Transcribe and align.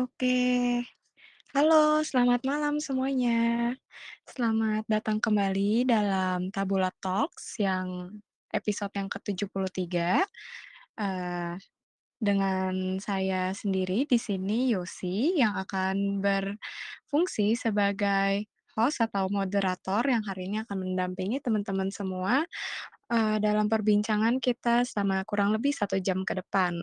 Oke. 0.00 0.80
Halo, 1.56 2.00
selamat 2.06 2.42
malam 2.48 2.78
semuanya. 2.80 3.74
Selamat 4.28 4.84
datang 4.88 5.18
kembali 5.22 5.84
dalam 5.88 6.48
Tabula 6.54 6.90
Talks 7.02 7.58
yang 7.60 8.20
episode 8.54 8.92
yang 8.96 9.08
ke-73, 9.12 10.22
eee, 11.00 11.54
dengan 12.22 12.98
saya 13.02 13.52
sendiri 13.56 14.06
di 14.08 14.18
sini, 14.20 14.72
Yosi, 14.74 15.38
yang 15.42 15.54
akan 15.58 16.20
berfungsi 16.24 17.56
sebagai 17.58 18.46
host 18.78 19.02
atau 19.04 19.28
moderator 19.32 20.04
yang 20.08 20.24
hari 20.26 20.48
ini 20.52 20.62
akan 20.64 20.78
mendampingi 20.86 21.40
teman-teman 21.44 21.90
semua, 21.94 22.44
eee, 23.12 23.38
dalam 23.44 23.68
perbincangan 23.72 24.38
kita 24.42 24.84
selama 24.88 25.24
kurang 25.28 25.54
lebih 25.56 25.72
1 25.76 25.98
jam 26.02 26.22
ke 26.28 26.38
depan. 26.40 26.76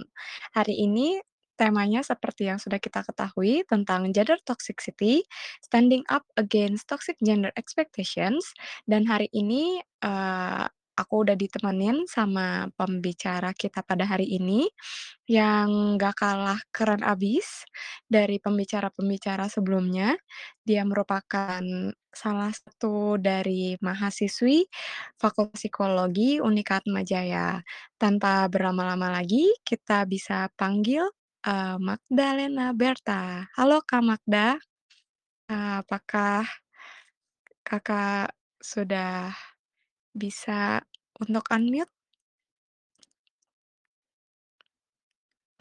Hari 0.57 0.75
ini 0.87 1.19
temanya 1.59 2.01
seperti 2.05 2.47
yang 2.53 2.59
sudah 2.61 2.77
kita 2.79 3.03
ketahui 3.05 3.65
tentang 3.67 4.09
gender 4.15 4.37
toxicity, 4.45 5.25
standing 5.65 6.05
up 6.13 6.23
against 6.39 6.87
toxic 6.89 7.17
gender 7.25 7.51
expectations, 7.59 8.53
dan 8.87 9.05
hari 9.09 9.27
ini, 9.35 9.81
eee, 10.05 10.65
aku 10.97 11.21
udah 11.29 11.37
ditemenin 11.37 12.09
sama 12.09 12.69
pembicara 12.73 13.53
kita 13.53 13.85
pada 13.85 14.05
hari 14.09 14.33
ini, 14.33 14.65
yang 15.29 15.97
nggak 15.99 16.15
kalah 16.17 16.57
keren 16.73 17.03
abis 17.05 17.65
dari 18.09 18.39
pembicara-pembicara 18.41 19.45
sebelumnya. 19.51 20.15
Dia 20.65 20.83
merupakan 20.87 21.61
salah 22.13 22.49
satu 22.49 23.21
dari 23.21 23.77
mahasiswi 23.81 24.65
Fakultas 25.21 25.61
Psikologi 25.61 26.39
UNIK 26.41 26.69
Atmajaya. 26.83 27.61
Tanpa 28.01 28.47
berlama-lama 28.49 29.09
lagi, 29.21 29.53
kita 29.65 30.05
bisa 30.09 30.49
panggil, 30.57 31.05
eee, 31.47 31.75
Magdalena 31.79 32.67
Berta. 32.75 33.47
Halo, 33.57 33.79
Kak 33.89 34.03
Magda. 34.03 34.59
Eee, 35.51 35.73
apakah 35.83 36.43
Kakak 37.67 38.33
sudah 38.63 39.31
bisa 40.15 40.81
untuk 41.21 41.45
unmute? 41.53 41.91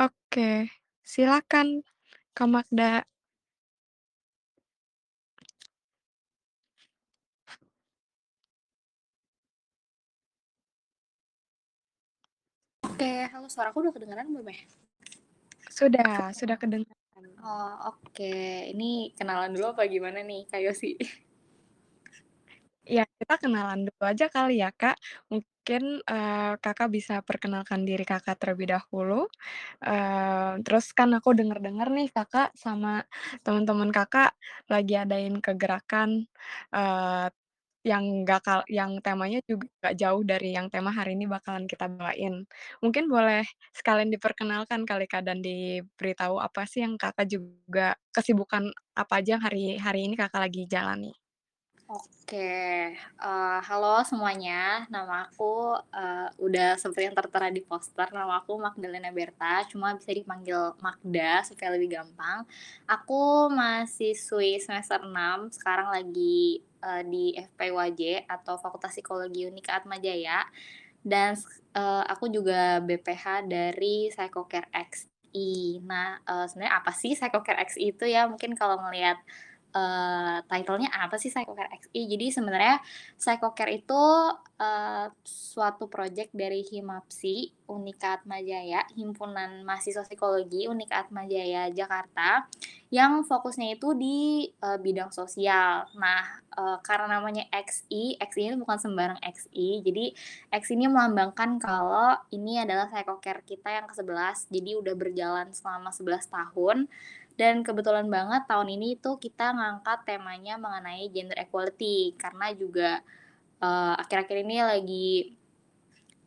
Oke, 0.01 0.69
silakan 1.07 1.83
Kak 2.37 2.49
Magda. 2.51 3.05
Oke, 12.87 13.29
halo 13.33 13.47
suaraku 13.51 13.77
udah 13.87 13.93
kedengeran 13.97 14.29
belum 14.33 14.49
ya? 14.53 14.59
Sudah 15.77 16.33
sudah 16.33 16.57
kedengaran. 16.57 16.97
Oh, 17.45 17.73
oke. 17.93 18.33
Ini 18.73 19.15
kenalan 19.19 19.51
dulu 19.55 19.67
apa 19.77 19.83
gimana 19.95 20.21
nih, 20.29 20.41
Kak 20.51 20.61
Yosi? 20.65 20.93
Iya, 22.87 23.03
kita 23.19 23.35
kenalan 23.43 23.81
dulu 23.91 24.03
aja 24.07 24.27
kali 24.31 24.63
ya, 24.63 24.71
Kak. 24.71 24.97
Mungkin, 25.33 25.83
eee, 26.07 26.53
Kakak 26.63 26.89
bisa 26.95 27.15
perkenalkan 27.27 27.83
diri 27.89 28.07
Kakak 28.07 28.39
terlebih 28.39 28.71
dahulu, 28.79 29.27
eee, 29.83 30.63
terus 30.67 30.91
kan 30.99 31.11
aku 31.19 31.35
denger-denger 31.39 31.89
nih 31.97 32.09
Kakak 32.15 32.55
sama 32.59 33.03
temen-temen 33.47 33.91
Kakak 33.95 34.35
lagi 34.71 34.95
adain 34.99 35.39
kegerakan, 35.43 36.27
eee, 36.75 37.27
yang 37.87 38.05
nggak 38.27 38.41
kal 38.47 38.61
yang 38.67 38.99
temanya 39.05 39.39
juga 39.47 39.67
nggak 39.83 39.95
jauh 40.03 40.23
dari 40.27 40.49
yang 40.59 40.67
tema 40.75 40.91
hari 40.91 41.15
ini 41.19 41.25
bakalan 41.31 41.65
kita 41.71 41.87
bawain. 41.87 42.43
Mungkin 42.83 43.05
boleh 43.07 43.47
sekalian 43.79 44.11
diperkenalkan 44.11 44.83
kali, 44.91 45.07
Kak, 45.07 45.23
dan 45.29 45.39
diberitahu 45.45 46.37
apa 46.43 46.67
sih 46.67 46.83
yang 46.85 46.99
Kakak 46.99 47.27
juga 47.31 47.95
kesibukan 48.11 48.69
apa 48.99 49.13
aja 49.23 49.39
yang 49.39 49.45
hari 49.47 49.79
hari 49.79 50.01
ini 50.11 50.15
Kakak 50.19 50.43
lagi 50.51 50.67
jalani? 50.67 51.15
Oke, 51.87 52.51
eee, 52.99 53.59
halo 53.69 54.03
semuanya, 54.03 54.91
nama 54.91 55.31
aku, 55.31 55.79
eee, 55.95 56.27
udah 56.43 56.75
seperti 56.83 57.07
yang 57.07 57.15
tertera 57.15 57.47
di 57.55 57.63
poster, 57.63 58.11
nama 58.11 58.43
aku 58.43 58.59
Magdalena 58.59 59.15
Berta, 59.15 59.63
cuma 59.71 59.95
bisa 59.95 60.11
dipanggil 60.11 60.75
Magda 60.83 61.47
supaya 61.47 61.71
lebih 61.79 61.95
gampang. 61.95 62.43
Aku 62.91 63.47
mahasiswi 63.55 64.59
semester 64.59 64.99
6, 65.07 65.47
sekarang 65.55 65.95
lagi, 65.95 66.59
eee, 66.87 67.03
di 67.11 67.25
FPWJ 67.35 68.03
atau 68.31 68.55
Fakultas 68.63 68.95
Psikologi 68.95 69.43
UNIK 69.51 69.69
Atmajaya, 69.83 70.47
dan 71.05 71.35
eee, 71.77 72.03
aku 72.13 72.27
juga 72.33 72.79
BPH 72.85 73.47
dari 73.51 74.11
Psychocare 74.15 74.69
XI. 74.73 75.83
Nah, 75.85 76.19
eee, 76.27 76.47
sebenarnya 76.51 76.75
apa 76.83 76.93
sih 76.95 77.13
Psychocare 77.19 77.59
XI 77.67 77.93
itu 77.95 78.05
ya? 78.09 78.27
Mungkin 78.31 78.55
kalau 78.59 78.79
ngelihat, 78.87 79.19
eee, 79.77 80.37
title-nya 80.49 80.89
apa 80.89 81.21
sih 81.21 81.29
Psychocare 81.29 81.69
XI? 81.77 82.01
Jadi 82.09 82.27
sebenarnya 82.33 82.81
Psychocare 83.21 83.77
itu, 83.77 84.03
eee, 84.57 85.07
suatu 85.29 85.85
project 85.93 86.33
dari 86.33 86.65
Himapsi 86.65 87.53
UNIK 87.69 88.03
Atmajaya, 88.23 88.89
Himpunan 88.97 89.67
Mahasiswa 89.69 90.07
Psikologi 90.07 90.65
UNIK 90.65 90.93
Atmajaya 90.95 91.69
Jakarta, 91.75 92.47
yang 92.95 93.27
fokusnya 93.27 93.77
itu 93.77 93.93
di, 93.99 94.49
eee, 94.49 94.79
bidang 94.81 95.11
sosial. 95.11 95.85
Nah, 95.99 96.25
eee, 96.57 96.77
karena 96.87 97.19
namanya 97.21 97.45
XI, 97.51 98.17
XI 98.17 98.55
ini 98.55 98.57
bukan 98.57 98.79
sembarang 98.79 99.19
XI, 99.21 99.83
jadi 99.83 100.05
XI 100.55 100.79
ini 100.79 100.87
melambangkan 100.89 101.59
kalau 101.59 102.15
ini 102.33 102.63
adalah 102.63 102.87
Psychocare 102.89 103.43
kita 103.43 103.69
yang 103.75 103.87
ke-11, 103.91 104.47
jadi 104.49 104.71
udah 104.79 104.95
berjalan 104.95 105.51
selama 105.51 105.91
11 105.91 106.31
tahun, 106.31 106.87
dan 107.41 107.61
kebetulan 107.65 108.09
banget 108.11 108.45
tahun 108.51 108.69
ini 108.77 108.99
tuh 109.01 109.17
kita 109.21 109.53
ngangkat 109.57 109.99
temanya 110.09 110.57
mengenai 110.61 111.09
gender 111.15 111.37
equality, 111.39 112.17
karena 112.19 112.53
juga, 112.57 113.01
eee, 113.61 113.95
akhir-akhir 114.03 114.37
ini 114.45 114.57
lagi, 114.65 115.11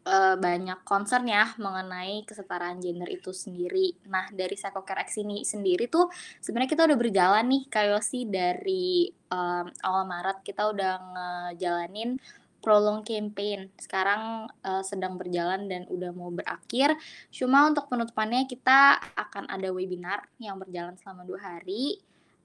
eee, 0.06 0.36
banyak 0.40 0.80
concern 0.88 1.26
ya 1.30 1.54
mengenai 1.62 2.24
kesetaraan 2.30 2.80
gender 2.82 3.10
itu 3.12 3.32
sendiri. 3.36 3.94
Nah, 4.10 4.30
dari 4.34 4.56
Psychocare 4.58 5.06
X 5.06 5.22
ini 5.22 5.44
sendiri 5.46 5.86
tuh 5.92 6.10
sebenarnya 6.42 6.72
kita 6.74 6.84
udah 6.90 6.98
berjalan 6.98 7.46
nih 7.52 7.64
Kak 7.70 7.86
Yosi 7.94 8.26
dari, 8.30 9.10
mmm, 9.10 9.66
awal 9.86 10.04
Maret 10.10 10.38
kita 10.48 10.72
udah 10.74 10.94
ngejalanin 11.14 12.18
prolong 12.64 13.02
campaign. 13.08 13.72
Sekarang, 13.80 14.48
eee, 14.64 14.84
sedang 14.86 15.16
berjalan 15.20 15.68
dan 15.72 15.88
udah 15.90 16.12
mau 16.16 16.30
berakhir, 16.34 16.96
cuma 17.32 17.68
untuk 17.70 17.88
penutupannya 17.92 18.46
kita 18.48 19.00
akan 19.16 19.48
ada 19.52 19.70
webinar 19.72 20.28
yang 20.42 20.60
berjalan 20.60 20.96
selama 21.00 21.24
2 21.28 21.40
hari, 21.40 22.00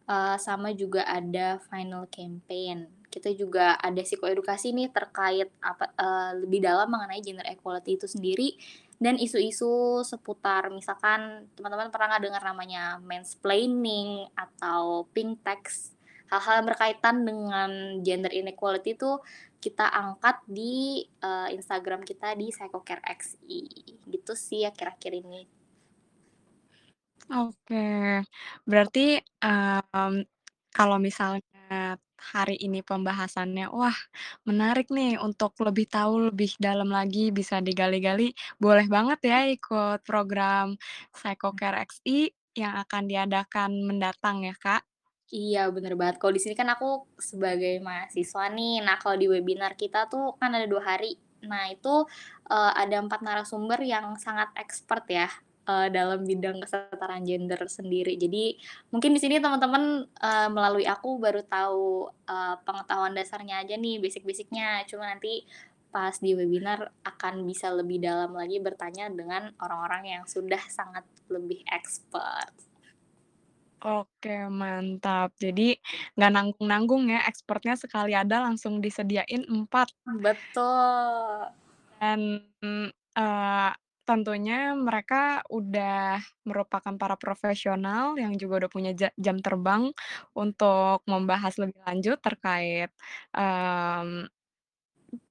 eee, 0.09 0.37
sama 0.41 0.71
juga 0.75 1.03
ada 1.09 1.59
final 1.71 2.07
campaign. 2.13 2.89
Kita 3.11 3.31
juga 3.35 3.79
ada 3.79 4.03
psikoedukasi 4.03 4.75
nih 4.75 4.91
terkait 4.91 5.49
apa 5.63 5.91
eee, 5.99 6.31
lebih 6.47 6.61
dalam 6.67 6.89
mengenai 6.91 7.23
gender 7.23 7.47
equality 7.47 7.99
itu 7.99 8.07
sendiri 8.11 8.49
dan 9.03 9.19
isu-isu 9.19 10.01
seputar 10.07 10.71
misalkan 10.71 11.51
teman-teman 11.59 11.91
pernah 11.91 12.15
nggak 12.15 12.25
dengar 12.31 12.43
namanya 12.47 12.83
mansplaining 13.03 14.31
atau 14.39 15.07
pink 15.15 15.43
tax, 15.47 15.93
hal-hal 16.31 16.63
berkaitan 16.67 17.27
dengan 17.27 18.01
gender 18.07 18.31
inequality 18.33 18.95
itu 18.97 19.19
kita 19.65 19.87
angkat 20.05 20.37
di, 20.59 20.75
eee, 21.25 21.49
Instagram 21.57 22.01
kita 22.11 22.29
di 22.41 22.47
Psychocare 22.55 23.03
XI, 23.09 23.61
gitu 24.13 24.33
sih 24.47 24.63
akhir-akhir 24.71 25.13
ini. 25.25 25.43
Oke, 27.33 28.21
berarti, 28.69 29.16
mmm, 29.41 30.15
kalau 30.77 30.97
misalnya 31.01 31.97
hari 32.33 32.57
ini 32.61 32.81
pembahasannya, 32.84 33.66
wah 33.72 33.97
menarik 34.49 34.87
nih 34.93 35.16
untuk 35.21 35.57
lebih 35.65 35.87
tahu 35.89 36.28
lebih 36.33 36.53
dalam 36.60 36.89
lagi, 36.93 37.33
bisa 37.33 37.60
digali-gali, 37.65 38.37
boleh 38.60 38.87
banget 38.95 39.19
ya 39.31 39.39
ikut 39.57 40.05
program 40.05 40.77
Psychocare 41.17 41.81
XI 41.89 42.28
yang 42.60 42.75
akan 42.84 43.03
diadakan 43.10 43.71
mendatang 43.89 44.45
ya, 44.45 44.55
Kak? 44.60 44.84
Iya, 45.32 45.72
bener 45.72 45.97
banget. 45.97 46.21
Kalau 46.21 46.32
di 46.36 46.41
sini 46.42 46.53
kan 46.53 46.68
aku 46.68 47.09
sebagai 47.16 47.80
mahasiswa 47.80 48.44
nih. 48.53 48.84
Nah, 48.84 49.00
kalau 49.00 49.16
di 49.16 49.24
webinar 49.32 49.72
kita 49.72 50.04
tuh 50.12 50.36
kan 50.36 50.53
ada 50.53 50.68
2 50.68 50.82
hari. 50.84 51.16
Nah, 51.48 51.65
itu, 51.72 52.04
eee, 52.53 52.71
ada 52.76 52.97
4 53.00 53.21
narasumber 53.24 53.80
yang 53.84 54.16
sangat 54.21 54.53
expert 54.60 55.04
ya, 55.09 55.28
eee, 55.68 55.88
dalam 55.97 56.21
bidang 56.28 56.60
kesetaraan 56.60 57.24
gender 57.24 57.60
sendiri. 57.68 58.21
Jadi, 58.21 58.60
mungkin 58.92 59.16
di 59.16 59.21
sini 59.21 59.41
teman-teman, 59.41 60.04
eee, 60.12 60.48
melalui 60.53 60.84
aku 60.84 61.16
baru 61.16 61.41
tahu, 61.48 62.12
eee, 62.28 62.54
pengetahuan 62.68 63.16
dasarnya 63.16 63.65
aja 63.65 63.74
nih, 63.80 63.97
basic-basic-nya. 64.04 64.84
Cuma 64.88 65.09
nanti 65.09 65.44
pas 65.94 66.12
di 66.21 66.34
webinar 66.36 66.91
akan 67.06 67.47
bisa 67.48 67.71
lebih 67.72 68.03
dalam 68.03 68.34
lagi 68.34 68.59
bertanya 68.60 69.09
dengan 69.15 69.54
orang-orang 69.62 70.03
yang 70.21 70.24
sudah 70.28 70.59
sangat 70.68 71.06
lebih 71.32 71.62
expert. 71.71 72.50
Oke, 73.84 74.48
mantap. 74.48 75.36
Jadi 75.36 75.77
nggak 76.16 76.31
nanggung-nanggung 76.33 77.04
ya, 77.13 77.21
expertnya 77.28 77.77
sekali 77.77 78.16
ada 78.16 78.41
langsung 78.48 78.81
disediain 78.81 79.45
4. 79.45 79.92
Betul. 80.25 81.54
Dan, 82.01 82.21
eee, 83.16 83.71
tentunya 84.04 84.77
mereka 84.77 85.41
udah 85.48 86.21
merupakan 86.45 86.92
para 87.01 87.16
profesional 87.16 88.13
yang 88.21 88.36
juga 88.36 88.66
udah 88.66 88.71
punya 88.72 88.92
ja 88.92 89.09
jam 89.16 89.41
terbang 89.41 89.89
untuk 90.36 91.01
membahas 91.09 91.57
lebih 91.57 91.81
lanjut 91.89 92.19
terkait, 92.21 92.92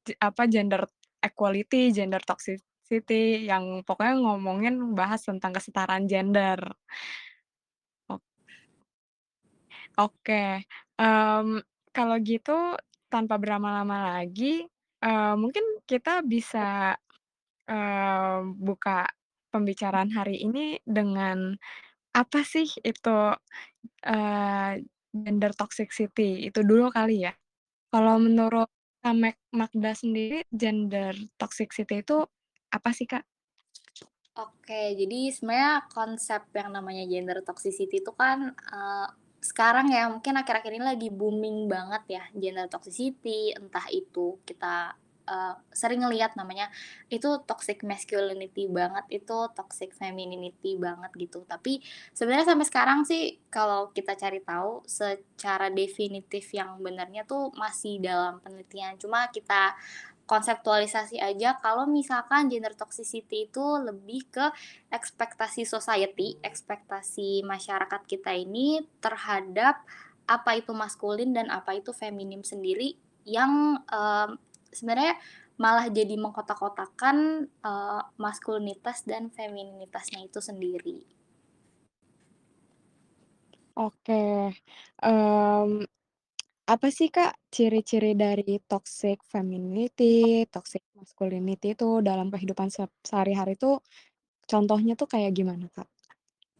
j 0.05 0.07
apa, 0.19 0.43
gender 0.51 0.83
equality, 1.23 1.91
gender 1.95 2.19
toxicity, 2.23 3.47
yang 3.47 3.81
pokoknya 3.87 4.15
ngomongin 4.19 4.75
bahas 4.97 5.23
tentang 5.23 5.55
kesetaraan 5.55 6.05
gender. 6.11 6.59
Ok 9.97 10.25
Oke, 10.25 10.65
mmm, 10.97 11.61
kalau 11.93 12.17
gitu 12.25 12.73
tanpa 13.13 13.37
berlama-lama 13.37 14.17
lagi, 14.17 14.65
eee, 15.05 15.33
mungkin 15.37 15.61
kita 15.85 16.25
bisa, 16.25 16.97
eee, 17.69 18.39
buka 18.57 19.07
pembicaraan 19.53 20.11
hari 20.15 20.41
ini 20.45 20.81
dengan 20.85 21.53
apa 22.15 22.41
sih 22.45 22.67
itu, 22.83 23.17
eee, 24.05 24.71
gender 25.13 25.51
toxicity 25.57 26.47
itu 26.49 26.59
dulu 26.65 26.89
kali 26.93 27.25
ya? 27.27 27.33
Kalau 27.93 28.17
menurut 28.21 28.69
Kak 29.03 29.15
Magda 29.55 29.93
sendiri 29.97 30.45
gender 30.53 31.15
toxicity 31.39 32.03
itu 32.05 32.17
apa 32.73 32.89
sih, 32.97 33.07
Kak? 33.09 33.25
Oke, 34.33 34.97
jadi 34.97 35.29
sebenarnya 35.29 35.85
konsep 35.93 36.41
yang 36.57 36.73
namanya 36.73 37.05
gender 37.05 37.37
toxicity 37.45 38.01
itu 38.01 38.11
kan, 38.17 38.39
eee, 38.57 39.07
sekarang 39.43 39.91
ya 39.91 40.07
mungkin 40.07 40.39
akhir-akhir 40.39 40.71
ini 40.71 40.85
lagi 40.87 41.09
booming 41.11 41.67
banget 41.67 42.03
ya 42.07 42.23
gender 42.31 42.71
toxicity, 42.71 43.51
entah 43.51 43.83
itu 43.91 44.39
kita, 44.47 44.95
eee, 45.27 45.53
sering 45.75 45.99
ngelihat 46.07 46.39
namanya 46.39 46.71
itu 47.11 47.27
toxic 47.43 47.83
masculinity 47.83 48.71
banget, 48.71 49.03
itu 49.11 49.37
toxic 49.51 49.91
femininity 49.91 50.79
banget 50.79 51.11
gitu. 51.19 51.43
Tapi 51.43 51.83
sebenarnya 52.15 52.55
sampai 52.55 52.67
sekarang 52.71 52.99
sih 53.03 53.43
kalau 53.51 53.91
kita 53.91 54.15
cari 54.15 54.39
tahu 54.39 54.87
secara 54.87 55.67
definitif 55.67 56.47
yang 56.55 56.79
benarnya 56.79 57.27
tuh 57.27 57.51
masih 57.59 57.99
dalam 57.99 58.39
penelitian. 58.39 58.95
Cuma 58.95 59.27
kita 59.27 59.75
konseptualisasi 60.23 61.19
aja 61.19 61.59
kalau 61.59 61.83
misalkan 61.89 62.47
gender 62.47 62.73
toxicity 62.73 63.51
itu 63.51 63.65
lebih 63.83 64.21
ke 64.31 64.45
ekspektasi 64.89 65.67
society, 65.67 66.39
ekspektasi 66.41 67.43
masyarakat 67.43 68.01
kita 68.07 68.31
ini 68.33 68.87
terhadap 69.03 69.83
apa 70.23 70.51
itu 70.55 70.71
maskulin 70.71 71.35
dan 71.35 71.51
apa 71.51 71.75
itu 71.75 71.91
feminim 71.91 72.41
sendiri 72.47 72.95
yang, 73.27 73.83
mmm, 73.83 74.39
sebenarnya 74.71 75.19
malah 75.59 75.87
jadi 75.91 76.15
mengkotak-kotakan, 76.17 77.17
eee, 77.47 78.01
maskulinitas 78.17 79.03
dan 79.05 79.29
femininitasnya 79.29 80.19
itu 80.27 80.39
sendiri. 80.41 81.03
Oke, 83.75 84.13
mmm, 85.03 85.85
apa 86.67 86.87
sih, 86.97 87.07
Kak, 87.11 87.33
ciri-ciri 87.55 88.15
dari 88.15 88.59
toxic 88.71 89.19
femininity, 89.27 90.47
toxic 90.53 90.83
masculinity 90.97 91.75
itu 91.75 91.99
dalam 92.09 92.27
kehidupan 92.33 92.69
se 92.71 92.83
sehari-hari 93.03 93.53
tuh, 93.59 93.83
contohnya 94.51 94.93
tuh 95.01 95.07
kayak 95.13 95.31
gimana, 95.39 95.67
Kak? 95.75 95.87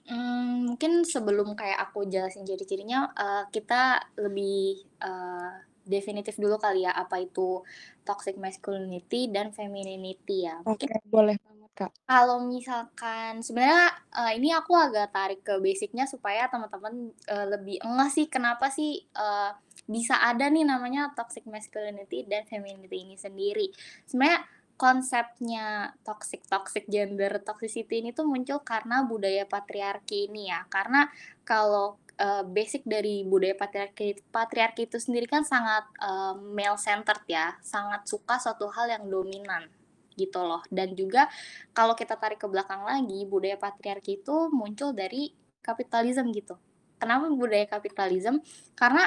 Mmm, 0.04 0.68
mungkin 0.68 0.92
sebelum 1.14 1.56
kayak 1.60 1.80
aku 1.88 2.00
jelasin 2.14 2.44
ciri-cirinya, 2.48 3.00
eee, 3.22 3.44
kita 3.56 3.82
lebih, 4.20 4.84
eee, 5.00 5.50
definitif 5.94 6.36
dulu 6.44 6.56
kali 6.60 6.84
ya, 6.88 6.92
apa 7.04 7.16
itu 7.26 7.64
toxic 8.08 8.36
masculinity 8.46 9.32
dan 9.36 9.48
femininity 9.58 10.36
ya. 10.48 10.56
Mungkin 10.68 10.90
Oke, 10.90 10.94
boleh 11.14 11.38
banget, 11.46 11.72
Kak. 11.80 11.92
kalau 12.04 12.38
misalkan 12.54 13.40
sebenarnya, 13.46 13.88
eee, 14.18 14.32
ini 14.40 14.50
aku 14.60 14.74
agak 14.86 15.08
tarik 15.16 15.40
ke 15.48 15.54
basic-nya 15.66 16.04
supaya 16.14 16.44
teman-teman, 16.52 16.96
eee, 17.32 17.46
lebih 17.54 17.78
ngeh 17.80 18.10
sih 18.16 18.26
kenapa 18.36 18.68
sih, 18.78 18.92
eee, 19.08 19.50
bisa 19.90 20.20
ada 20.24 20.48
nih 20.50 20.64
namanya 20.68 21.12
toxic 21.18 21.44
masculinity 21.50 22.24
dan 22.28 22.44
femininity 22.48 23.04
ini 23.08 23.16
sendiri. 23.20 23.68
Sebenarnya 24.08 24.42
konsepnya 24.80 25.94
toxic 26.04 26.42
toxic 26.50 26.86
gender 26.90 27.40
toxicity 27.46 28.02
ini 28.04 28.10
tuh 28.16 28.26
muncul 28.28 28.60
karena 28.66 29.06
budaya 29.06 29.46
patriarki 29.48 30.28
ini 30.32 30.50
ya. 30.50 30.66
Karena 30.72 31.06
kalau, 31.46 32.00
eee, 32.18 32.44
basic 32.48 32.84
dari 32.88 33.22
budaya 33.28 33.54
patriarki 33.60 34.18
patriarki 34.34 34.90
itu 34.90 34.98
sendiri 35.00 35.28
kan 35.30 35.44
sangat, 35.46 35.86
eee, 36.02 36.34
male 36.58 36.80
centered 36.82 37.24
ya, 37.30 37.54
sangat 37.62 38.08
suka 38.10 38.40
suatu 38.42 38.68
hal 38.74 38.90
yang 38.92 39.06
dominan, 39.12 39.70
gitu 40.18 40.42
loh. 40.42 40.62
Dan 40.74 40.96
juga 40.98 41.30
kalau 41.78 41.94
kita 41.98 42.18
tarik 42.18 42.42
ke 42.42 42.48
belakang 42.50 42.82
lagi, 42.88 43.26
budaya 43.30 43.56
patriarki 43.62 44.22
itu 44.26 44.50
muncul 44.54 44.92
dari 44.96 45.32
kapitalisme 45.64 46.28
gitu. 46.34 46.58
Kenapa 47.00 47.28
budaya 47.32 47.68
kapitalisme? 47.70 48.40
Karena, 48.80 49.06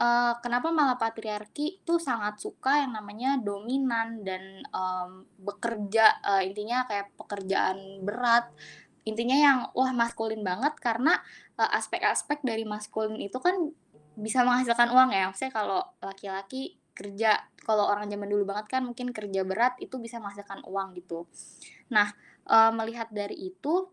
eee, 0.00 0.32
kenapa 0.44 0.68
malah 0.74 0.96
patriarki 1.00 1.82
tuh 1.86 1.98
sangat 2.02 2.38
suka 2.40 2.84
yang 2.84 2.92
namanya 2.98 3.36
dominan 3.40 4.22
dan, 4.26 4.62
mmm, 4.68 5.40
bekerja, 5.42 6.06
eee, 6.24 6.52
intinya 6.52 6.84
kayak 6.88 7.12
pekerjaan 7.20 7.78
berat, 8.06 8.46
intinya 9.08 9.36
yang 9.38 9.58
wah 9.76 9.92
maskulin 9.94 10.42
banget 10.44 10.74
karena, 10.82 11.14
eee, 11.60 11.70
aspek-aspek 11.78 12.42
dari 12.44 12.64
maskulin 12.68 13.16
itu 13.20 13.38
kan 13.42 13.56
bisa 14.16 14.42
menghasilkan 14.46 14.88
uang 14.92 15.10
ya. 15.12 15.28
Maksudnya 15.30 15.52
kalau 15.54 15.80
laki-laki 16.00 16.76
kerja, 16.96 17.36
kalau 17.60 17.84
orang 17.92 18.08
zaman 18.08 18.28
dulu 18.32 18.48
banget 18.48 18.66
kan 18.72 18.82
mungkin 18.88 19.12
kerja 19.12 19.44
berat 19.44 19.76
itu 19.84 20.00
bisa 20.00 20.16
menghasilkan 20.22 20.64
uang 20.64 20.96
gitu. 20.96 21.28
Nah, 21.92 22.08
eee, 22.48 22.70
melihat 22.74 23.08
dari 23.12 23.36
itu, 23.52 23.88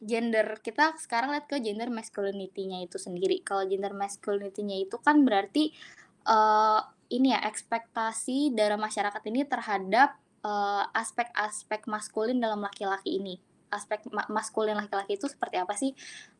gender 0.00 0.60
kita 0.60 0.94
sekarang 1.00 1.32
lihat 1.34 1.46
ke 1.48 1.56
gender 1.64 1.88
masculinity-nya 1.92 2.84
itu 2.84 2.96
sendiri. 3.00 3.40
Kalau 3.44 3.64
gender 3.68 3.92
masculinity-nya 3.96 4.76
itu 4.84 4.96
kan 5.00 5.24
berarti, 5.24 5.72
eee, 6.26 6.80
ini 7.16 7.32
ya, 7.34 7.40
ekspektasi 7.46 8.52
dari 8.56 8.76
masyarakat 8.76 9.22
ini 9.30 9.46
terhadap, 9.48 10.18
eee, 10.44 10.84
aspek-aspek 10.94 11.86
maskulin 11.88 12.38
dalam 12.42 12.60
laki-laki 12.64 13.18
ini. 13.20 13.38
Aspek 13.72 14.06
ma 14.14 14.22
maskulin 14.30 14.76
laki-laki 14.78 15.18
itu 15.18 15.26
seperti 15.30 15.56
apa 15.58 15.74
sih? 15.74 15.90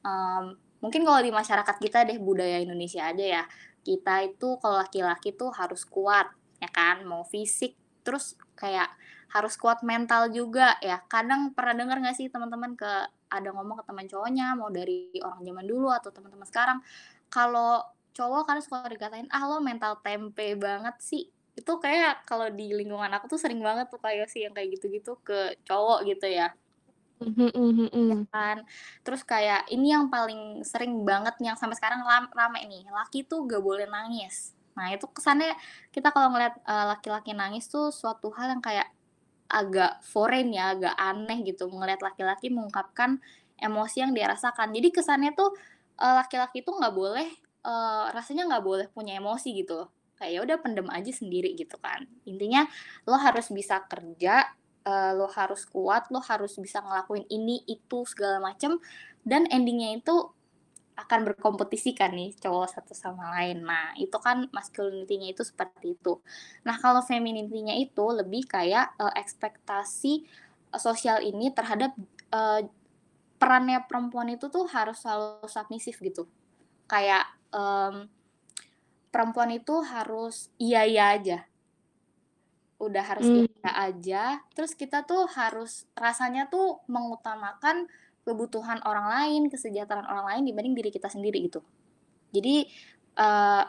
Mmm, 0.07 0.45
mungkin 0.83 1.03
kalau 1.07 1.21
di 1.25 1.33
masyarakat 1.35 1.77
kita 1.83 2.07
deh, 2.07 2.19
budaya 2.23 2.59
Indonesia 2.63 3.07
aja 3.09 3.25
ya, 3.25 3.43
kita 3.87 4.27
itu 4.27 4.59
kalau 4.63 4.79
laki-laki 4.83 5.35
tuh 5.35 5.51
harus 5.55 5.83
kuat, 5.87 6.29
ya 6.63 6.69
kan, 6.71 7.03
mau 7.07 7.23
fisik, 7.27 7.75
terus 8.07 8.35
kayak 8.59 8.91
harus 9.35 9.55
kuat 9.59 9.83
mental 9.83 10.31
juga 10.31 10.79
ya. 10.83 11.03
Kadang 11.11 11.53
pernah 11.57 11.75
denger 11.83 11.97
nggak 12.03 12.17
sih 12.19 12.29
teman-teman 12.31 12.75
ke 12.79 12.93
ada 13.33 13.49
ngomong 13.55 13.83
ke 13.83 13.85
teman 13.89 14.07
cowoknya, 14.11 14.47
mau 14.59 14.71
dari 14.73 15.11
orang 15.23 15.41
zaman 15.47 15.65
dulu 15.67 15.89
atau 15.93 16.11
teman-teman 16.15 16.47
sekarang, 16.49 16.79
kalau 17.33 17.83
cowok 18.17 18.43
kadang 18.49 18.65
suka 18.65 18.89
dikatain, 18.89 19.29
"Ah, 19.35 19.45
lo 19.51 19.61
mental 19.61 20.01
tempe 20.05 20.57
banget 20.57 20.97
sih." 21.03 21.29
Itu 21.57 21.79
kayak 21.83 22.25
kalau 22.29 22.49
di 22.53 22.73
lingkungan 22.77 23.11
aku 23.17 23.27
tuh 23.33 23.41
sering 23.41 23.61
banget 23.65 23.89
tuh 23.93 24.01
kayak 24.01 24.29
sih 24.33 24.45
yang 24.47 24.53
kayak 24.57 24.77
gitu-gitu 24.79 25.17
ke 25.25 25.57
cowok 25.69 26.05
gitu 26.09 26.27
ya. 26.31 26.57
Mhm 27.21 27.51
Ya 28.07 28.15
mhm. 28.15 28.29
kan. 28.31 28.57
Terus 29.03 29.23
kayak 29.27 29.67
ini 29.75 29.91
yang 29.95 30.07
paling 30.15 30.63
sering 30.63 31.03
banget 31.03 31.35
yang 31.43 31.59
sampai 31.59 31.75
sekarang 31.79 32.07
rame 32.07 32.61
nih, 32.71 32.87
laki 32.87 33.27
tuh 33.27 33.43
nggak 33.47 33.63
boleh 33.63 33.87
nangis. 33.91 34.55
Nah 34.79 34.93
itu 34.95 35.07
kesannya 35.11 35.57
kita 35.91 36.15
kalau 36.15 36.31
ngelihat, 36.31 36.55
eee, 36.63 36.85
laki-laki 36.93 37.33
nangis 37.35 37.67
tuh 37.67 37.91
suatu 37.91 38.31
hal 38.37 38.55
yang 38.55 38.63
kayak 38.63 38.87
agak 39.51 40.03
foreign 40.07 40.51
ya, 40.55 40.75
agak 40.77 40.95
aneh 40.99 41.43
gitu 41.47 41.69
ngelihat 41.71 42.03
laki-laki 42.05 42.49
mengungkapkan 42.53 43.21
emosi 43.61 44.05
yang 44.05 44.13
dia 44.17 44.29
rasakan. 44.33 44.73
Jadi 44.77 44.89
kesannya 44.95 45.33
tuh, 45.37 45.53
eee, 46.01 46.15
laki-laki 46.21 46.63
tuh 46.67 46.77
nggak 46.79 46.95
boleh, 46.97 47.29
eee, 47.67 48.05
rasanya 48.17 48.49
nggak 48.51 48.65
boleh 48.67 48.87
punya 48.93 49.17
emosi 49.21 49.53
gitu. 49.63 49.89
Kayak 50.19 50.33
ya 50.33 50.41
udah 50.49 50.57
pendem 50.65 50.89
aja 50.93 51.13
sendiri 51.13 51.53
gitu 51.59 51.77
kan. 51.81 52.05
Intinya 52.29 52.65
lo 53.09 53.17
harus 53.21 53.49
bisa 53.53 53.85
kerja, 53.89 54.45
eee, 54.87 55.11
lo 55.19 55.29
harus 55.33 55.65
kuat, 55.69 56.09
lo 56.15 56.21
harus 56.25 56.57
bisa 56.61 56.81
ngelakuin 56.85 57.25
ini, 57.33 57.63
itu, 57.69 58.05
segala 58.09 58.41
macem, 58.43 58.79
dan 59.27 59.45
ending-nya 59.51 59.99
itu 60.01 60.17
akan 60.97 61.21
berkompetisi 61.29 61.93
kan 61.93 62.13
nih 62.17 62.33
cowok 62.41 62.67
satu 62.73 62.93
sama 62.97 63.29
lain. 63.37 63.65
Nah 63.69 63.93
itu 64.01 64.17
kan 64.21 64.49
masculinity-nya 64.53 65.29
itu 65.37 65.45
seperti 65.45 65.97
itu. 65.99 66.21
Nah 66.67 66.77
kalau 66.81 67.01
femininity-nya 67.05 67.77
itu 67.77 68.05
lebih 68.17 68.49
kayak, 68.49 68.97
eee, 69.01 69.13
ekspektasi, 69.23 70.13
eee, 70.73 70.81
sosial 70.81 71.21
ini 71.25 71.53
terhadap, 71.53 71.93
eee, 72.33 72.61
perannya 73.41 73.85
perempuan 73.89 74.29
itu 74.33 74.49
tuh 74.53 74.67
harus 74.73 74.99
selalu 75.05 75.47
submisif 75.51 76.01
gitu. 76.03 76.27
Kayak, 76.91 77.25
mmm, 77.55 78.09
perempuan 79.15 79.51
itu 79.55 79.75
harus 79.87 80.51
iya-iya 80.61 81.05
aja. 81.19 81.39
Udah 82.81 83.01
harus 83.09 83.29
Mmm. 83.29 83.47
iya 83.65 83.73
aja, 83.73 84.45
terus 84.53 84.77
kita 84.77 85.09
tuh 85.09 85.25
harus 85.33 85.89
rasanya 85.97 86.45
tuh 86.53 86.85
mengutamakan 86.93 87.89
kebutuhan 88.27 88.83
orang 88.83 89.07
lain, 89.07 89.43
kesejahteraan 89.47 90.11
orang 90.11 90.27
lain 90.35 90.43
dibanding 90.51 90.75
diri 90.75 90.91
kita 90.91 91.07
sendiri 91.07 91.47
gitu. 91.47 91.63
Jadi, 92.35 92.67
eee, 93.15 93.65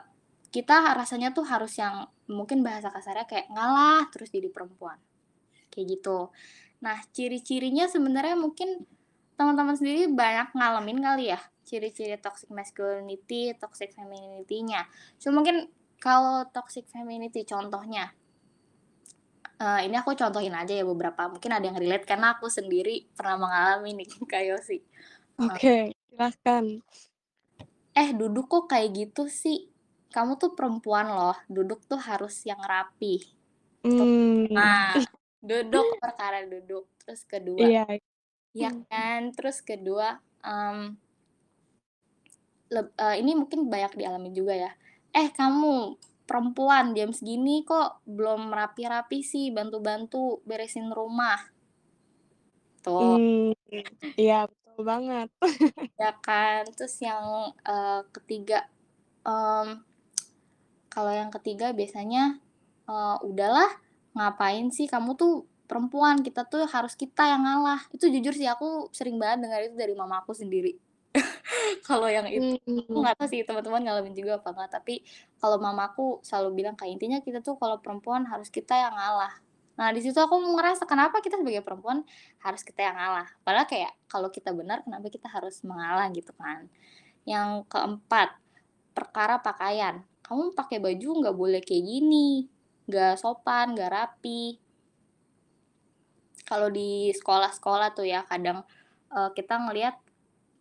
kita 0.50 0.98
rasanya 0.98 1.30
tuh 1.32 1.46
harus 1.46 1.78
yang 1.78 2.10
mungkin 2.26 2.66
bahasa 2.66 2.90
kasarnya 2.90 3.30
kayak 3.30 3.48
ngalah 3.54 4.10
terus 4.10 4.34
jadi 4.34 4.50
perempuan, 4.50 4.98
kayak 5.70 6.02
gitu. 6.02 6.34
Nah, 6.82 6.98
ciri-cirinya 7.14 7.86
sebenarnya 7.86 8.34
mungkin 8.34 8.84
teman-teman 9.38 9.78
sendiri 9.78 10.10
banyak 10.10 10.58
ngalamin 10.58 10.98
kali 10.98 11.30
ya, 11.30 11.40
ciri-ciri 11.62 12.18
toxic 12.18 12.50
masculinity, 12.50 13.54
toxic 13.62 13.94
femininity-nya. 13.94 14.90
Cuma 15.22 15.46
mungkin 15.46 15.70
kalau 16.02 16.46
toxic 16.50 16.90
femininity 16.90 17.46
contohnya, 17.46 18.14
eee, 19.62 19.80
ini 19.90 19.96
aku 20.02 20.12
contohin 20.22 20.54
aja 20.62 20.74
ya 20.80 20.86
beberapa, 20.88 21.22
mungkin 21.34 21.52
ada 21.56 21.66
yang 21.70 21.78
relate 21.84 22.06
karena 22.10 22.28
aku 22.38 22.48
sendiri 22.58 23.10
pernah 23.18 23.38
mengalami 23.44 23.90
nih, 24.04 24.08
Kak 24.32 24.44
Yosi. 24.50 24.78
Oke, 25.40 25.94
silahkan. 26.10 26.82
"Eh, 28.02 28.10
duduk 28.20 28.46
kok 28.52 28.64
kayak 28.72 28.90
gitu 29.00 29.24
sih? 29.42 29.58
Kamu 30.16 30.32
tuh 30.42 30.52
perempuan 30.58 31.08
loh, 31.18 31.38
duduk 31.56 31.80
tuh 31.90 32.00
harus 32.10 32.36
yang 32.50 32.60
rapi." 32.74 33.14
Tuh. 33.98 34.10
Mmm. 34.10 34.58
Nah, 34.58 35.06
duduk, 35.50 35.88
perkara 36.02 36.40
duduk. 36.54 36.86
Terus 37.02 37.22
kedua 37.34 37.70
Iya. 37.70 37.98
iya 38.58 38.72
kan, 38.92 39.22
terus 39.38 39.58
kedua, 39.70 40.08
leb 42.76 42.88
eee, 43.00 43.16
ini 43.24 43.32
mungkin 43.40 43.60
banyak 43.72 43.94
dialami 44.00 44.30
juga 44.36 44.54
ya, 44.56 44.72
"Eh, 45.16 45.28
kamu 45.32 45.76
perempuan 46.30 46.86
jam 46.98 47.10
segini 47.18 47.64
kok 47.66 48.04
belum 48.18 48.52
rapi-rapi 48.60 49.20
sih, 49.32 49.46
bantu-bantu 49.56 50.44
beresin 50.50 50.88
rumah." 50.94 51.40
Tuh. 52.86 53.18
Iya 54.20 54.36
betul 54.50 54.82
banget. 54.92 55.28
Ya 55.98 56.12
kan, 56.26 56.62
terus 56.78 56.94
yang, 57.02 57.26
eee, 57.66 58.00
ketiga, 58.16 58.70
mmm, 59.26 59.82
kalau 60.94 61.12
yang 61.22 61.32
ketiga 61.36 61.68
biasanya, 61.80 62.24
eee, 62.90 63.18
"Udahlah, 63.30 63.70
ngapain 64.18 64.68
sih 64.78 64.88
kamu 64.94 65.12
tuh 65.22 65.34
perempuan, 65.70 66.18
kita 66.28 66.42
tuh 66.54 66.64
harus 66.76 66.94
kita 66.98 67.24
yang 67.34 67.44
ngalah." 67.48 67.82
Itu 67.96 68.06
jujur 68.14 68.34
sih 68.38 68.50
aku 68.50 68.90
sering 68.98 69.18
banget 69.22 69.40
dengar 69.50 69.62
itu 69.68 69.76
dari 69.78 69.94
mama 69.98 70.16
aku 70.24 70.34
sendiri. 70.38 70.74
Kalau 71.88 72.08
yang 72.12 72.28
itu 72.30 72.54
aku 72.92 72.98
Mmm. 72.98 73.04
nggak 73.04 73.16
tahu 73.20 73.28
sih 73.32 73.42
teman-teman 73.48 73.82
ngalamin 73.86 74.14
juga 74.18 74.32
apa 74.42 74.50
enggak, 74.56 74.70
tapi 74.82 74.96
kalau 75.42 75.58
mamaku 75.62 76.22
selalu 76.26 76.50
bilang 76.64 76.76
kayak 76.80 76.92
intinya 76.98 77.20
kita 77.26 77.40
tuh 77.46 77.56
kalau 77.62 77.78
perempuan 77.84 78.24
harus 78.30 78.50
kita 78.54 78.74
yang 78.78 78.94
ngalah. 78.96 79.34
Nah, 79.78 79.90
di 79.94 80.02
situ 80.02 80.18
aku 80.18 80.36
ngerasa 80.58 80.84
kenapa 80.90 81.22
kita 81.22 81.38
sebagai 81.42 81.62
perempuan 81.66 82.02
harus 82.42 82.62
kita 82.66 82.82
yang 82.90 82.96
ngalah, 82.98 83.28
padahal 83.46 83.68
kayak 83.70 83.94
kalau 84.10 84.30
kita 84.34 84.50
benar 84.54 84.82
kenapa 84.86 85.08
kita 85.14 85.28
harus 85.30 85.62
mengalah 85.66 86.10
gitu 86.14 86.34
kan. 86.38 86.66
Yang 87.28 87.66
keempat, 87.72 88.30
perkara 88.98 89.40
pakaian, 89.42 90.04
"Kamu 90.26 90.54
pakai 90.58 90.80
baju 90.84 91.10
nggak 91.26 91.36
boleh 91.38 91.62
kayak 91.66 91.86
gini, 91.86 92.48
nggak 92.90 93.20
sopan, 93.22 93.74
nggak 93.78 93.92
rapi." 93.94 94.60
Kalau 96.48 96.72
di 96.72 97.12
sekolah-sekolah 97.12 97.92
tuh 97.98 98.08
ya 98.08 98.24
kadang, 98.28 98.64
eee, 99.12 99.30
kita 99.36 99.56
ngelihat 99.68 99.96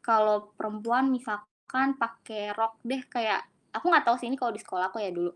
kalau 0.06 0.36
perempuan 0.58 1.04
misalkan 1.16 1.88
pakai 2.02 2.54
rok 2.58 2.74
deh 2.90 3.02
kayak 3.14 3.40
aku 3.76 3.84
nggak 3.90 4.04
tahu 4.06 4.16
sih 4.20 4.28
ini 4.30 4.38
kalau 4.40 4.52
di 4.56 4.60
sekolahku 4.64 4.98
ya 5.02 5.10
dulu, 5.18 5.30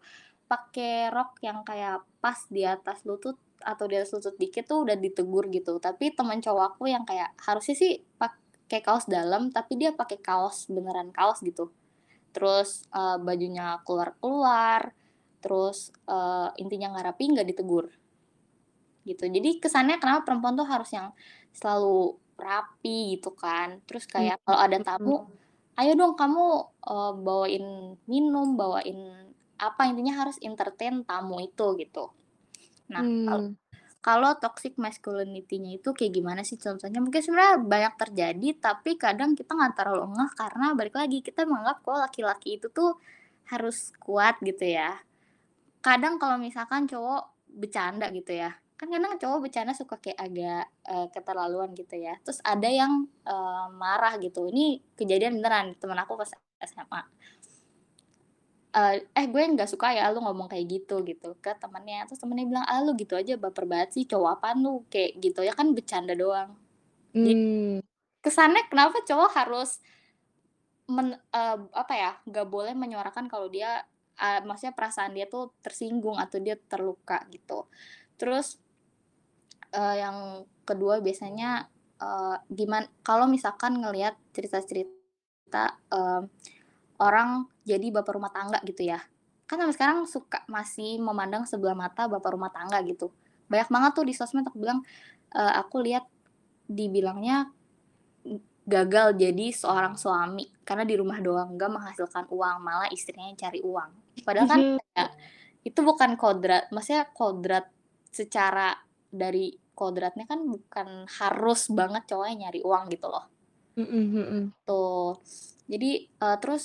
pakai 0.53 1.11
rok 1.17 1.33
yang 1.47 1.59
kayak 1.69 1.97
pas 2.25 2.39
di 2.55 2.63
atas 2.75 2.99
lutut 3.09 3.37
atau 3.71 3.85
di 3.91 3.95
atas 4.01 4.11
lutut 4.17 4.35
dikit 4.43 4.65
tuh 4.71 4.79
udah 4.89 4.97
ditegur 5.05 5.45
gitu. 5.53 5.73
Tapi 5.87 6.05
temen 6.19 6.39
cowok 6.45 6.65
aku 6.79 6.85
yang 6.95 7.05
kayak 7.11 7.31
harusnya 7.47 7.75
sih 7.83 7.93
pakai 8.23 8.81
kaos 8.87 9.05
dalam, 9.11 9.51
tapi 9.57 9.73
dia 9.81 9.91
pakai 10.01 10.19
kaos 10.23 10.71
beneran 10.73 11.11
kaos 11.13 11.39
gitu. 11.45 11.65
Terus, 12.35 12.85
eee, 12.95 13.17
bajunya 13.27 13.79
keluar-keluar, 13.87 14.93
terus, 15.45 15.93
eee, 16.09 16.49
intinya 16.63 16.87
nggak 16.95 17.07
rapi, 17.15 17.25
nggak 17.35 17.49
ditegur. 17.51 17.87
Gitu. 19.09 19.25
Jadi 19.25 19.51
kesannya 19.63 19.97
kenapa 19.97 20.29
perempuan 20.29 20.55
tuh 20.61 20.69
harus 20.69 20.91
yang 20.93 21.09
selalu 21.57 22.21
rapi 22.49 23.17
gitu 23.19 23.31
kan. 23.37 23.69
Terus 23.89 24.05
kayak 24.15 24.37
kalau 24.47 24.61
ada 24.67 24.79
mhm. 24.79 24.87
tamu, 24.89 25.29
"Ayo 25.81 25.93
dong 26.01 26.15
kamu, 26.21 26.45
eee, 26.91 27.13
bawain 27.27 27.65
minum, 28.11 28.49
bawain 28.61 28.99
apa," 29.61 29.83
intinya 29.91 30.15
harus 30.25 30.37
entertain 30.49 31.05
tamu 31.09 31.37
itu 31.45 31.67
gitu. 31.83 32.11
Nah, 32.93 33.07
kal 33.27 33.39
Mmm. 33.39 33.57
kalau 34.07 34.33
toxic 34.43 34.75
masculinity-nya 34.81 35.71
itu 35.81 35.91
kayak 35.99 36.13
gimana 36.19 36.43
sih 36.49 36.59
contohnya? 36.61 37.01
Mungkin 37.05 37.21
sebenarnya 37.25 37.57
banyak 37.75 37.95
terjadi, 38.03 38.49
tapi 38.67 38.91
kadang 39.01 39.33
kita 39.39 39.53
nggak 39.59 39.75
terlalu 39.79 40.05
ngeh 40.17 40.31
karena 40.41 40.67
balik 40.79 40.97
lagi 41.01 41.19
kita 41.27 41.45
menganggap 41.49 41.79
kalau 41.85 41.99
laki-laki 42.07 42.59
itu 42.61 42.69
tuh 42.73 42.97
harus 43.53 43.93
kuat 44.05 44.41
gitu 44.45 44.65
ya. 44.79 45.03
Kadang 45.81 46.21
kalau 46.23 46.37
misalkan 46.41 46.85
cowok 46.91 47.23
bercanda 47.51 48.07
gitu 48.13 48.33
ya, 48.37 48.53
kan 48.81 48.89
kadang 48.93 49.15
cowok 49.21 49.39
bercanda 49.45 49.73
suka 49.77 49.97
kayak 50.01 50.19
agak, 50.27 50.65
eee, 50.89 51.07
keterlaluan 51.15 51.71
gitu 51.77 51.97
ya. 52.01 52.17
Terus 52.25 52.41
ada 52.45 52.69
yang, 52.81 52.93
eee, 53.29 53.65
marah 53.83 54.15
gitu, 54.25 54.49
ini 54.53 54.81
kejadian 54.99 55.37
beneran 55.41 55.77
temen 55.81 55.99
aku 56.01 56.17
pas 56.21 56.33
SMA. 56.65 57.03
Eee, 58.75 59.03
"Eh, 59.19 59.27
gue 59.27 59.43
nggak 59.43 59.67
suka 59.67 59.91
ya 59.99 60.07
lu 60.15 60.23
ngomong 60.23 60.47
kayak 60.47 60.67
gitu," 60.71 61.03
gitu 61.03 61.35
ke 61.43 61.51
temennya. 61.59 62.07
Terus 62.07 62.23
temennya 62.23 62.47
bilang, 62.47 62.67
"Ah, 62.71 62.79
lu 62.87 62.95
gitu 62.95 63.19
aja 63.19 63.35
baper 63.35 63.67
banget 63.67 63.89
sih, 63.99 64.05
cowok 64.07 64.31
apaan 64.39 64.63
lu?" 64.63 64.87
Kayak 64.93 65.19
gitu, 65.19 65.41
ya 65.43 65.53
kan 65.59 65.75
bercanda 65.75 66.15
doang. 66.15 66.55
Jadi 67.21 67.35
Mmm. 67.37 67.81
kesannya 68.25 68.63
kenapa 68.71 68.99
cowok 69.09 69.31
harus 69.39 69.71
men 70.89 71.19
eee, 71.35 71.57
apa 71.77 71.95
ya, 71.99 72.11
nggak 72.25 72.47
boleh 72.49 72.73
menyuarakan 72.73 73.29
kalau 73.29 73.51
dia, 73.53 73.85
eee, 74.17 74.41
maksudnya 74.49 74.73
perasaan 74.73 75.13
dia 75.13 75.27
tuh 75.29 75.53
tersinggung 75.61 76.17
atau 76.17 76.41
dia 76.41 76.57
terluka 76.57 77.21
gitu. 77.29 77.69
Terus, 78.17 78.57
eee, 79.75 79.95
yang 80.03 80.17
kedua 80.69 81.01
biasanya, 81.03 81.67
eee, 82.01 82.37
giman 82.55 82.85
kalau 83.07 83.27
misalkan 83.31 83.79
ngelihat 83.83 84.15
cerita-cerita, 84.35 85.65
eee, 85.93 86.23
orang 87.01 87.49
jadi 87.67 87.87
bapak 87.95 88.13
rumah 88.17 88.33
tangga 88.35 88.61
gitu 88.67 88.85
ya. 88.87 89.01
Kan 89.49 89.59
sampai 89.63 89.75
sekarang 89.77 89.99
suka 90.09 90.45
masih 90.51 91.01
memandang 91.03 91.45
sebelah 91.49 91.75
mata 91.79 92.07
bapak 92.11 92.31
rumah 92.37 92.53
tangga 92.55 92.79
gitu. 92.87 93.11
Banyak 93.51 93.69
banget 93.73 93.93
tuh 93.99 94.05
di 94.09 94.15
sosmed 94.17 94.47
aku 94.47 94.59
bilang, 94.63 94.81
eee, 95.35 95.53
aku 95.61 95.83
lihat 95.85 96.05
dibilangnya, 96.71 97.51
gagal 98.71 99.19
jadi 99.19 99.47
seorang 99.51 99.97
suami 99.99 100.47
karena 100.63 100.85
di 100.87 100.95
rumah 100.95 101.19
doang, 101.19 101.57
nggak 101.59 101.71
menghasilkan 101.73 102.25
uang, 102.31 102.57
malah 102.63 102.89
istrinya 102.93 103.27
yang 103.27 103.39
cari 103.41 103.61
uang. 103.65 103.91
Padahal 104.23 104.47
kan 104.49 104.61
kayak 104.95 105.11
itu 105.67 105.81
bukan 105.85 106.17
kodrat 106.17 106.73
maksudnya 106.73 107.05
kodrat 107.13 107.69
secara 108.09 108.73
dari 109.13 109.55
kodratnya 109.79 110.25
kan 110.31 110.41
bukan 110.47 110.89
harus 111.21 111.61
banget 111.73 112.03
cowok 112.11 112.27
yang 112.31 112.41
nyari 112.49 112.61
uang 112.65 112.85
gitu 112.95 113.07
loh. 113.13 113.25
Mhm 113.77 113.87
mhm. 114.15 114.53
Tuh. 114.69 115.11
Jadi, 115.71 115.91
eee, 116.23 116.37
terus 116.43 116.63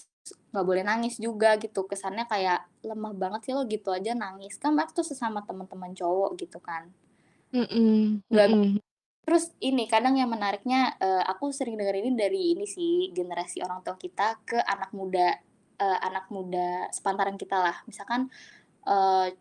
nggak 0.52 0.66
boleh 0.70 0.84
nangis 0.90 1.16
juga 1.26 1.50
gitu, 1.64 1.82
kesannya 1.92 2.26
kayak, 2.32 2.60
"Lemah 2.88 3.14
banget 3.22 3.42
sih 3.46 3.54
lo 3.56 3.62
gitu 3.74 3.90
aja 3.98 4.12
nangis." 4.24 4.54
Kan 4.62 4.72
tuh 4.98 5.06
sesama 5.12 5.40
teman-teman 5.48 5.92
cowok 6.00 6.30
gitu 6.42 6.58
kan. 6.68 6.84
Mhm 7.54 8.22
Nggak 8.32 8.48
mhm. 8.50 8.80
terus 9.26 9.46
ini 9.62 9.86
kadang 9.90 10.16
yang 10.22 10.30
menariknya, 10.34 10.98
eee, 11.02 11.24
aku 11.32 11.54
sering 11.54 11.78
denger 11.80 11.96
ini 12.02 12.12
dari 12.18 12.42
ini 12.58 12.66
sih, 12.70 13.10
generasi 13.14 13.62
orang 13.66 13.82
tua 13.86 13.96
kita 14.00 14.42
ke 14.50 14.58
anak 14.62 14.92
muda, 14.98 15.38
eee, 15.82 16.00
anak 16.08 16.26
muda 16.34 16.90
sepantaran 16.94 17.38
kitalah. 17.40 17.82
Misalkan, 17.90 18.30
eee, 18.88 19.38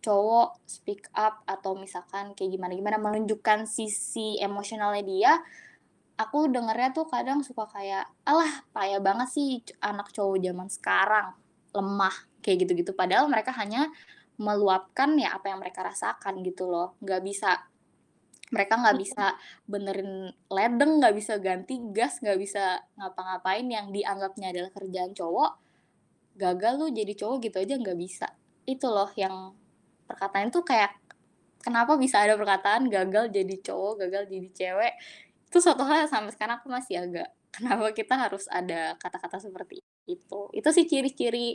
cowok 0.00 0.64
speak 0.64 1.08
up 1.12 1.44
atau 1.44 1.76
misalkan 1.76 2.32
kayak 2.32 2.56
gimana-gimana 2.56 2.96
menunjukkan 2.96 3.68
sisi 3.68 4.40
emosionalnya 4.40 5.04
dia, 5.04 5.32
aku 6.20 6.48
dengernya 6.52 6.92
tuh 6.92 7.06
kadang 7.08 7.40
suka 7.40 7.68
kayak, 7.68 8.08
"Alah 8.28 8.64
payah 8.76 9.00
banget 9.00 9.28
sih 9.32 9.48
anak 9.80 10.12
cowok 10.12 10.40
zaman 10.40 10.68
sekarang, 10.68 11.28
lemah." 11.76 12.16
Kayak 12.40 12.68
gitu-gitu. 12.68 12.92
Padahal 12.96 13.28
mereka 13.28 13.52
hanya 13.56 13.88
meluapkan 14.40 15.20
ya 15.20 15.36
apa 15.36 15.52
yang 15.52 15.60
mereka 15.60 15.84
rasakan 15.84 16.40
gitu 16.40 16.64
loh. 16.68 16.96
Nggak 17.04 17.20
bisa 17.24 17.50
mereka 18.50 18.82
nggak 18.82 18.98
bisa 18.98 19.24
benerin 19.64 20.34
ledeng, 20.50 20.98
nggak 20.98 21.14
bisa 21.14 21.38
ganti 21.38 21.78
gas, 21.94 22.18
nggak 22.18 22.38
bisa 22.40 22.82
ngapa-ngapain 22.98 23.62
yang 23.70 23.94
dianggapnya 23.94 24.50
adalah 24.50 24.70
kerjaan 24.74 25.14
cowok, 25.14 25.52
"Gagal 26.34 26.74
lu 26.82 26.86
jadi 26.90 27.14
cowok 27.14 27.36
gitu 27.46 27.56
aja 27.62 27.74
nggak 27.78 27.98
bisa." 28.00 28.26
Itu 28.66 28.90
loh 28.90 29.10
yang 29.14 29.54
perkataan 30.10 30.50
itu 30.50 30.60
kayak 30.66 30.92
kenapa 31.60 31.96
bisa 32.00 32.24
ada 32.24 32.34
perkataan 32.40 32.88
gagal 32.88 33.30
jadi 33.32 33.54
cowok, 33.62 34.06
gagal 34.06 34.22
jadi 34.32 34.48
cewek, 34.52 34.92
itu 35.48 35.58
suatu 35.60 35.82
hal 35.86 36.06
yang 36.06 36.10
sampai 36.10 36.32
sekarang 36.32 36.56
aku 36.62 36.68
masih 36.72 37.02
agak, 37.04 37.28
kenapa 37.56 37.92
kita 37.94 38.14
harus 38.16 38.46
ada 38.50 38.96
kata-kata 38.98 39.38
seperti 39.42 39.82
itu. 40.08 40.40
Itu 40.56 40.68
sih 40.74 40.86
ciri-ciri, 40.88 41.54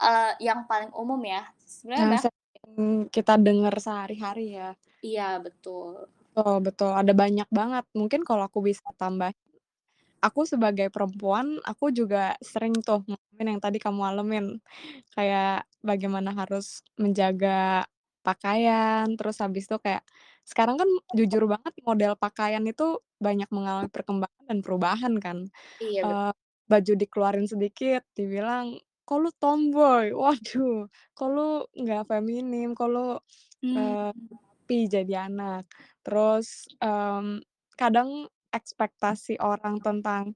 eee, 0.00 0.32
yang 0.40 0.64
paling 0.70 0.92
umum 0.96 1.20
ya. 1.24 1.44
Sebenarnya 1.64 2.28
Yang 2.62 3.10
kita 3.12 3.34
dengar 3.36 3.74
sehari-hari 3.76 4.56
ya. 4.56 4.70
Iya 5.02 5.42
betul. 5.42 6.08
Betul 6.32 6.56
betul, 6.64 6.90
ada 6.96 7.12
banyak 7.12 7.48
banget. 7.52 7.84
Mungkin 7.92 8.24
kalau 8.24 8.48
aku 8.48 8.64
bisa 8.64 8.88
tambah, 8.96 9.36
aku 10.24 10.40
sebagai 10.48 10.88
perempuan, 10.88 11.60
aku 11.66 11.92
juga 11.92 12.38
sering 12.40 12.72
tuh 12.80 13.04
ngalamin 13.04 13.58
yang 13.58 13.60
tadi 13.60 13.78
kamu 13.82 14.00
alamin. 14.06 14.46
Kayak 15.12 15.68
bagaimana 15.84 16.30
harus 16.36 16.82
menjaga 17.00 17.86
pakaian, 18.26 19.06
terus 19.18 19.38
habis 19.42 19.66
itu 19.68 19.76
kayak 19.82 20.02
sekarang 20.46 20.76
kan 20.80 20.88
jujur 21.18 21.44
banget 21.50 21.74
model 21.86 22.14
pakaian 22.18 22.62
itu 22.66 22.98
banyak 23.22 23.48
mengalami 23.54 23.88
perkembangan 23.90 24.44
dan 24.50 24.58
perubahan 24.64 25.14
kan, 25.22 25.38
Iya 25.80 26.04
eee, 26.04 26.32
baju 26.70 26.92
dikeluarin 26.98 27.46
sedikit 27.50 28.02
dibilang, 28.18 28.78
"Kok 29.08 29.18
lu 29.22 29.30
tomboy?" 29.38 30.10
Waduh, 30.22 30.88
"Kok 31.18 31.28
lu 31.34 31.48
nggak 31.78 32.08
feminim? 32.10 32.74
Kok 32.78 32.88
lu, 32.90 33.06
Mmm. 33.62 33.94
eee, 33.96 34.10
rapi 34.12 34.78
jadi 34.90 35.14
anak?" 35.30 35.64
Terus, 36.06 36.68
mmm, 36.82 37.42
kadang 37.80 38.28
ekspektasi 38.54 39.40
orang 39.42 39.80
tentang 39.84 40.34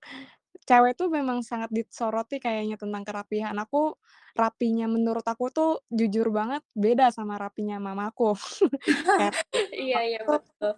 cewek 0.66 0.98
tuh 0.98 1.08
memang 1.08 1.40
sangat 1.46 1.70
disoroti 1.72 2.36
kayaknya 2.42 2.76
tentang 2.76 3.02
kerapihan. 3.06 3.54
Aku 3.62 3.94
rapinya 4.36 4.84
menurut 4.90 5.24
aku 5.24 5.48
tuh 5.54 5.70
jujur 5.88 6.28
banget 6.34 6.60
beda 6.76 7.08
sama 7.14 7.38
rapinya 7.40 7.78
mamaku. 7.78 8.34
Kayak 9.18 9.34
Iya 9.72 9.98
iya, 10.04 10.20
betul. 10.26 10.74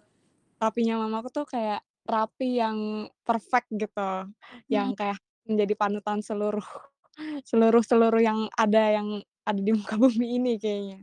rapinya 0.61 0.95
mamaku 1.05 1.27
tuh 1.33 1.45
kayak 1.49 1.81
rapi 2.05 2.61
yang 2.61 2.77
perfect 3.27 3.67
gitu, 3.73 3.99
Mhm. 4.65 4.65
yang 4.71 4.89
kayak 4.97 5.17
menjadi 5.49 5.73
panutan 5.77 6.19
seluruh 6.21 6.65
seluruh-seluruh 7.49 8.21
yang 8.23 8.39
ada 8.55 8.83
yang 8.95 9.07
ada 9.43 9.59
di 9.59 9.71
muka 9.73 9.95
bumi 10.01 10.37
ini 10.39 10.53
kayaknya. 10.61 10.99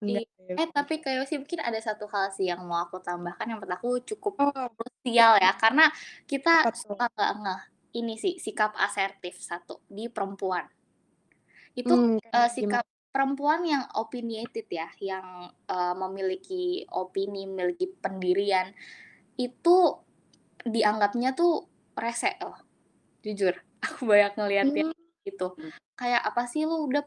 Enggak 0.00 0.24
eh, 0.58 0.68
tapi 0.74 0.94
Kak 1.02 1.12
Yosi 1.22 1.38
mungkin 1.42 1.60
ada 1.62 1.78
satu 1.78 2.06
hal 2.10 2.30
sih 2.34 2.50
yang 2.50 2.62
mau 2.66 2.82
aku 2.82 2.98
tambahkan 3.02 3.46
yang 3.50 3.58
menurut 3.58 3.74
aku 3.76 3.88
cukup 4.14 4.38
Oh, 4.40 4.68
krusial 4.74 5.38
ya, 5.38 5.52
karena 5.58 5.90
kita 6.26 6.70
suka 6.74 7.06
nggak 7.14 7.60
ini 7.96 8.14
sih 8.20 8.34
sikap 8.40 8.72
asertif, 8.78 9.34
satu, 9.40 9.82
di 9.90 10.06
perempuan. 10.12 10.66
Itu, 11.78 11.94
Mmm, 11.94 12.18
kayak 12.20 12.34
eee, 12.34 12.48
gimana? 12.60 12.80
sikap 12.80 12.84
perempuan 13.10 13.62
yang 13.66 13.82
opinionated 13.98 14.66
ya, 14.70 14.88
yang, 15.02 15.26
eee, 15.66 15.94
memiliki 15.98 16.62
opini, 16.94 17.46
memiliki 17.50 17.86
pendirian, 17.90 18.70
itu 19.38 19.76
dianggapnya 20.66 21.30
tuh 21.38 21.66
rese 21.98 22.36
loh, 22.42 22.58
jujur. 23.24 23.54
Aku 23.86 24.06
banyak 24.10 24.32
ngeliat 24.38 24.70
yang 24.76 24.88
Mmm. 24.88 24.92
gitu. 25.28 25.56
Kayak, 25.98 26.22
"Apa 26.30 26.44
sih 26.50 26.64
lu 26.68 26.88
udah 26.90 27.04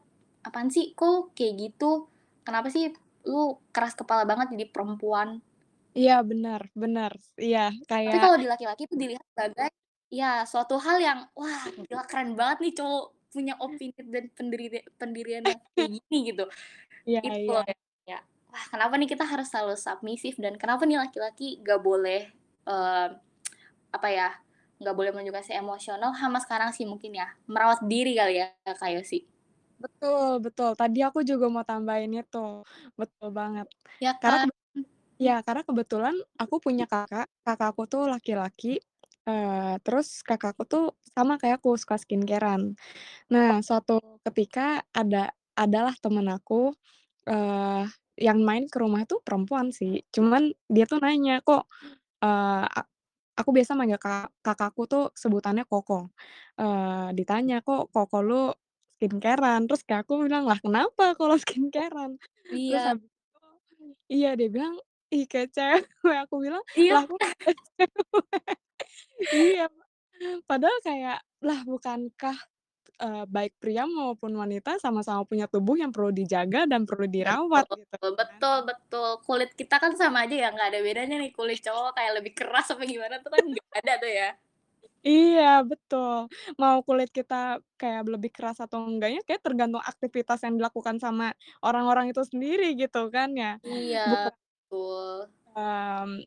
apaan 0.48 0.70
sih? 0.74 0.94
Kok 0.98 1.34
kayak 1.38 1.54
gitu? 1.62 2.10
Kenapa 2.48 2.70
sih 2.74 2.92
lu 3.28 3.60
keras 3.76 3.94
kepala 4.00 4.24
banget 4.30 4.54
jadi 4.56 4.68
perempuan?" 4.74 5.42
Iya, 6.00 6.14
bener 6.30 6.62
bener. 6.82 7.12
Iya, 7.46 7.60
Tapi 8.04 8.18
kayak 8.18 8.22
kalau 8.22 8.38
di 8.42 8.48
laki-laki 8.52 8.84
itu 8.88 8.96
dilihat 9.00 9.24
sebagai, 9.32 9.70
ya 10.20 10.46
suatu 10.52 10.76
hal 10.86 10.98
yang, 11.08 11.20
"Wah, 11.40 11.64
gila 11.88 12.04
keren 12.10 12.30
banget 12.40 12.58
nih 12.64 12.74
cowok 12.80 13.04
punya 13.34 13.54
opini 13.66 13.98
dan 14.14 14.26
pendiri 14.38 14.66
pendirian 15.02 15.44
yang 15.52 15.60
kayak 15.78 15.90
gini," 15.98 16.18
gitu. 16.32 16.44
Iya 17.10 17.22
Itu 17.28 17.40
iya. 17.44 17.64
yang 17.70 17.80
kayak, 18.08 18.22
wah 18.52 18.66
kenapa 18.74 18.94
nih 19.00 19.10
kita 19.14 19.26
harus 19.28 19.48
selalu 19.52 19.76
submissive 19.80 20.38
dan 20.44 20.56
kenapa 20.62 20.84
nih 20.90 21.00
laki-laki 21.04 21.60
nggak 21.64 21.82
boleh, 21.84 22.22
eee, 22.68 23.08
apa 23.96 24.08
ya, 24.12 24.30
nggak 24.82 24.96
boleh 24.98 25.12
menunjukkan 25.16 25.46
si 25.48 25.54
emosional 25.56 26.12
sama 26.18 26.40
sekarang 26.44 26.72
sih 26.76 26.86
mungkin 26.90 27.12
ya, 27.22 27.28
merawat 27.50 27.86
diri 27.88 28.14
kali 28.20 28.42
ya, 28.42 28.48
Kak 28.68 28.92
Yosi? 28.96 29.20
Betul 29.82 30.40
betul, 30.46 30.70
tadi 30.80 31.00
aku 31.08 31.20
juga 31.30 31.46
mau 31.54 31.66
tambahin 31.66 32.12
itu, 32.22 32.38
betul 33.00 33.28
banget. 33.40 33.68
Ya 34.00 34.14
Karena 34.22 34.38
kan? 34.38 34.44
kebe 34.44 34.54
iya, 35.22 35.34
karena 35.46 35.64
kebetulan 35.68 36.16
aku 36.42 36.56
punya 36.66 36.86
kakak, 36.92 37.28
kakakku 37.46 37.84
tuh 37.92 38.04
laki-laki, 38.14 38.80
eee, 39.30 39.76
terus 39.86 40.22
kakakku 40.28 40.64
tuh 40.70 40.86
sama 41.16 41.38
kayak 41.42 41.62
aku, 41.64 41.76
suka 41.80 41.96
skincare-an. 42.02 42.76
Nah, 43.34 43.62
suatu 43.66 44.00
ketika 44.28 44.84
ada 44.96 45.32
adalah 45.58 45.96
temen 46.02 46.28
aku, 46.32 46.74
eee, 47.30 47.86
yang 48.20 48.42
main 48.48 48.66
ke 48.72 48.78
rumah 48.82 49.04
itu 49.08 49.20
perempuan 49.26 49.72
sih, 49.76 50.04
cuman 50.16 50.54
dia 50.72 50.86
tuh 50.90 51.00
nanya, 51.04 51.42
"Kok" 51.46 51.64
eee, 52.26 52.66
a 52.70 52.82
aku 53.40 53.52
biasa 53.58 53.74
manggil 53.80 54.00
ka 54.02 54.30
kakakku 54.46 54.84
tuh 54.92 55.04
sebutannya 55.18 55.66
koko, 55.70 56.10
eee, 56.62 57.10
ditanya, 57.18 57.62
"Kok 57.66 57.92
koko 57.96 58.18
lu 58.26 58.44
skincare-an?" 59.00 59.68
Terus 59.70 59.84
kayak 59.88 60.06
aku 60.10 60.26
bilang, 60.28 60.46
"Lah 60.50 60.60
kenapa 60.64 61.16
kalau 61.20 61.38
skincare-an?" 61.46 62.18
Terus 62.68 62.84
Iya. 62.84 62.90
habis 62.90 63.10
itu 63.10 63.86
iya, 64.14 64.30
dia 64.40 64.50
bilang, 64.54 64.76
"Ih, 65.14 65.26
kayak 65.32 65.50
cewek." 65.56 65.84
Aku 66.30 66.36
bilang, 66.46 66.64
Iya. 66.76 66.94
"Lah 66.94 67.06
aku 67.08 67.18
kayak 67.24 67.58
cewek." 67.78 68.60
Iya, 69.34 69.64
padahal 70.50 70.80
kayak, 70.88 71.18
lah 71.48 71.60
bukankah, 71.70 72.38
eee, 73.04 73.24
baik 73.36 73.54
pria 73.62 73.84
maupun 73.90 74.34
wanita 74.42 74.72
sama-sama 74.84 75.24
punya 75.30 75.46
tubuh 75.54 75.76
yang 75.82 75.92
perlu 75.96 76.12
dijaga 76.16 76.60
dan 76.72 76.84
perlu 76.90 77.08
dirawat 77.10 77.68
Betul 77.78 77.78
gitu 77.80 77.98
kan. 78.18 78.42
betul 78.42 78.58
betul. 78.70 79.08
Kulit 79.26 79.50
kita 79.60 79.76
kan 79.84 79.94
sama 80.02 80.18
aja 80.26 80.36
ya, 80.44 80.48
nggak 80.54 80.68
ada 80.70 80.80
bedanya 80.88 81.16
nih 81.22 81.32
kulit 81.38 81.60
cowok 81.66 81.90
kayak 81.98 82.14
lebih 82.18 82.34
keras 82.38 82.66
apa 82.74 82.84
gimana 82.94 83.16
tuh 83.24 83.30
kan 83.36 83.42
nggak 83.52 83.68
ada 83.82 83.94
tuh 84.04 84.12
ya. 84.20 84.28
Iya, 85.08 85.44
betul. 85.70 86.14
Mau 86.62 86.78
kulit 86.88 87.10
kita 87.18 87.36
kayak 87.80 88.02
lebih 88.14 88.32
keras 88.36 88.58
atau 88.64 88.80
enggaknya 88.88 89.20
kayak 89.28 89.44
tergantung 89.46 89.84
aktivitas 89.92 90.40
yang 90.48 90.56
dilakukan 90.60 90.96
sama 91.04 91.26
orang-orang 91.66 92.06
itu 92.12 92.22
sendiri 92.32 92.66
gitu 92.80 93.00
kan 93.16 93.30
ya. 93.36 93.60
Iya, 93.70 94.00
Bukan, 94.08 94.32
betul. 94.70 95.34
mmm, 95.56 96.24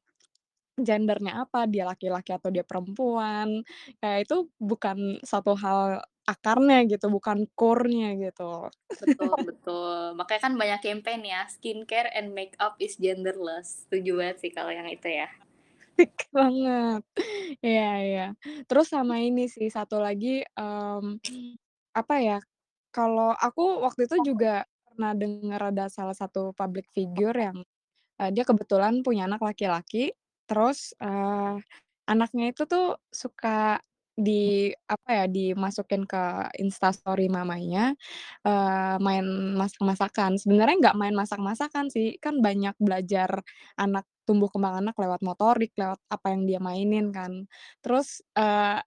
gender-nya 0.79 1.45
apa, 1.49 1.65
dia 1.71 1.85
laki-laki 1.89 2.31
atau 2.37 2.49
dia 2.55 2.65
perempuan, 2.67 3.65
kayak 4.01 4.29
itu 4.29 4.37
bukan 4.61 5.19
suatu 5.25 5.53
hal 5.59 6.05
akarnya 6.29 6.85
gitu, 6.91 7.07
bukan 7.13 7.47
core-nya 7.59 8.15
gitu. 8.19 8.69
Betul 9.03 9.35
betul. 9.49 9.97
Makanya 10.19 10.41
kan 10.47 10.55
banyak 10.61 10.81
campaign 10.87 11.21
ya, 11.33 11.41
skincare 11.55 12.09
and 12.19 12.29
makeup 12.39 12.75
is 12.87 12.95
genderless. 13.05 13.69
Setuju 13.87 14.11
banget 14.21 14.37
sih 14.43 14.51
kalau 14.57 14.73
yang 14.79 14.89
itu 14.97 15.09
ya. 15.21 15.29
Asik 15.97 16.29
banget. 16.29 17.01
Iya 17.65 17.89
iya. 18.05 18.25
Terus 18.69 18.87
sama 18.93 19.17
ini 19.25 19.49
sih, 19.49 19.69
satu 19.73 19.97
lagi, 20.01 20.45
mmm, 20.57 21.17
apa 21.97 22.15
ya, 22.21 22.39
kalau 22.95 23.33
aku 23.37 23.81
waktu 23.85 24.09
itu 24.09 24.33
juga 24.35 24.65
pernah 24.89 25.13
denger 25.17 25.61
ada 25.75 25.87
salah 25.93 26.17
satu 26.17 26.53
public 26.57 26.89
figure 26.97 27.37
yang, 27.37 27.59
eee, 28.21 28.31
dia 28.37 28.45
kebetulan 28.49 29.01
punya 29.07 29.29
anak 29.31 29.43
laki-laki, 29.45 30.13
terus, 30.49 30.95
eee, 31.03 31.59
anaknya 32.11 32.45
itu 32.55 32.63
tuh 32.71 32.99
suka 33.11 33.81
di 34.17 34.73
apa 34.89 35.09
ya, 35.13 35.25
dimasukin 35.29 36.09
ke 36.09 36.49
Instastory 36.63 37.29
mamanya, 37.29 37.93
eee, 38.47 38.97
main 39.05 39.27
masak-masakan. 39.61 40.41
Sebenarnya 40.41 40.77
nggak 40.91 40.99
main 41.01 41.15
masak-masakan 41.17 41.89
sih, 41.93 42.17
kan 42.23 42.41
banyak 42.41 42.75
belajar 42.81 43.43
anak 43.81 44.05
tumbuh 44.27 44.49
kembang 44.51 44.83
anak 44.83 44.97
lewat 44.99 45.21
motorik, 45.23 45.73
lewat 45.79 46.01
apa 46.11 46.27
yang 46.35 46.43
dia 46.49 46.59
mainin 46.63 47.13
kan. 47.15 47.47
Terus, 47.85 48.23
eee, 48.39 48.81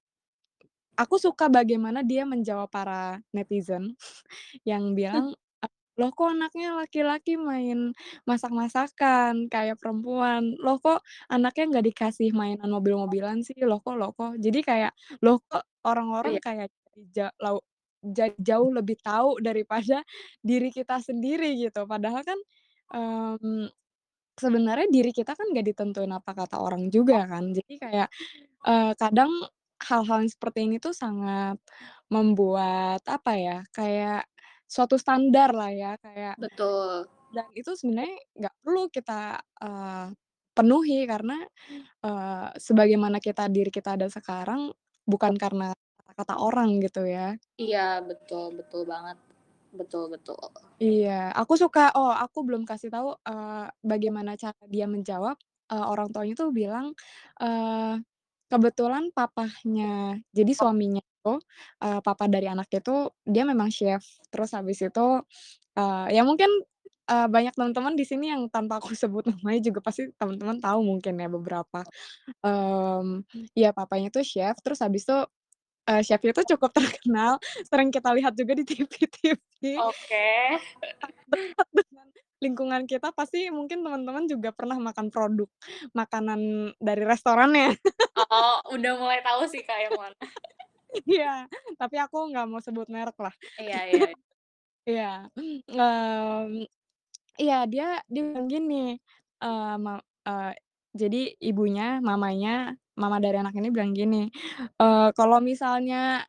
aku 1.00 1.16
suka 1.22 1.48
bagaimana 1.52 2.04
dia 2.06 2.24
menjawab 2.28 2.70
para 2.72 3.22
netizen 3.36 3.96
yang 4.70 4.94
bilang, 4.98 5.36
"Loh 6.00 6.12
kok 6.16 6.32
anaknya 6.36 6.74
laki-laki 6.80 7.36
main 7.40 7.92
masak-masakan 8.30 9.48
kayak 9.52 9.76
perempuan? 9.82 10.56
Loh 10.64 10.78
kok 10.82 11.04
anaknya 11.32 11.64
nggak 11.78 11.86
dikasih 11.94 12.32
mainan 12.36 12.70
mobil-mobilan 12.72 13.44
sih? 13.46 13.58
Loh 13.68 13.80
kok 13.84 13.96
loh 14.00 14.12
kok?" 14.16 14.40
Jadi 14.40 14.60
kayak, 14.66 14.92
loh 15.26 15.40
kok 15.46 15.64
Oh 16.24 16.30
orang-orang 16.30 16.30
iya. 16.30 16.40
kayak 16.42 16.72
ja 17.16 17.30
lau 17.44 17.60
ja 18.16 18.32
jauh 18.40 18.72
lebih 18.72 18.96
tahu 19.04 19.44
daripada 19.44 20.02
diri 20.50 20.70
kita 20.74 21.00
sendiri 21.04 21.56
gitu. 21.60 21.84
Padahal 21.90 22.24
kan, 22.24 22.40
mmm, 22.96 23.68
sebenarnya 24.40 24.88
diri 24.92 25.12
kita 25.16 25.36
kan 25.36 25.48
nggak 25.52 25.66
ditentuin 25.76 26.12
apa 26.16 26.32
kata 26.38 26.58
orang 26.64 26.88
juga 26.94 27.26
kan. 27.28 27.52
Jadi 27.56 27.74
kayak, 27.82 28.08
eee, 28.68 28.94
kadang 29.00 29.32
hal-hal 29.84 30.24
yang 30.26 30.32
seperti 30.32 30.60
ini 30.70 30.78
tuh 30.84 30.94
sangat 30.96 31.58
membuat, 32.12 33.02
apa 33.10 33.34
ya, 33.40 33.58
kayak 33.76 34.28
suatu 34.70 34.96
standar 35.02 35.52
lah 35.58 35.72
ya, 35.74 35.92
kayak 36.02 36.38
Betul. 36.38 37.10
dan 37.34 37.48
itu 37.58 37.72
sebenarnya 37.78 38.18
nggak 38.40 38.56
perlu 38.66 38.84
kita, 38.94 39.42
eee, 39.62 40.06
penuhi 40.58 41.00
karena, 41.10 41.38
eee, 42.06 42.48
sebagaimana 42.60 43.18
kita 43.24 43.48
diri 43.54 43.70
kita 43.74 43.96
ada 44.00 44.08
sekarang, 44.12 44.72
bukan 45.08 45.36
karena 45.40 45.74
kata-kata 46.02 46.36
orang 46.42 46.80
gitu 46.84 47.06
ya. 47.08 47.38
Iya, 47.64 47.86
betul 48.10 48.46
betul 48.60 48.82
banget. 48.92 49.18
Betul 49.80 50.04
betul. 50.14 50.40
Iya, 50.80 51.36
aku 51.40 51.54
suka 51.60 51.92
oh 52.00 52.08
aku 52.24 52.40
belum 52.48 52.64
kasih 52.64 52.88
tahu, 52.88 53.12
eee, 53.28 53.68
bagaimana 53.84 54.32
cara 54.40 54.56
dia 54.72 54.88
menjawab, 54.88 55.36
eee, 55.72 55.86
orang 55.92 56.08
tuanya 56.16 56.34
tuh 56.40 56.50
bilang, 56.56 56.96
eee, 57.44 58.00
kebetulan 58.52 59.10
papahnya 59.16 60.20
jadi 60.34 60.52
suaminya 60.58 61.02
itu, 61.04 61.34
eee, 61.84 62.00
papa 62.06 62.26
dari 62.32 62.48
anaknya 62.52 62.80
itu 62.84 62.98
dia 63.28 63.44
memang 63.48 63.70
chef. 63.74 64.04
Terus 64.34 64.52
habis 64.58 64.80
itu, 64.84 65.08
eee, 65.78 66.06
ya 66.18 66.22
mungkin, 66.28 66.50
eee, 67.10 67.28
banyak 67.32 67.54
teman-teman 67.58 67.94
di 68.00 68.06
sini 68.08 68.32
yang 68.34 68.48
tanpa 68.52 68.80
aku 68.82 68.94
sebut 68.98 69.26
namanya 69.34 69.60
juga 69.64 69.80
pasti 69.86 70.10
teman-teman 70.20 70.58
tahu 70.64 70.80
mungkin 70.86 71.14
ya 71.22 71.28
beberapa. 71.32 71.82
Mmm, 72.46 73.26
ya 73.58 73.72
papanya 73.76 74.10
tuh 74.14 74.24
chef, 74.28 74.58
terus 74.66 74.80
habis 74.86 75.04
itu, 75.08 75.18
eee, 75.90 76.02
chef-nya 76.08 76.32
itu 76.36 76.44
cukup 76.58 76.72
terkenal, 77.06 77.40
sering 77.70 77.90
kita 77.94 78.12
lihat 78.18 78.34
juga 78.38 78.54
di 78.60 78.64
TV-TV. 78.68 79.84
Oke. 79.90 80.26
Dekat 81.30 81.68
dengan 81.74 82.09
lingkungan 82.44 82.88
kita 82.90 83.12
pasti 83.16 83.48
mungkin 83.52 83.84
teman-teman 83.86 84.26
juga 84.32 84.52
pernah 84.56 84.78
makan 84.80 85.12
produk 85.14 85.48
makanan 85.96 86.74
dari 86.80 87.04
restorannya. 87.08 87.76
Oh, 88.18 88.60
udah 88.76 88.94
mulai 89.00 89.20
tahu 89.24 89.46
sih, 89.48 89.62
Kak, 89.66 89.80
yang 89.80 89.96
mana. 89.98 90.16
Iya, 91.06 91.46
tapi 91.80 91.96
aku 92.02 92.18
nggak 92.34 92.46
mau 92.50 92.62
sebut 92.64 92.88
merek 92.90 93.18
lah. 93.22 93.34
Iya 93.60 93.78
iya. 93.90 94.04
Iya, 94.90 95.30
mmm, 95.38 96.66
iya 97.42 97.58
dia 97.70 98.02
dia 98.12 98.24
bilang 98.28 98.48
gini, 98.52 98.98
eee, 99.44 99.74
ma 99.82 100.00
eee, 100.28 100.52
jadi 100.98 101.22
ibunya, 101.44 102.00
mamanya, 102.04 102.76
mama 103.00 103.18
dari 103.24 103.38
anak 103.42 103.56
ini 103.60 103.70
bilang 103.74 103.94
gini, 103.98 104.30
eee, 104.82 105.10
"Kalau 105.18 105.40
misalnya 105.44 106.26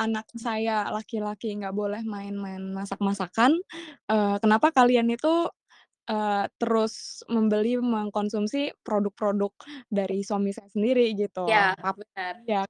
anak 0.00 0.26
saya 0.38 0.88
laki-laki 0.94 1.54
nggak 1.58 1.74
boleh 1.76 2.02
main-main 2.06 2.62
masak-masakan, 2.74 3.58
eee, 4.10 4.36
kenapa 4.42 4.70
kalian 4.74 5.10
itu, 5.12 5.50
eee, 6.10 6.46
terus 6.60 7.22
membeli, 7.32 7.78
mengkonsumsi 7.82 8.74
produk-produk 8.86 9.52
dari 9.92 10.22
suami 10.26 10.52
saya 10.56 10.68
sendiri?" 10.72 11.12
Gitu. 11.18 11.42
Iya, 11.46 11.74
Pap 11.82 11.98
benar. 11.98 12.48
ya, 12.48 12.64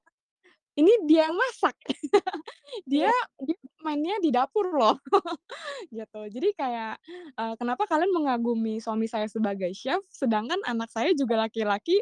ini 0.79 0.93
dia 1.09 1.27
yang 1.29 1.35
masak. 1.37 1.75
Dia 2.89 3.07
Iya. 3.07 3.13
dia 3.41 3.57
mainnya 3.85 4.17
di 4.23 4.29
dapur 4.33 4.71
loh, 4.75 4.97
gitu. 5.93 6.21
Jadi 6.31 6.49
kayak, 6.57 6.99
eee, 7.39 7.53
"Kenapa 7.59 7.85
kalian 7.89 8.11
mengagumi 8.15 8.79
suami 8.83 9.07
saya 9.11 9.27
sebagai 9.31 9.71
chef, 9.77 10.01
sedangkan 10.11 10.59
anak 10.67 10.89
saya 10.93 11.11
juga 11.17 11.37
laki-laki?" 11.47 12.01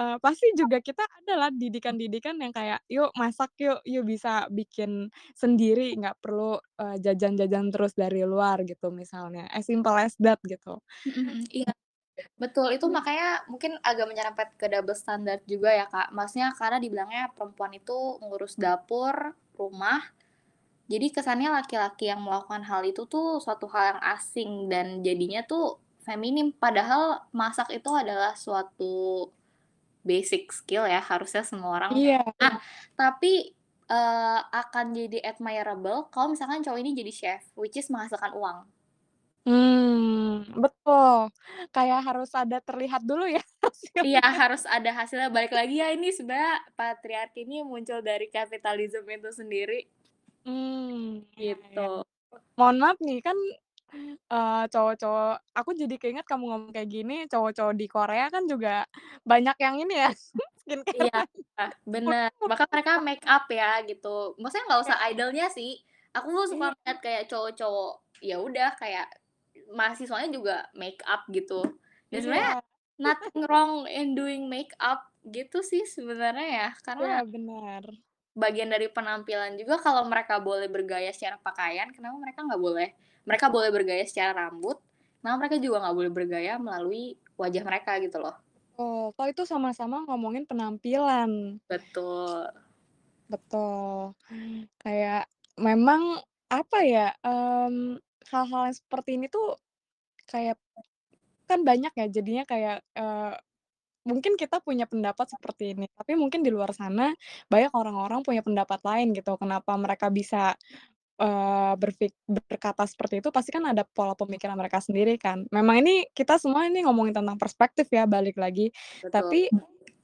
Eee, 0.00 0.16
pasti 0.22 0.50
juga 0.58 0.78
kita 0.84 1.04
ada 1.06 1.34
lah 1.48 1.50
didikan-didikan 1.54 2.36
yang 2.42 2.52
kayak, 2.54 2.82
"Yuk 2.90 3.12
masak 3.18 3.52
yuk, 3.62 3.80
yuk 3.88 4.04
bisa 4.08 4.46
bikin 4.52 5.10
sendiri, 5.38 5.94
nggak 6.00 6.18
perlu, 6.24 6.58
eee, 6.80 6.96
jajan-jajan 7.04 7.70
terus 7.74 7.94
dari 7.98 8.22
luar," 8.28 8.62
gitu 8.68 8.90
misalnya, 8.94 9.46
as 9.52 9.66
simple 9.70 9.94
as 9.98 10.14
that 10.22 10.40
gitu. 10.46 10.80
Mhm 11.06 11.20
mhm, 11.22 11.44
iya. 11.54 11.72
Betul, 12.38 12.74
itu 12.78 12.86
makanya 12.86 13.42
mungkin 13.50 13.78
agak 13.82 14.06
menyerempet 14.10 14.48
ke 14.58 14.66
double 14.70 14.94
standard 14.94 15.42
juga 15.46 15.74
ya, 15.74 15.86
Kak. 15.90 16.14
Maksudnya 16.14 16.54
karena 16.54 16.78
dibilangnya 16.78 17.30
perempuan 17.34 17.74
itu 17.74 18.18
ngurus 18.22 18.54
dapur, 18.58 19.34
rumah, 19.58 20.02
jadi 20.88 21.12
kesannya 21.12 21.52
laki-laki 21.52 22.08
yang 22.08 22.24
melakukan 22.24 22.64
hal 22.64 22.80
itu 22.86 23.04
tuh 23.04 23.38
suatu 23.44 23.68
hal 23.68 23.94
yang 23.96 24.00
asing 24.16 24.50
dan 24.72 25.04
jadinya 25.04 25.44
tuh 25.44 25.76
feminim. 26.00 26.48
Padahal 26.56 27.28
masak 27.36 27.68
itu 27.76 27.90
adalah 27.92 28.32
suatu 28.32 29.28
basic 30.00 30.48
skill 30.54 30.88
ya, 30.88 31.04
harusnya 31.04 31.44
semua 31.44 31.76
orang 31.76 31.92
Iya. 31.92 32.24
nah, 32.40 32.56
tapi, 32.96 33.52
eee, 33.90 34.40
akan 34.48 34.86
jadi 34.96 35.18
admirable 35.36 36.08
kalau 36.08 36.32
misalkan 36.32 36.64
cowok 36.64 36.80
ini 36.80 36.96
jadi 36.96 37.12
chef, 37.12 37.42
which 37.52 37.76
is 37.76 37.92
menghasilkan 37.92 38.32
uang. 38.32 38.64
Mmm, 39.48 40.58
betul. 40.62 41.30
Kayak 41.74 42.00
harus 42.08 42.30
ada 42.40 42.58
terlihat 42.66 43.02
dulu 43.08 43.24
ya 43.36 43.42
Iya, 44.06 44.22
hasilnya. 44.22 44.38
harus 44.40 44.62
ada 44.76 44.90
hasilnya. 44.98 45.26
Balik 45.36 45.50
lagi 45.58 45.74
ya, 45.82 45.90
ini 45.96 46.08
sebenarnya 46.14 46.54
patriarki 46.78 47.42
ini 47.42 47.66
muncul 47.66 47.98
dari 47.98 48.26
kapitalisme 48.30 49.10
itu 49.10 49.30
sendiri. 49.34 49.90
Mmm, 50.46 51.26
iya 51.42 51.54
iya. 51.74 51.86
Gitu. 51.86 52.04
Mohon 52.58 52.76
maaf 52.82 52.98
nih, 53.06 53.18
kan, 53.26 53.38
eee, 54.32 54.62
cowok-cowok 54.72 55.32
aku 55.58 55.70
jadi 55.82 55.94
keinget 56.02 56.26
kamu 56.30 56.44
ngomong 56.50 56.72
kayak 56.76 56.90
gini, 56.94 57.14
cowok-cowok 57.32 57.74
di 57.80 57.86
Korea 57.94 58.26
kan 58.34 58.44
juga 58.52 58.70
banyak 59.30 59.56
yang 59.64 59.76
ini 59.82 59.94
ya, 60.02 60.08
Iya, 60.96 61.12
skincare-an. 61.18 61.70
bener. 61.94 62.30
Bahkan 62.48 62.68
mereka 62.72 62.92
make 63.04 63.24
up 63.28 63.44
ya, 63.52 63.82
gitu. 63.88 64.36
Maksudnya 64.40 64.64
nggak 64.68 64.82
Iya. 64.84 64.92
usah 64.92 64.98
idol-nya 65.10 65.46
sih. 65.52 65.70
Aku 66.16 66.28
suka 66.48 66.66
Iya. 66.66 66.74
ngeliat 66.74 66.98
kayak 67.04 67.24
cowok-cowok, 67.30 67.92
ya 68.24 68.36
udah 68.42 68.68
kayak 68.80 69.06
mahasiswanya 69.72 70.28
juga 70.34 70.56
make 70.76 71.00
up 71.08 71.24
gitu. 71.32 71.76
Dan 72.12 72.18
sebenarnya 72.24 72.54
Iya. 72.98 73.02
nothing 73.02 73.38
wrong 73.46 73.86
in 73.90 74.14
doing 74.18 74.48
make 74.50 74.72
up 74.82 75.08
gitu 75.28 75.60
sih 75.64 75.84
sebenarnya 75.86 76.48
ya, 76.48 76.68
karena 76.86 77.06
Iya, 77.06 77.24
benar. 77.32 77.98
bagian 78.36 78.68
dari 78.68 78.88
penampilan 78.92 79.56
juga 79.56 79.80
kalau 79.80 80.04
mereka 80.04 80.36
boleh 80.42 80.68
bergaya 80.68 81.08
secara 81.16 81.40
pakaian, 81.40 81.88
kenapa 81.94 82.16
mereka 82.20 82.40
nggak 82.44 82.60
boleh 82.60 82.88
mereka 83.28 83.46
boleh 83.52 83.70
bergaya 83.72 84.04
secara 84.08 84.32
rambut, 84.48 84.76
kenapa 85.20 85.36
mereka 85.46 85.56
juga 85.60 85.76
nggak 85.88 85.96
boleh 85.96 86.12
bergaya 86.12 86.52
melalui 86.60 87.16
wajah 87.40 87.62
mereka 87.64 87.96
gitu 88.04 88.18
loh. 88.20 88.38
Betul, 88.78 89.10
toh 89.18 89.26
itu 89.26 89.42
sama-sama 89.42 90.06
ngomongin 90.06 90.46
penampilan. 90.46 91.58
Betul. 91.70 92.48
Betul. 93.30 94.16
Kayak 94.80 95.28
memang, 95.60 96.20
apa 96.48 96.78
ya, 96.86 97.12
mmm, 97.22 98.00
hal-hal 98.32 98.62
yang 98.70 98.76
seperti 98.76 99.10
ini 99.20 99.26
tuh 99.32 99.56
kayak 100.30 100.58
kan 101.50 101.60
banyak 101.66 101.92
ya 101.96 102.06
jadinya 102.12 102.44
kayak, 102.48 102.84
eee, 102.96 103.34
mungkin 104.08 104.34
kita 104.40 104.60
punya 104.64 104.86
pendapat 104.90 105.28
seperti 105.34 105.76
ini, 105.76 105.86
tapi 105.94 106.16
mungkin 106.18 106.40
di 106.46 106.50
luar 106.54 106.72
sana 106.76 107.12
banyak 107.52 107.72
orang-orang 107.76 108.22
punya 108.26 108.42
pendapat 108.46 108.80
lain 108.86 109.12
gitu, 109.16 109.36
kenapa 109.40 109.74
mereka 109.80 110.08
bisa, 110.12 110.56
eee, 111.20 111.74
berfik 111.80 112.12
berkata 112.28 112.84
seperti 112.88 113.20
itu, 113.24 113.30
pasti 113.34 113.50
kan 113.54 113.64
ada 113.70 113.84
pola 113.88 114.14
pemikiran 114.18 114.56
mereka 114.58 114.80
sendiri 114.84 115.16
kan. 115.20 115.44
Memang 115.54 115.82
ini 115.84 116.06
kita 116.14 116.38
semua 116.42 116.66
ini 116.70 116.84
ngomongin 116.86 117.16
tentang 117.22 117.36
perspektif 117.40 117.88
ya, 117.92 118.06
balik 118.10 118.36
lagi. 118.40 118.70
Betul. 119.02 119.12
Tapi 119.14 119.50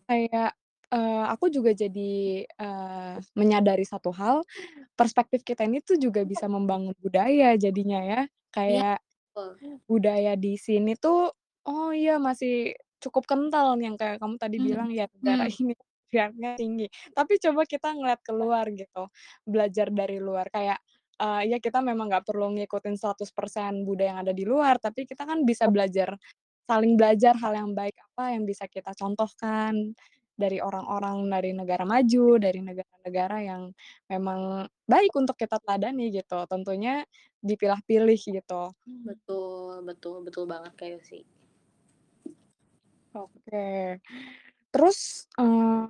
kayak, 0.08 0.54
eee, 0.94 1.24
aku 1.34 1.46
juga 1.52 1.72
jadi, 1.74 2.44
eee, 2.46 3.16
menyadari 3.38 3.84
satu 3.86 4.10
hal, 4.14 4.46
perspektif 4.98 5.42
kita 5.46 5.66
ini 5.68 5.80
tuh 5.84 5.98
juga 6.00 6.22
bisa 6.28 6.46
membangun 6.50 6.94
budaya 7.02 7.54
jadinya 7.58 8.00
ya. 8.04 8.22
Iya, 8.68 8.82
Kayak 8.82 9.02
betul. 9.34 9.80
budaya 9.88 10.34
di 10.38 10.56
sini 10.60 10.96
tuh, 10.98 11.30
oh 11.68 11.90
iya 11.94 12.16
masih 12.22 12.74
cukup 13.02 13.24
kental 13.28 13.76
yang 13.80 13.96
kayak 14.00 14.16
kamu 14.22 14.36
tadi 14.40 14.58
Mmm, 14.58 14.64
bilang 14.64 14.88
ya, 14.94 15.06
negara 15.20 15.44
hmm. 15.44 15.52
ini 15.60 15.72
patriarkinya 15.76 16.50
tinggi. 16.58 16.86
Tapi 17.16 17.32
coba 17.42 17.62
kita 17.68 17.88
ngeliat 17.96 18.20
keluar 18.24 18.64
gitu, 18.72 19.08
belajar 19.48 19.88
dari 19.92 20.18
luar 20.22 20.48
kayak, 20.52 20.78
eee, 21.20 21.42
ya 21.56 21.58
kita 21.62 21.80
memang 21.84 22.08
nggak 22.12 22.24
perlu 22.28 22.54
ngikutin 22.60 22.96
100% 23.00 23.84
budaya 23.88 24.16
yang 24.16 24.20
ada 24.28 24.32
di 24.36 24.44
luar, 24.48 24.78
tapi 24.82 25.04
kita 25.08 25.24
kan 25.28 25.44
bisa 25.46 25.68
belajar 25.72 26.16
saling 26.68 26.96
belajar 26.96 27.36
hal 27.36 27.52
yang 27.56 27.70
baik 27.76 27.92
apa 28.14 28.32
yang 28.36 28.44
bisa 28.48 28.64
kita 28.70 28.92
contohkan 28.96 29.92
dari 30.34 30.58
orang-orang 30.58 31.30
dari 31.30 31.50
negara 31.54 31.86
maju, 31.86 32.38
dari 32.42 32.60
negara-negara 32.62 33.36
yang 33.46 33.62
memang 34.10 34.66
baik 34.86 35.14
untuk 35.14 35.38
kita 35.38 35.58
teladani 35.62 36.10
gitu, 36.10 36.42
tentunya 36.50 37.06
dipilah-pilih 37.40 38.18
gitu. 38.18 38.74
Betul 38.84 39.84
betul 39.86 40.16
betul 40.26 40.44
banget 40.50 40.72
Kak, 40.76 40.88
Yosi. 40.98 41.20
Oke. 43.14 44.02
Terus, 44.74 45.30
eee, 45.38 45.86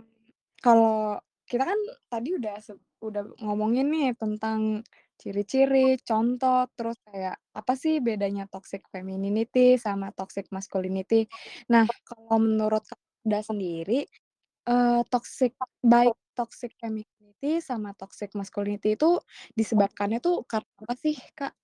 kalau 0.60 1.16
kita 1.48 1.64
kan 1.64 1.80
tadi 2.12 2.36
udah 2.36 2.56
udah 3.04 3.22
ngomongin 3.40 3.88
nih 3.92 4.12
tentang 4.16 4.84
ciri-ciri, 5.20 5.96
contoh, 6.04 6.68
terus 6.76 6.98
kayak 7.06 7.38
apa 7.54 7.72
sih 7.78 8.02
bedanya 8.02 8.44
toxic 8.50 8.84
femininity 8.92 9.78
sama 9.80 10.10
toxic 10.12 10.50
masculinity. 10.52 11.24
Nah, 11.72 11.86
kalau 12.04 12.42
menurut 12.42 12.84
Kakak 12.84 13.44
sendiri, 13.46 14.04
eee, 14.68 15.00
toxic 15.12 15.52
baik 15.84 16.14
toxic 16.38 16.72
femininity 16.82 17.62
sama 17.62 17.94
toxic 18.00 18.30
masculinity 18.38 18.96
itu 18.98 19.20
disebabkannya 19.58 20.18
tuh 20.24 20.42
karena 20.50 20.70
apa 20.84 20.94
sih, 20.98 21.16
Kak? 21.38 21.54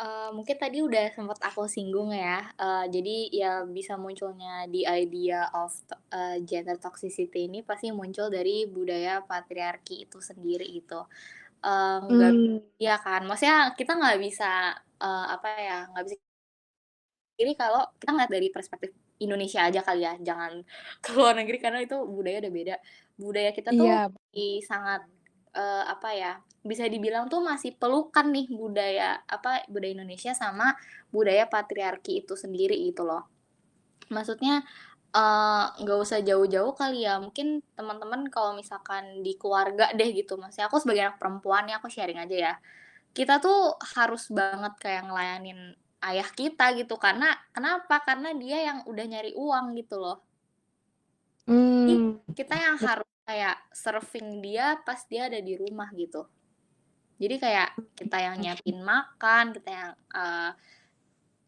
Eee, 0.00 0.28
mungkin 0.36 0.56
tadi 0.56 0.78
udah 0.88 1.04
sempet 1.12 1.36
aku 1.48 1.62
singgung 1.68 2.10
ya, 2.16 2.48
eee, 2.56 2.84
jadi 2.94 3.14
ya 3.40 3.50
bisa 3.76 3.92
munculnya 4.00 4.64
the 4.72 4.88
idea 4.88 5.38
of 5.52 5.68
to 5.88 5.94
eee, 6.16 6.40
gender 6.48 6.76
toxicity 6.80 7.38
ini 7.44 7.60
pasti 7.68 7.86
muncul 7.92 8.26
dari 8.32 8.64
budaya 8.76 9.20
patriarki 9.28 9.94
itu 10.08 10.16
sendiri 10.28 10.64
gitu. 10.80 11.04
Eee, 11.66 11.96
nggak 12.12 12.32
Mmm. 12.38 12.62
iya 12.82 12.94
kan, 13.04 13.20
maksudnya 13.28 13.56
kita 13.78 13.92
nggak 14.00 14.18
bisa, 14.26 14.46
eee, 15.04 15.24
apa 15.34 15.48
ya, 15.68 15.76
nggak 15.90 16.04
bisa 16.08 16.16
ini 17.40 17.52
kalau 17.56 17.88
kita 17.96 18.10
ngeliat 18.12 18.32
dari 18.32 18.48
perspektif 18.52 18.90
Indonesia 19.24 19.60
aja 19.68 19.80
kali 19.86 20.02
ya, 20.06 20.12
jangan 20.20 20.52
ke 21.04 21.10
luar 21.16 21.34
negeri 21.38 21.58
karena 21.62 21.80
itu 21.84 21.96
budaya 22.06 22.38
udah 22.44 22.52
beda. 22.54 22.74
Budaya 23.20 23.50
kita 23.56 23.70
tuh 23.78 23.88
masih 23.92 24.60
sangat, 24.66 25.00
eee, 25.56 25.82
apa 25.94 26.08
ya, 26.16 26.32
bisa 26.66 26.84
dibilang 26.90 27.26
tuh 27.32 27.40
masih 27.44 27.74
pelukan 27.80 28.26
nih 28.34 28.46
budaya, 28.54 29.20
apa, 29.26 29.66
budaya 29.72 29.92
Indonesia 29.98 30.32
sama 30.36 30.74
budaya 31.14 31.44
patriarki 31.50 32.22
itu 32.24 32.34
sendiri 32.38 32.76
gitu 32.90 33.02
loh. 33.06 33.28
Maksudnya, 34.12 34.54
eee, 35.16 35.64
nggak 35.82 35.98
usah 36.04 36.20
jauh-jauh 36.28 36.72
kali 36.76 37.04
ya, 37.08 37.14
mungkin 37.22 37.62
teman-teman 37.78 38.28
kalau 38.34 38.52
misalkan 38.60 39.22
di 39.26 39.32
keluarga 39.40 39.92
deh 39.98 40.08
gitu, 40.18 40.36
maksudnya 40.40 40.66
aku 40.70 40.78
sebagai 40.82 41.02
anak 41.08 41.18
perempuan 41.22 41.62
nih, 41.68 41.76
aku 41.78 41.88
sharing 41.92 42.20
aja 42.24 42.36
ya. 42.50 42.54
Kita 43.16 43.34
tuh 43.44 43.76
harus 43.96 44.28
banget 44.32 44.74
kayak 44.82 45.02
ngelayanin 45.08 45.60
ayah 46.10 46.28
kita 46.38 46.66
gitu, 46.80 46.94
karena 47.04 47.28
kenapa? 47.54 47.96
Karena 48.08 48.30
dia 48.42 48.58
yang 48.68 48.78
udah 48.90 49.04
nyari 49.12 49.32
uang 49.44 49.66
gitu 49.80 49.96
loh. 50.04 50.18
Jadi, 51.82 51.94
Mmm, 51.94 52.22
kita 52.38 52.54
yang 52.56 52.76
harus 52.80 53.08
kayak 53.28 53.56
serving 53.74 54.28
dia 54.44 54.66
pas 54.86 55.00
dia 55.10 55.22
ada 55.30 55.38
di 55.42 55.54
rumah 55.58 55.88
gitu. 55.94 56.26
Jadi 57.22 57.36
kayak 57.38 57.70
kita 57.98 58.18
yang 58.18 58.36
nyiapin 58.42 58.78
makan, 58.82 59.44
kita 59.56 59.70
yang, 59.70 59.90
eee, 60.14 60.50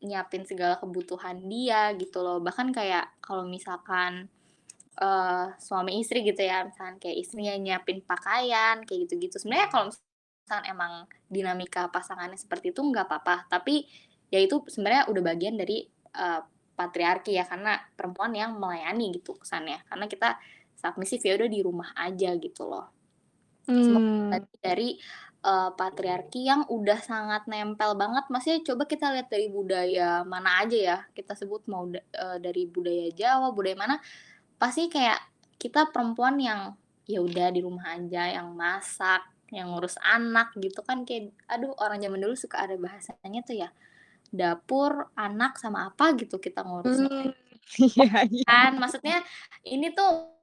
nyiapin 0.04 0.44
segala 0.44 0.76
kebutuhan 0.82 1.36
dia 1.48 1.92
gitu 1.96 2.20
loh. 2.20 2.38
Bahkan 2.44 2.68
kayak 2.76 3.16
kalau 3.24 3.44
misalkan, 3.48 4.28
eee, 4.98 5.46
suami 5.60 5.92
istri 6.02 6.22
gitu 6.26 6.42
ya, 6.44 6.64
misalkan 6.68 6.96
kayak 7.02 7.18
istrinya 7.22 7.54
nyiapin 7.58 8.00
pakaian 8.04 8.84
kayak 8.86 9.00
gitu-gitu. 9.08 9.36
Sebenarnya 9.42 9.68
kalau 9.72 9.84
misalkan 9.90 10.64
emang 10.68 10.92
dinamika 11.30 11.88
pasangannya 11.94 12.38
seperti 12.38 12.72
itu 12.74 12.80
nggak 12.84 13.06
apa-apa, 13.10 13.36
tapi 13.52 13.86
ya 14.34 14.40
itu 14.42 14.56
sebenarnya 14.74 15.06
udah 15.12 15.22
bagian 15.30 15.54
dari, 15.62 15.86
eee, 16.18 16.40
patriarki 16.78 17.38
ya, 17.38 17.44
karena 17.46 17.78
perempuan 17.98 18.34
yang 18.34 18.58
melayani 18.58 19.14
gitu 19.14 19.38
kesannya. 19.38 19.78
Karena 19.86 20.06
kita 20.10 20.30
submisif, 20.74 21.22
ya 21.22 21.38
udah 21.38 21.48
di 21.50 21.60
rumah 21.62 21.90
aja 21.96 22.34
gitu 22.38 22.66
loh. 22.66 22.90
Lagi 24.32 24.54
dari, 24.64 24.88
eee, 25.44 25.68
patriarki 25.78 26.40
yang 26.50 26.62
udah 26.68 26.98
sangat 27.04 27.42
nempel 27.50 27.92
banget, 28.00 28.24
maksudnya 28.32 28.60
coba 28.68 28.82
kita 28.88 29.06
lihat 29.14 29.28
dari 29.32 29.46
budaya 29.52 30.24
mana 30.26 30.64
aja 30.64 30.78
ya, 30.90 30.98
kita 31.16 31.32
sebut 31.38 31.62
mau 31.70 31.84
da 31.92 32.00
eee, 32.02 32.36
dari 32.42 32.62
budaya 32.68 33.08
Jawa, 33.14 33.48
budaya 33.56 33.76
mana, 33.78 33.96
pasti 34.60 34.88
kayak 34.92 35.20
kita 35.62 35.90
perempuan 35.94 36.36
yang, 36.40 36.60
ya 37.08 37.20
udah 37.24 37.48
di 37.54 37.60
rumah 37.64 37.86
aja, 37.96 38.32
yang 38.36 38.52
masak, 38.56 39.22
yang 39.54 39.70
ngurus 39.74 39.96
anak 40.02 40.52
gitu 40.58 40.80
kan 40.82 41.04
kayak 41.08 41.30
aduh 41.52 41.72
orang 41.78 42.00
zaman 42.02 42.18
dulu 42.24 42.34
suka 42.34 42.64
ada 42.66 42.76
bahasanya 42.80 43.40
tuh 43.46 43.56
ya, 43.62 43.68
dapur, 44.34 45.14
anak, 45.14 45.56
sama 45.62 45.88
apa 45.88 46.18
gitu 46.18 46.42
kita 46.42 46.66
ngurusnya. 46.66 47.08
Mmm, 47.08 47.30
iya 47.98 48.18
iya. 48.26 48.44
Kan 48.44 48.76
maksudnya 48.82 49.22
ini 49.64 49.94
tuh 49.94 50.34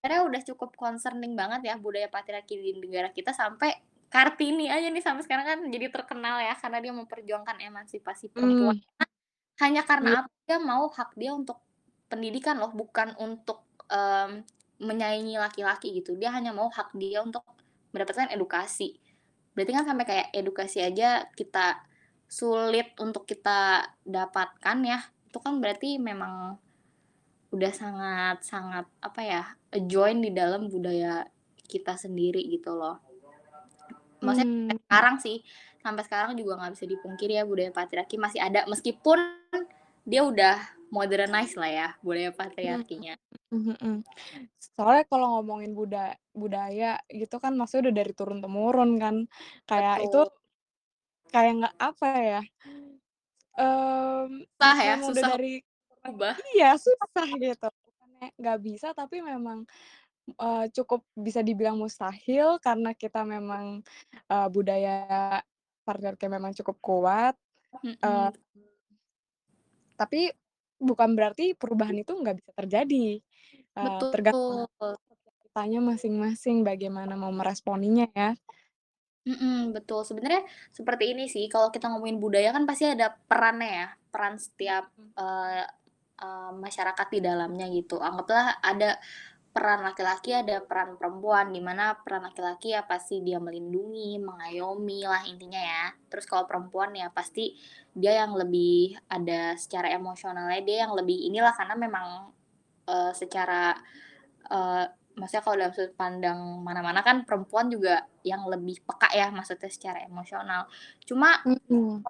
sebenarnya 0.00 0.22
udah 0.28 0.42
cukup 0.52 0.70
concerning 0.76 1.32
banget 1.32 1.60
ya 1.64 1.74
budaya 1.80 2.08
patriarki 2.12 2.60
di 2.60 2.70
negara 2.76 3.08
kita 3.08 3.32
sampai 3.32 3.72
Kartini 4.12 4.70
aja 4.70 4.86
nih 4.94 5.02
sampai 5.02 5.26
sekarang 5.26 5.42
kan 5.42 5.58
jadi 5.74 5.90
terkenal 5.90 6.38
ya 6.38 6.54
karena 6.54 6.78
dia 6.78 6.92
memperjuangkan 6.94 7.56
emansipasi 7.58 8.30
perempuan. 8.30 8.78
Mmm. 8.78 9.02
Hanya 9.58 9.82
Iya. 9.82 9.88
karena 9.90 10.10
apa, 10.22 10.30
dia 10.46 10.58
mau 10.62 10.84
hak 10.86 11.10
dia 11.18 11.32
untuk 11.34 11.58
pendidikan 12.10 12.58
loh, 12.62 12.70
bukan 12.70 13.14
untuk, 13.18 13.66
mmm, 13.90 14.46
menyaingi 14.82 15.34
laki-laki 15.38 15.98
gitu. 15.98 16.14
Dia 16.14 16.30
hanya 16.34 16.54
mau 16.54 16.70
hak 16.70 16.94
dia 16.98 17.22
untuk 17.26 17.42
mendapatkan 17.90 18.30
edukasi. 18.34 18.98
Berarti 19.54 19.72
kan 19.74 19.84
sampai 19.86 20.04
kayak 20.06 20.28
edukasi 20.34 20.78
aja 20.82 21.26
kita 21.34 21.82
sulit 22.34 22.90
untuk 22.98 23.22
kita 23.30 23.86
dapatkan 24.02 24.78
ya, 24.82 24.98
itu 25.30 25.38
kan 25.38 25.62
berarti 25.62 26.02
memang 26.02 26.58
udah 27.54 27.70
sangat 27.70 28.42
sangat 28.42 28.86
apa 28.98 29.20
ya, 29.22 29.42
join 29.86 30.18
di 30.18 30.34
dalam 30.34 30.66
budaya 30.66 31.22
kita 31.70 31.94
sendiri 31.94 32.42
gitu 32.50 32.74
loh. 32.74 32.98
Maksudnya 34.18 34.50
Mmm. 34.50 34.78
sekarang 34.90 35.16
sih, 35.22 35.36
sampai 35.78 36.02
sekarang 36.02 36.32
juga 36.34 36.58
nggak 36.58 36.74
bisa 36.74 36.86
dipungkiri 36.90 37.38
ya 37.38 37.46
budaya 37.46 37.70
patriarki 37.70 38.18
masih 38.18 38.42
ada, 38.42 38.66
meskipun 38.66 39.18
dia 40.02 40.26
udah 40.26 40.58
modernize 40.90 41.54
lah 41.54 41.70
ya 41.70 41.88
budaya 42.02 42.34
patriarkinya. 42.34 43.14
mhm 43.54 43.78
mhm. 43.78 43.96
Soalnya 44.74 45.06
kalau 45.06 45.38
ngomongin 45.38 45.70
buda 45.70 46.18
budaya 46.34 46.98
gitu 47.06 47.38
kan 47.38 47.54
maksudnya 47.54 47.90
udah 47.90 47.94
dari 47.94 48.12
turun-temurun 48.16 48.90
kan, 48.98 49.16
kayak 49.70 50.02
itu 50.10 50.18
Betul. 50.26 50.43
Kayak 51.32 51.52
nggak 51.60 51.76
apa 51.80 52.06
ya, 52.20 52.40
mmm, 53.58 54.44
Susah 54.60 54.78
ya, 54.86 54.96
susah 55.02 55.34
dari 55.34 55.58
ubah. 56.06 56.38
iya 56.56 56.74
susah 56.78 57.26
gitu, 57.42 57.68
nggak 58.40 58.58
bisa 58.66 58.88
tapi 58.96 59.20
memang, 59.24 59.66
eee, 60.40 60.64
cukup 60.76 61.02
bisa 61.18 61.40
dibilang 61.46 61.78
mustahil 61.80 62.58
karena 62.62 62.92
kita 62.96 63.22
memang, 63.28 63.82
eee, 64.30 64.48
budaya 64.54 64.94
patriarki 65.86 66.26
memang 66.32 66.52
cukup 66.58 66.76
kuat, 66.84 67.34
eee 68.04 68.30
Mhm. 68.32 68.34
tapi 69.98 70.30
bukan 70.82 71.14
berarti 71.16 71.54
perubahan 71.54 71.94
itu 72.02 72.12
nggak 72.18 72.36
bisa 72.42 72.50
terjadi, 72.58 73.22
tergantung 74.10 74.60
Betul. 74.60 74.96
setiap 75.10 75.34
kitanya 75.44 75.80
masing-masing 75.84 76.56
bagaimana 76.66 77.14
mau 77.18 77.30
meresponinya 77.34 78.06
ya. 78.14 78.34
Mhm, 79.26 79.72
betul. 79.72 80.04
Sebenarnya 80.04 80.44
seperti 80.68 81.16
ini 81.16 81.24
sih, 81.32 81.48
kalau 81.48 81.72
kita 81.72 81.88
ngomongin 81.88 82.20
budaya 82.20 82.52
kan 82.52 82.68
pasti 82.68 82.84
ada 82.92 83.08
perannya 83.24 83.70
ya, 83.72 83.86
peran 84.12 84.36
setiap, 84.36 84.84
eee 85.16 85.64
eee, 86.20 86.50
masyarakat 86.60 87.06
di 87.08 87.20
dalamnya 87.24 87.66
gitu. 87.72 87.96
Anggaplah 88.04 88.60
ada 88.60 89.00
peran 89.54 89.80
laki-laki, 89.86 90.32
ada 90.36 90.60
peran 90.64 90.96
perempuan, 91.00 91.52
di 91.56 91.60
mana 91.64 91.96
peran 92.04 92.28
laki-laki 92.28 92.74
ya 92.76 92.84
pasti 92.84 93.20
dia 93.24 93.40
melindungi, 93.40 94.20
mengayomi 94.20 95.04
lah 95.08 95.24
intinya 95.28 95.60
ya. 95.62 95.84
Terus 96.12 96.26
kalau 96.28 96.44
perempuan 96.48 96.92
ya 96.96 97.08
pasti 97.12 97.56
dia 97.96 98.24
yang 98.26 98.36
lebih 98.36 98.92
ada 99.08 99.56
secara 99.56 99.88
emosionalnya, 99.96 100.60
dia 100.68 100.84
yang 100.88 100.92
lebih 100.96 101.16
inilah 101.32 101.54
karena 101.56 101.74
memang, 101.80 102.08
eee, 102.88 103.12
secara, 103.16 103.72
eee, 104.50 104.84
maksudnya 105.18 105.42
kalau 105.46 105.56
dalam 105.62 105.74
sudut 105.76 105.94
pandang 105.98 106.38
mana-mana 106.66 107.00
kan 107.06 107.22
perempuan 107.28 107.66
juga 107.72 108.06
yang 108.26 108.42
lebih 108.52 108.82
peka 108.86 109.08
ya 109.14 109.28
maksudnya 109.34 109.70
secara 109.72 109.98
emosional. 110.08 110.66
Cuma 111.08 111.44
Mhm. 111.44 112.04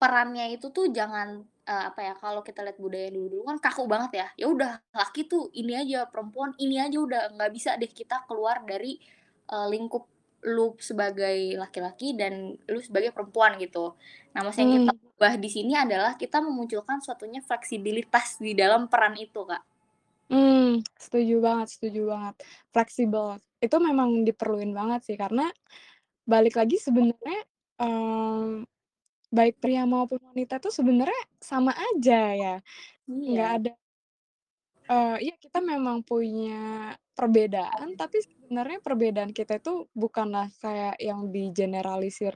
perannya 0.00 0.44
itu 0.56 0.66
tuh 0.76 0.86
jangan, 0.98 1.28
eee, 1.70 1.84
apa 1.90 2.00
ya, 2.08 2.14
kalau 2.18 2.40
kita 2.48 2.60
lihat 2.66 2.78
budaya 2.82 3.08
dulu-dulu 3.14 3.42
kan 3.50 3.58
kaku 3.62 3.82
banget 3.92 4.12
ya, 4.20 4.26
ya 4.40 4.46
udah 4.54 4.72
laki 5.00 5.20
tuh 5.30 5.42
ini 5.60 5.72
aja, 5.78 5.98
perempuan 6.10 6.50
ini 6.58 6.76
aja 6.82 6.98
udah, 7.06 7.20
nggak 7.38 7.50
bisa 7.56 7.70
deh 7.80 7.90
kita 8.00 8.16
keluar 8.28 8.56
dari, 8.66 8.98
eee, 9.50 9.66
lingkup 9.72 10.04
lu 10.42 10.74
sebagai 10.82 11.54
laki-laki 11.62 12.18
dan 12.18 12.58
lu 12.66 12.80
sebagai 12.82 13.14
perempuan 13.14 13.54
gitu. 13.62 13.94
Nah, 14.34 14.42
maksud 14.42 14.66
yang 14.66 14.74
kita 14.74 14.90
Mmm. 14.90 15.12
ubah 15.14 15.34
di 15.38 15.46
sini 15.54 15.72
adalah 15.78 16.18
kita 16.18 16.42
memunculkan 16.42 16.98
suatunya 16.98 17.38
fleksibilitas 17.46 18.42
di 18.42 18.52
dalam 18.58 18.90
peran 18.90 19.14
itu, 19.18 19.46
Kak. 19.46 19.62
Mmm, 20.30 20.86
setuju 20.94 21.34
banget 21.42 21.66
setuju 21.74 22.00
banget, 22.12 22.34
fleksibel. 22.70 23.26
Itu 23.58 23.76
memang 23.82 24.22
diperluin 24.26 24.70
banget 24.78 25.00
sih 25.08 25.16
karena 25.18 25.50
balik 26.28 26.54
lagi 26.60 26.76
sebenarnya, 26.80 27.40
mmm, 27.82 28.64
baik 29.34 29.56
pria 29.62 29.84
maupun 29.88 30.20
wanita 30.32 30.58
tuh 30.62 30.72
sebenarnya 30.74 31.22
sama 31.42 31.72
aja 31.76 32.20
ya, 32.36 32.54
nggak 33.08 33.48
Iya. 33.48 33.56
ada 33.60 33.72
eee, 34.90 35.16
iya 35.30 35.34
kita 35.38 35.62
memang 35.62 36.02
punya 36.02 36.90
perbedaan, 37.14 37.94
tapi 37.94 38.18
sebenarnya 38.26 38.78
perbedaan 38.82 39.30
kita 39.30 39.62
itu 39.62 39.86
bukanlah 39.94 40.50
kayak 40.58 40.98
yang 40.98 41.30
digeneralisir, 41.30 42.34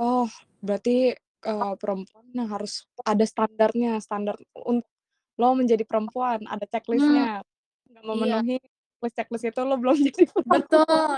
"Oh 0.00 0.28
berarti, 0.64 1.14
eee, 1.46 1.74
perempuan 1.80 2.26
yang 2.36 2.48
harus 2.52 2.86
ada 3.06 3.24
standarnya, 3.26 3.98
standar 4.04 4.36
untuk 4.54 4.88
lo 5.40 5.54
menjadi 5.58 5.84
perempuan, 5.86 6.42
ada 6.46 6.64
checklist-nya, 6.68 7.42
nggak 7.90 8.02
iya. 8.02 8.08
memenuhi 8.08 8.56
checklist-checklist 9.00 9.44
itu 9.50 9.60
lo 9.66 9.76
belum 9.80 9.96
jadi 10.10 10.24
perempuan." 10.30 10.62
Betul, 10.62 11.12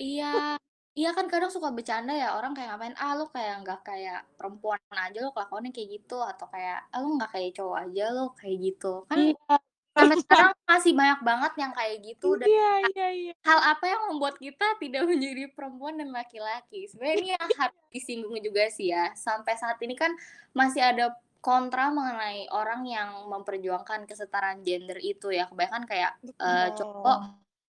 iya. 0.00 0.56
Iya 0.92 1.16
kan 1.16 1.24
kadang 1.24 1.48
suka 1.48 1.72
bercanda 1.72 2.12
ya, 2.12 2.36
orang 2.36 2.52
kayak 2.52 2.76
ngatain, 2.76 2.96
"Ah, 3.00 3.16
lu 3.16 3.24
kayak 3.32 3.64
nggak 3.64 3.80
kayak 3.80 4.28
perempuan 4.36 4.76
aja 4.92 5.24
lu 5.24 5.32
kelakuannya 5.32 5.72
kayak 5.72 5.88
gitu," 5.88 6.20
atau 6.20 6.44
kayak, 6.52 6.84
"Ah, 6.92 7.00
lu 7.00 7.16
nggak 7.16 7.32
kayak 7.32 7.56
cowok 7.56 7.76
aja 7.88 8.04
lu 8.12 8.24
kayak 8.36 8.58
gitu." 8.60 8.92
Kan 9.08 9.18
Iya, 9.32 9.56
sampai 9.96 10.16
sekarang 10.20 10.52
masih 10.68 10.92
banyak 10.92 11.20
banget 11.24 11.52
yang 11.64 11.72
kayak 11.72 11.96
gitu 12.04 12.28
dan 12.36 12.48
Iya 12.48 12.72
iya 12.92 13.08
iya. 13.08 13.32
hal 13.40 13.60
apa 13.72 13.84
yang 13.88 14.02
membuat 14.12 14.36
kita 14.36 14.66
tidak 14.84 15.02
menjadi 15.10 15.44
perempuan 15.56 15.96
dan 15.96 16.12
laki-laki? 16.12 16.84
Sebenarnya 16.92 17.16
ini 17.16 17.28
yang 17.40 17.48
harus 17.56 17.80
disinggung 17.88 18.36
juga 18.44 18.68
sih 18.68 18.92
ya, 18.92 19.16
sampai 19.16 19.56
saat 19.56 19.80
ini 19.80 19.96
kan 19.96 20.12
masih 20.52 20.84
ada 20.84 21.16
kontra 21.44 21.90
mengenai 21.98 22.46
orang 22.54 22.82
yang 22.86 23.10
memperjuangkan 23.32 24.06
kesetaraan 24.10 24.60
gender 24.66 24.98
itu 25.02 25.28
ya, 25.34 25.44
kebanyakan 25.50 25.84
kayak, 25.90 26.12
eee, 26.42 26.68
cowok 26.78 27.18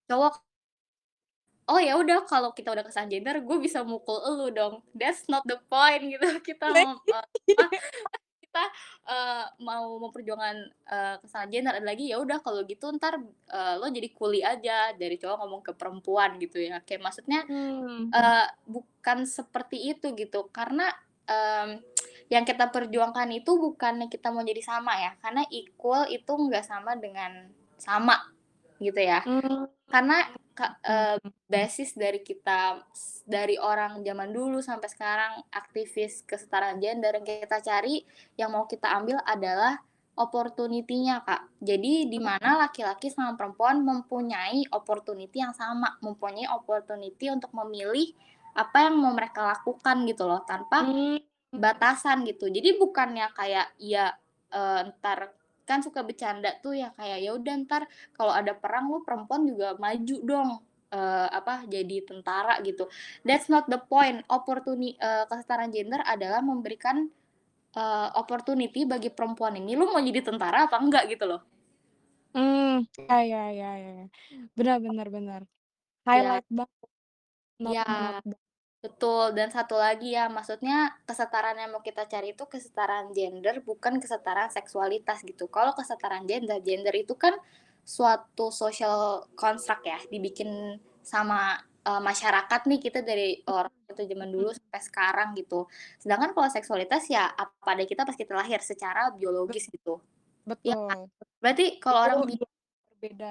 cowok 0.10 0.36
"Oh 1.68 1.80
ya 1.80 1.96
udah 1.96 2.28
kalau 2.28 2.52
kita 2.52 2.76
udah 2.76 2.84
kesetaraan 2.84 3.08
gender 3.14 3.36
gue 3.40 3.58
bisa 3.64 3.80
mukul 3.88 4.20
elu 4.28 4.48
dong." 4.52 4.74
That's 4.92 5.24
not 5.32 5.48
the 5.48 5.60
point 5.72 6.04
gitu, 6.12 6.20
kita 6.48 6.76
mem 6.76 7.00
iya 7.08 7.16
apa, 7.16 7.20
iya. 7.52 7.84
kita, 8.44 8.64
eee, 9.10 9.46
mau 9.66 9.98
memperjuangkan, 10.04 10.58
eee, 10.92 11.16
kesetaraan 11.24 11.52
gender, 11.54 11.74
ada 11.80 11.88
lagi, 11.88 12.06
"Ya 12.12 12.18
udah 12.22 12.40
kalau 12.46 12.62
gitu 12.68 12.86
entar, 12.92 13.16
eee, 13.50 13.74
lo 13.82 13.88
jadi 13.90 14.10
kuli 14.14 14.42
aja," 14.46 14.92
dari 14.98 15.16
cowok 15.22 15.38
ngomong 15.44 15.62
ke 15.68 15.74
perempuan 15.80 16.38
gitu 16.44 16.60
ya. 16.62 16.82
Kayak 16.86 17.02
maksudnya, 17.12 17.42
Mmm. 17.48 18.14
eee, 18.16 18.48
bukan 18.70 19.20
seperti 19.30 19.78
itu 19.96 20.14
gitu, 20.18 20.50
karena, 20.54 20.92
mmm, 21.30 21.84
yang 22.34 22.50
kita 22.50 22.74
perjuangkan 22.74 23.30
itu 23.30 23.54
bukannya 23.54 24.10
kita 24.10 24.34
mau 24.34 24.42
jadi 24.42 24.66
sama 24.66 24.98
ya, 24.98 25.14
karena 25.22 25.46
equal 25.54 26.10
itu 26.10 26.34
nggak 26.34 26.66
sama 26.66 26.98
dengan 26.98 27.54
sama, 27.78 28.18
gitu 28.82 28.98
ya. 28.98 29.22
Mmm, 29.22 29.70
Karena 29.86 30.26
mhm. 30.34 31.30
basis 31.46 31.94
dari 31.94 32.26
kita 32.26 32.82
dari 33.30 33.62
orang 33.62 34.02
zaman 34.02 34.34
dulu 34.34 34.66
sampai 34.66 34.90
sekarang 34.90 35.46
aktivis 35.54 36.26
kesetaraan 36.26 36.82
gender 36.82 37.22
yang 37.22 37.26
kita 37.46 37.62
cari, 37.62 38.02
yang 38.34 38.50
mau 38.50 38.66
kita 38.66 38.90
ambil 38.90 39.22
adalah 39.30 39.78
opportunity-nya, 40.18 41.22
Kak. 41.22 41.62
Jadi 41.62 42.10
di 42.10 42.18
mana 42.18 42.66
laki-laki 42.66 43.14
sama 43.14 43.38
perempuan 43.38 43.86
mempunyai 43.86 44.66
opportunity 44.74 45.42
yang 45.42 45.54
sama, 45.54 45.98
mempunyai 46.02 46.50
opportunity 46.50 47.30
untuk 47.30 47.54
memilih 47.54 48.10
apa 48.58 48.90
yang 48.90 49.02
mau 49.02 49.14
mereka 49.14 49.42
lakukan 49.42 50.06
gitu 50.10 50.26
loh, 50.26 50.42
tanpa 50.46 50.82
Mmm. 50.86 51.33
Batasan 51.54 52.26
gitu. 52.30 52.50
Jadi 52.50 52.76
bukannya 52.82 53.28
kayak 53.38 53.68
ya, 53.82 54.14
eee, 54.54 54.80
entar 54.90 55.34
kan 55.70 55.80
suka 55.86 56.04
bercanda 56.04 56.52
tuh 56.64 56.76
ya 56.76 56.92
kayak, 57.00 57.20
"Ya 57.24 57.32
udah 57.38 57.54
entar 57.56 57.84
kalau 58.18 58.34
ada 58.36 58.52
perang 58.58 58.92
lu 58.92 59.00
perempuan 59.08 59.48
juga 59.48 59.78
maju 59.80 60.18
dong, 60.28 60.50
eee, 60.92 61.28
apa, 61.32 61.64
jadi 61.70 61.98
tentara," 62.10 62.60
gitu. 62.68 62.90
That's 63.28 63.48
not 63.54 63.70
the 63.72 63.80
point. 63.82 64.26
Opportuni 64.28 64.98
eee, 65.00 65.24
kesetaraan 65.32 65.72
gender 65.72 66.02
adalah 66.04 66.42
memberikan, 66.44 67.08
eee, 67.76 68.10
opportunity 68.18 68.86
bagi 68.90 69.10
perempuan 69.14 69.56
ini, 69.60 69.76
lu 69.80 69.88
mau 69.92 70.02
jadi 70.04 70.22
tentara 70.26 70.68
apa 70.70 70.78
enggak 70.82 71.06
gitu 71.14 71.26
loh. 71.30 71.42
Mmm, 72.36 72.90
ya 73.10 73.16
ya 73.32 73.38
ya 73.60 73.68
ya 73.84 73.90
ya. 74.00 74.06
Benar 74.58 74.78
benar 74.86 75.08
benar. 75.16 75.42
Ya. 76.14 76.44
Highlight 76.46 76.46
banget, 76.58 76.90
not 77.64 77.80
not 77.88 78.18
ba 78.32 78.38
betul. 78.84 79.26
Dan 79.38 79.50
satu 79.56 79.76
lagi 79.86 80.08
ya, 80.18 80.24
maksudnya 80.38 80.76
kesetaraan 81.08 81.58
yang 81.62 81.72
mau 81.74 81.84
kita 81.90 82.04
cari 82.14 82.28
itu 82.36 82.44
kesetaraan 82.54 83.08
gender, 83.18 83.56
bukan 83.70 83.94
kesetaraan 84.04 84.52
seksualitas 84.58 85.18
gitu. 85.30 85.44
Kalau 85.56 85.72
kesetaraan 85.80 86.26
gender, 86.32 86.58
gender 86.68 86.94
itu 87.04 87.14
kan 87.24 87.34
suatu 87.96 88.46
social 88.62 88.98
construct 89.42 89.84
ya, 89.92 90.00
dibikin 90.12 90.50
sama, 91.04 91.40
eee, 91.88 92.02
masyarakat 92.10 92.62
nih, 92.70 92.80
kita 92.86 93.00
dari 93.10 93.28
orang 93.52 93.72
itu 93.92 94.04
zaman 94.12 94.30
dulu 94.36 94.48
Mhm. 94.48 94.58
sampai 94.60 94.82
sekarang 94.90 95.28
gitu. 95.40 95.56
Sedangkan 96.02 96.32
kalau 96.36 96.50
seksualitas 96.56 97.04
ya 97.16 97.24
apa 97.42 97.70
adanya 97.76 97.88
kita 97.92 98.02
pas 98.08 98.18
kita 98.22 98.34
lahir 98.42 98.60
secara 98.64 99.02
biologis 99.20 99.66
gitu, 99.76 100.00
iya 100.66 100.76
kan? 100.90 100.98
betul. 100.98 101.10
Berarti 101.42 101.64
kalau 101.84 102.00
orang 102.06 102.20
bi 102.28 102.34
2 102.40 102.50
berbeda. 102.92 103.26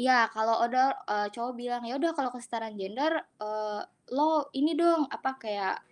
Iya, 0.00 0.12
kalau 0.32 0.56
ada, 0.64 0.96
eee, 1.04 1.28
cowok 1.36 1.52
bilang, 1.60 1.82
"Ya 1.84 2.00
udah 2.00 2.16
kalau 2.16 2.32
kesetaraan 2.32 2.80
gender, 2.80 3.12
eee, 3.36 3.80
lo 4.16 4.48
ini 4.56 4.72
dong," 4.72 5.04
apa, 5.12 5.36
kayak, 5.36 5.84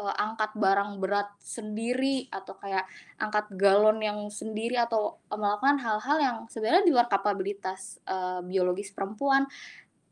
eee, 0.00 0.14
angkat 0.20 0.52
barang 0.56 0.92
berat 1.02 1.28
sendiri 1.40 2.28
atau 2.28 2.54
kayak 2.60 2.84
angkat 3.20 3.46
galon 3.56 3.98
yang 4.04 4.20
sendiri 4.28 4.76
atau, 4.76 5.20
eee, 5.32 5.38
melakukan 5.40 5.78
hal-hal 5.80 6.18
yang 6.20 6.36
sebenarnya 6.52 6.84
di 6.88 6.92
luar 6.96 7.08
kapabilitas, 7.08 8.00
eee, 8.04 8.40
biologis 8.48 8.92
perempuan. 8.96 9.48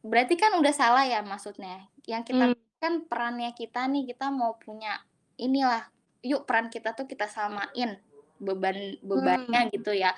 Berarti 0.04 0.34
kan 0.40 0.56
udah 0.60 0.74
salah 0.76 1.04
ya 1.08 1.20
maksudnya. 1.24 1.88
Yang 2.08 2.34
kita 2.36 2.44
Mmm. 2.44 2.56
kan 2.82 2.94
perannya 3.10 3.50
kita 3.56 3.86
nih, 3.92 4.04
kita 4.12 4.28
mau 4.32 4.56
punya 4.60 5.00
inilah, 5.40 5.88
yuk 6.24 6.44
peran 6.48 6.68
kita 6.72 6.92
tuh 6.98 7.06
kita 7.10 7.26
samain 7.30 8.00
beban 8.40 8.98
Mmm. 9.14 9.56
bebannya 9.56 9.70
gitu 9.72 9.92
ya. 9.96 10.12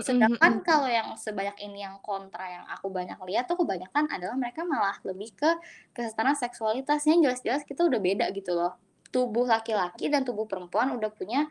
Sedangkan 0.00 0.64
kalau 0.64 0.88
yang 0.88 1.14
sebanyak 1.20 1.54
ini 1.62 1.84
yang 1.84 2.00
kontra 2.02 2.44
yang 2.48 2.64
aku 2.70 2.88
banyak 2.90 3.18
lihat 3.28 3.44
tuh 3.50 3.60
kebanyakan 3.60 4.08
adalah 4.10 4.34
mereka 4.40 4.64
malah 4.66 4.96
lebih 5.04 5.30
ke 5.36 5.50
kesetaraan 5.94 6.34
seksualitas, 6.38 7.04
yang 7.06 7.20
jelas-jelas 7.22 7.62
kita 7.68 7.84
udah 7.86 8.00
beda 8.02 8.26
gitu 8.34 8.56
loh. 8.56 8.78
Tubuh 9.12 9.44
laki-laki 9.46 10.08
dan 10.10 10.24
tubuh 10.26 10.48
perempuan 10.48 10.90
udah 10.96 11.12
punya 11.12 11.46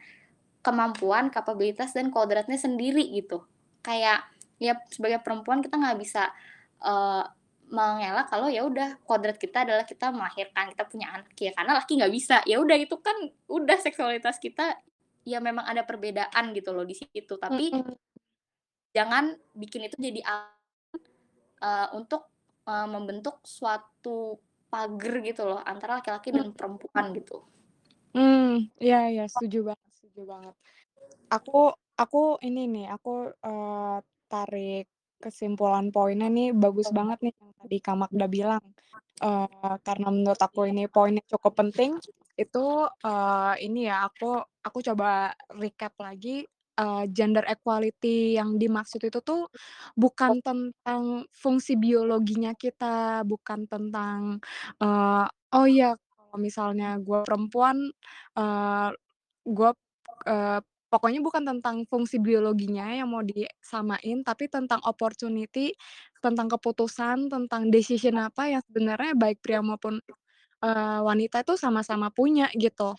kemampuan, 0.65 1.29
kapabilitas, 1.33 1.93
dan 1.97 2.09
kodratnya 2.13 2.57
sendiri 2.59 3.03
gitu. 3.15 3.45
Kayak 3.85 4.27
ya 4.61 4.77
sebagai 4.93 5.21
perempuan 5.25 5.61
kita 5.65 5.77
nggak 5.79 5.97
bisa, 6.01 6.29
eee, 6.83 7.23
mengelak 7.71 8.27
kalau 8.29 8.47
ya 8.51 8.63
udah 8.67 8.99
kodrat 9.07 9.37
kita 9.39 9.63
adalah 9.65 9.85
kita 9.87 10.11
melahirkan, 10.13 10.69
kita 10.75 10.83
punya 10.89 11.07
anak, 11.15 11.31
ya 11.39 11.51
karena 11.55 11.73
laki 11.79 11.97
nggak 11.99 12.13
bisa. 12.13 12.37
Ya 12.45 12.59
udah 12.61 12.77
itu 12.77 12.95
kan 13.01 13.15
udah 13.49 13.77
seksualitas 13.81 14.37
kita, 14.43 14.77
ya 15.25 15.39
memang 15.41 15.65
ada 15.65 15.83
perbedaan 15.87 16.51
gitu 16.55 16.71
loh 16.75 16.83
di 16.87 16.95
situ, 16.99 17.35
tapi 17.39 17.73
Mhm. 17.73 17.95
Jangan 18.95 19.37
bikin 19.55 19.87
itu 19.87 19.95
jadi 19.99 20.21
eee, 21.61 21.87
untuk, 21.99 22.21
eee, 22.69 22.87
membentuk 22.93 23.35
suatu 23.45 24.41
pagar 24.71 25.13
gitu 25.27 25.41
loh 25.49 25.59
antara 25.71 25.99
laki-laki 25.99 26.29
dan 26.33 26.47
perempuan 26.57 27.05
gitu. 27.17 27.43
Mmm, 28.15 28.67
iya 28.83 28.97
iya, 29.13 29.23
setuju 29.31 29.57
banget 29.71 29.89
setuju 29.97 30.21
banget. 30.33 30.53
Aku 31.35 31.51
aku 32.01 32.19
ini 32.47 32.61
nih, 32.73 32.85
aku, 32.95 33.09
eee, 33.47 33.97
tarik 34.31 34.85
kesimpulan 35.23 35.87
poinnya 35.95 36.27
nih 36.37 36.47
bagus 36.63 36.89
banget 36.97 37.19
nih 37.25 37.33
yang 37.41 37.51
tadi 37.61 37.77
Kak 37.85 37.97
Magda 38.01 38.27
bilang. 38.37 38.63
Eee, 39.23 39.75
karena 39.87 40.07
menurut 40.15 40.41
aku 40.47 40.61
ini 40.71 40.83
poin 40.95 41.13
yang 41.17 41.27
cukup 41.33 41.53
penting, 41.61 41.91
itu, 42.39 42.65
eee, 43.07 43.53
ini 43.67 43.79
ya, 43.91 43.95
aku 44.09 44.25
aku 44.67 44.79
coba 44.87 45.33
recap 45.61 45.93
lagi, 46.01 46.45
eee, 46.81 47.03
gender 47.13 47.45
equality 47.47 48.37
yang 48.41 48.57
dimaksud 48.57 49.01
itu 49.05 49.19
tuh 49.21 49.47
bukan 49.97 50.41
tentang 50.43 51.25
fungsi 51.33 51.77
biologinya 51.79 52.53
kita, 52.57 53.21
bukan 53.29 53.69
tentang, 53.69 54.41
eee, 54.81 55.25
"Oh 55.55 55.67
iya, 55.69 55.93
kalau 56.17 56.37
misalnya 56.41 56.97
gue 57.01 57.19
perempuan, 57.27 57.77
eee, 58.37 58.89
gue" 59.47 59.71
eee, 60.27 60.59
pokoknya 60.91 61.19
bukan 61.25 61.43
tentang 61.47 61.77
fungsi 61.89 62.19
biologinya 62.21 62.85
yang 62.93 63.09
mau 63.11 63.23
disamain, 63.25 64.23
tapi 64.27 64.47
tentang 64.51 64.81
opportunity, 64.85 65.73
tentang 66.23 66.47
keputusan, 66.51 67.31
tentang 67.31 67.69
decision 67.73 68.19
apa 68.21 68.51
yang 68.51 68.61
sebenarnya 68.67 69.13
baik 69.17 69.39
pria 69.43 69.61
maupun, 69.63 69.99
eee, 70.63 70.99
wanita 71.05 71.43
itu 71.45 71.55
sama-sama 71.59 72.09
punya 72.13 72.49
gitu. 72.57 72.95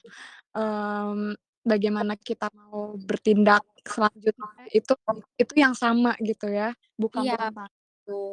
Mmm, 0.56 1.34
bagaimana 1.62 2.18
kita 2.18 2.50
mau 2.54 2.94
bertindak 2.98 3.62
selanjutnya 3.82 4.66
itu 4.70 4.94
itu 5.38 5.54
yang 5.58 5.74
sama 5.74 6.14
gitu 6.22 6.50
ya, 6.50 6.74
bukan 6.98 7.26
Iya, 7.26 7.50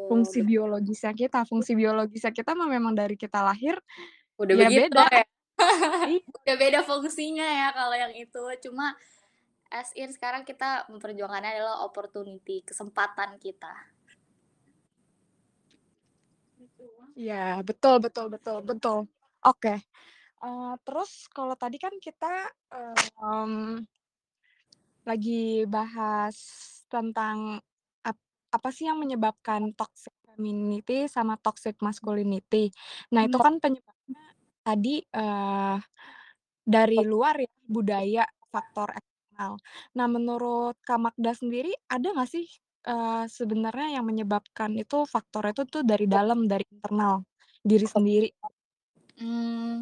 fungsi 0.10 0.42
biologisnya 0.42 1.14
kita. 1.14 1.46
Fungsi 1.46 1.78
biologisnya 1.78 2.34
kita 2.34 2.58
memang 2.58 2.94
dari 2.98 3.14
kita 3.14 3.42
lahir, 3.46 3.78
Udah 4.38 4.56
ya 4.58 4.68
begitu 4.70 4.90
beda. 4.90 5.06
ya. 5.10 5.26
Iya. 6.10 6.22
Udah 6.46 6.56
beda 6.56 6.80
fungsinya 6.88 7.44
ya 7.44 7.68
kalau 7.76 7.96
yang 7.98 8.14
itu, 8.16 8.44
cuma 8.66 8.96
as 9.70 9.94
in 9.94 10.10
sekarang 10.10 10.42
kita 10.48 10.88
memperjuangkannya 10.90 11.60
adalah 11.60 11.86
opportunity, 11.86 12.66
kesempatan 12.66 13.38
kita. 13.38 13.74
Iya, 17.20 17.60
betul 17.68 18.00
betul 18.00 18.32
betul 18.32 18.64
betul. 18.64 18.98
Oke, 19.44 19.76
terus 20.88 21.28
kalau 21.36 21.56
tadi 21.60 21.76
kan 21.84 21.92
kita, 22.00 22.48
mmm 23.20 23.84
lagi 25.08 25.64
bahas 25.70 26.36
tentang 26.92 27.64
ap 28.04 28.18
apa 28.52 28.70
sih 28.76 28.90
yang 28.90 29.00
menyebabkan 29.00 29.72
toxic 29.78 30.12
femininity 30.28 31.08
sama 31.08 31.40
toxic 31.40 31.80
masculinity. 31.80 32.72
Nah, 33.16 33.24
itu 33.28 33.38
Mmm. 33.38 33.42
kan 33.42 33.62
penyebabnya 33.64 34.24
tadi, 34.66 34.96
eee, 35.06 35.76
dari 36.68 37.02
luar 37.08 37.36
ya, 37.44 37.52
budaya, 37.68 38.24
faktor 38.54 38.90
eksternal. 38.96 39.54
Nah, 39.98 40.08
menurut 40.12 40.76
Kak 40.86 41.00
Magda 41.02 41.34
sendiri, 41.38 41.74
ada 41.92 42.08
nggak 42.16 42.30
sih, 42.32 42.46
eee, 42.88 43.26
sebenarnya 43.32 44.00
yang 44.02 44.06
menyebabkan 44.10 44.76
itu 44.80 45.06
faktor 45.10 45.52
itu 45.54 45.64
tuh 45.70 45.84
dari 45.88 46.06
dalam, 46.10 46.46
dari 46.52 46.66
internal 46.72 47.26
diri 47.66 47.88
sendiri? 47.90 48.30
Mmm, 49.18 49.82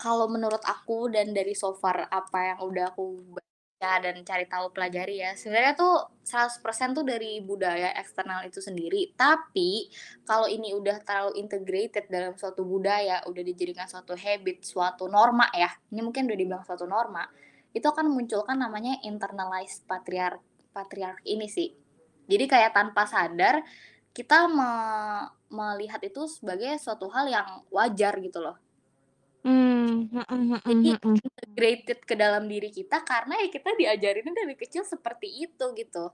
kalau 0.00 0.32
menurut 0.32 0.64
aku 0.64 1.12
dan 1.12 1.36
dari 1.36 1.52
so 1.52 1.76
far 1.76 2.08
apa 2.08 2.56
yang 2.56 2.58
udah 2.64 2.96
aku 2.96 3.20
baca 3.36 4.00
dan 4.00 4.16
cari 4.24 4.48
tahu 4.48 4.72
pelajari 4.72 5.20
ya, 5.20 5.36
sebenarnya 5.36 5.76
tuh 5.76 6.08
100% 6.24 6.96
tuh 6.96 7.04
dari 7.04 7.44
budaya 7.44 7.92
eksternal 8.00 8.40
itu 8.48 8.64
sendiri. 8.64 9.12
Tapi 9.12 9.92
kalau 10.24 10.48
ini 10.48 10.72
udah 10.72 11.04
terlalu 11.04 11.44
integrated 11.44 12.08
dalam 12.08 12.32
suatu 12.32 12.64
budaya, 12.64 13.20
udah 13.28 13.42
dijadikan 13.44 13.84
suatu 13.84 14.16
habit, 14.16 14.64
suatu 14.64 15.04
norma 15.04 15.52
ya, 15.52 15.68
ini 15.92 16.00
mungkin 16.00 16.24
udah 16.24 16.38
dibilang 16.40 16.64
suatu 16.64 16.88
norma, 16.88 17.28
itu 17.76 17.84
akan 17.84 18.08
memunculkan 18.08 18.56
namanya 18.56 18.96
internalized 19.04 19.84
patriarch 19.84 20.40
patriarch 20.72 21.20
ini 21.28 21.44
sih. 21.44 21.76
Jadi 22.24 22.44
kayak 22.48 22.72
tanpa 22.72 23.04
sadar 23.04 23.60
kita 24.16 24.48
me 24.48 24.70
melihat 25.50 25.98
itu 26.06 26.30
sebagai 26.30 26.78
suatu 26.78 27.10
hal 27.10 27.26
yang 27.26 27.48
wajar 27.74 28.16
gitu 28.22 28.38
loh. 28.38 28.69
Mmm, 29.44 30.08
mhm 30.12 30.60
Jadi 30.68 30.90
mhm 30.92 30.98
mhm. 31.04 31.30
integrated 31.40 31.98
ke 32.04 32.14
dalam 32.18 32.44
diri 32.50 32.68
kita 32.72 33.00
karena 33.04 33.34
ya 33.40 33.48
kita 33.48 33.70
diajarinnya 33.80 34.34
dari 34.44 34.54
kecil 34.56 34.84
seperti 34.84 35.28
itu 35.48 35.66
gitu. 35.76 36.12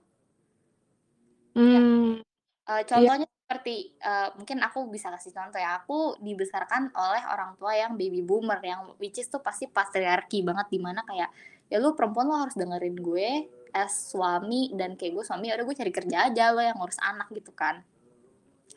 Mmm, 1.55 2.21
Eee, 2.67 2.83
iya. 2.95 3.11
contohnya 3.11 3.23
seperti, 3.47 3.95
eee, 3.95 4.27
mungkin 4.35 4.59
aku 4.59 4.91
bisa 4.91 5.07
kasih 5.15 5.31
contoh 5.31 5.55
ya, 5.55 5.79
aku 5.79 6.19
dibesarkan 6.19 6.91
oleh 6.91 7.23
orang 7.31 7.55
tua 7.55 7.71
yang 7.79 7.95
baby 7.95 8.19
boomer 8.19 8.59
yang 8.59 8.91
which 8.99 9.15
is 9.23 9.31
tuh 9.31 9.39
pasti 9.39 9.71
patriarki 9.71 10.43
banget, 10.43 10.67
di 10.67 10.79
mana 10.83 10.99
kayak, 11.07 11.31
"Ya 11.71 11.79
lu 11.79 11.95
perempuan 11.95 12.27
lu 12.27 12.35
harus 12.35 12.55
dengerin 12.59 12.99
gue 12.99 13.47
as 13.71 14.11
suami 14.11 14.75
dan 14.75 14.99
kayak 14.99 15.15
gue 15.15 15.23
suami, 15.23 15.47
ya 15.47 15.55
udah 15.55 15.63
gue 15.69 15.75
cari 15.79 15.91
kerja 15.95 16.17
aja, 16.27 16.43
lo 16.51 16.59
yang 16.59 16.75
ngurus 16.75 16.99
anak," 16.99 17.31
gitu 17.31 17.51
kan. 17.55 17.87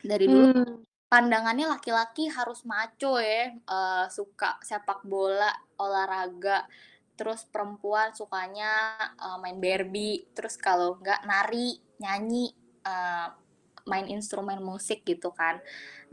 Dari 0.05 0.27
dulu 0.31 0.47
Mmm. 0.47 0.83
Pandangannya 1.11 1.67
laki-laki 1.75 2.31
harus 2.31 2.63
macho 2.73 3.19
ya, 3.21 3.51
eee, 3.53 4.05
suka 4.17 4.51
sepak 4.69 5.01
bola, 5.13 5.51
olahraga, 5.83 6.65
terus 7.19 7.45
perempuan 7.53 8.15
sukanya, 8.17 8.73
eee, 9.25 9.37
main 9.43 9.59
Barbie, 9.65 10.25
terus 10.37 10.55
kalau 10.59 10.97
enggak 11.03 11.21
nari, 11.27 11.69
nyanyi, 12.03 12.47
eee 12.87 13.29
main 13.89 14.07
instrumen 14.07 14.61
musik 14.63 15.03
gitu 15.09 15.33
kan. 15.35 15.59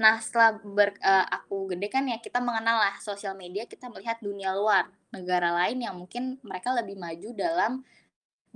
Nah 0.01 0.17
setelah 0.23 0.57
ber 0.63 0.95
eee, 0.97 1.25
aku 1.37 1.69
gede 1.75 1.87
kan 1.93 2.03
ya 2.09 2.17
kita 2.23 2.39
mengenal 2.41 2.77
lah 2.81 2.95
sosial 3.03 3.35
media, 3.37 3.63
kita 3.69 3.87
melihat 3.93 4.17
dunia 4.23 4.55
luar, 4.57 4.89
negara 5.13 5.51
lain 5.53 5.77
yang 5.85 5.95
mungkin 5.99 6.39
mereka 6.45 6.73
lebih 6.73 6.95
maju 6.97 7.29
dalam 7.37 7.73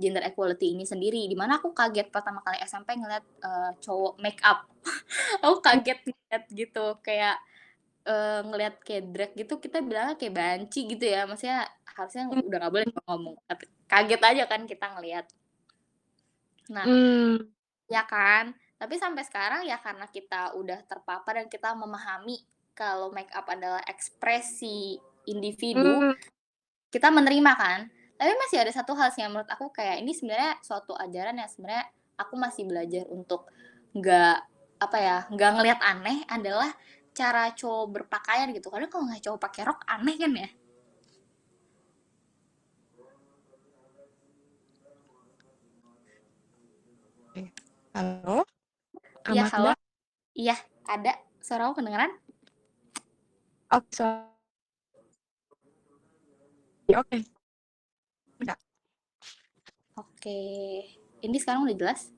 gender 0.02 0.22
equality 0.26 0.66
ini 0.74 0.84
sendiri, 0.92 1.22
di 1.30 1.36
mana 1.38 1.52
aku 1.62 1.70
kaget 1.80 2.08
pertama 2.14 2.40
kali 2.46 2.58
SMP 2.66 2.88
ngelihat, 2.98 3.24
eee, 3.46 3.70
cowok 3.84 4.14
make 4.24 4.40
up. 4.42 4.58
Aku 5.44 5.56
kaget 5.66 5.98
lihat 6.10 6.44
gitu, 6.50 6.86
kayak, 7.06 7.36
eee, 8.10 8.40
ngelihat 8.48 8.74
kayak 8.86 9.04
drag 9.14 9.32
gitu 9.40 9.54
kita 9.64 9.78
bilangnya 9.88 10.14
kayak 10.20 10.34
banci 10.40 10.80
gitu 10.92 11.04
ya, 11.14 11.20
maksudnya 11.30 11.60
harusnya 11.96 12.24
Mmm, 12.30 12.42
udah 12.48 12.58
nggak 12.60 12.72
boleh 12.74 12.86
ngomong, 13.08 13.36
tapi 13.50 13.64
kaget 13.90 14.22
aja 14.30 14.44
kan 14.52 14.62
kita 14.70 14.86
ngelihat. 14.96 15.26
Nah 16.70 16.88
Mmm. 16.88 17.52
ya 17.90 18.02
kan? 18.08 18.54
Tapi 18.80 18.94
sampai 18.98 19.22
sekarang 19.28 19.62
ya 19.70 19.78
karena 19.78 20.06
kita 20.10 20.54
udah 20.58 20.82
terpapar 20.90 21.38
dan 21.38 21.46
kita 21.46 21.70
memahami 21.78 22.42
kalau 22.74 23.12
make 23.14 23.30
up 23.36 23.46
adalah 23.46 23.82
ekspresi 23.86 24.98
individu, 25.30 26.02
Mmm. 26.02 26.32
kita 26.94 27.08
menerima 27.12 27.52
kan. 27.56 27.80
Tapi 28.22 28.38
masih 28.38 28.62
ada 28.62 28.70
satu 28.70 28.94
hal 28.94 29.10
sih 29.10 29.18
yang 29.26 29.34
menurut 29.34 29.50
aku 29.50 29.74
kayak 29.74 29.98
ini 29.98 30.14
sebenarnya 30.14 30.54
suatu 30.62 30.94
ajaran 30.94 31.42
yang 31.42 31.50
sebenarnya 31.50 31.90
aku 32.14 32.38
masih 32.38 32.70
belajar 32.70 33.02
untuk 33.10 33.50
nggak, 33.98 34.38
apa 34.78 34.96
ya, 35.02 35.18
nggak 35.26 35.50
ngelihat 35.58 35.80
aneh 35.82 36.22
adalah 36.30 36.70
cara 37.10 37.50
cowok 37.50 37.98
berpakaian 37.98 38.54
gitu, 38.54 38.70
karena 38.70 38.86
kalau 38.86 39.10
ngelihat 39.10 39.26
cowok 39.26 39.42
pakai 39.42 39.66
rok 39.66 39.82
aneh 39.90 40.14
kan 40.14 40.32
ya? 40.38 40.48
Oke. 47.26 47.42
Halo, 47.90 48.46
Iya 49.34 49.44
halo? 49.50 49.70
Iya, 50.38 50.56
ada. 50.86 51.18
Suara 51.42 51.66
aku 51.66 51.82
kedengeran? 51.82 52.14
So 53.90 54.06
Ya, 56.86 57.02
oke. 57.02 57.18
Enggak. 57.18 57.41
Oke. 60.22 60.38
Ini 61.26 61.34
sekarang 61.42 61.66
udah 61.66 61.74
jelas? 61.74 62.14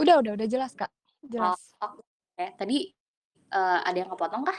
Udah 0.00 0.16
udah 0.24 0.32
udah 0.32 0.48
jelas, 0.48 0.72
Kak, 0.72 0.88
Oh, 1.36 1.52
jelas. 1.52 1.60
oke. 1.84 2.44
Tadi, 2.56 2.76
eee, 3.52 3.78
ada 3.84 3.96
yang 4.00 4.08
kepotong 4.08 4.42
kah? 4.48 4.58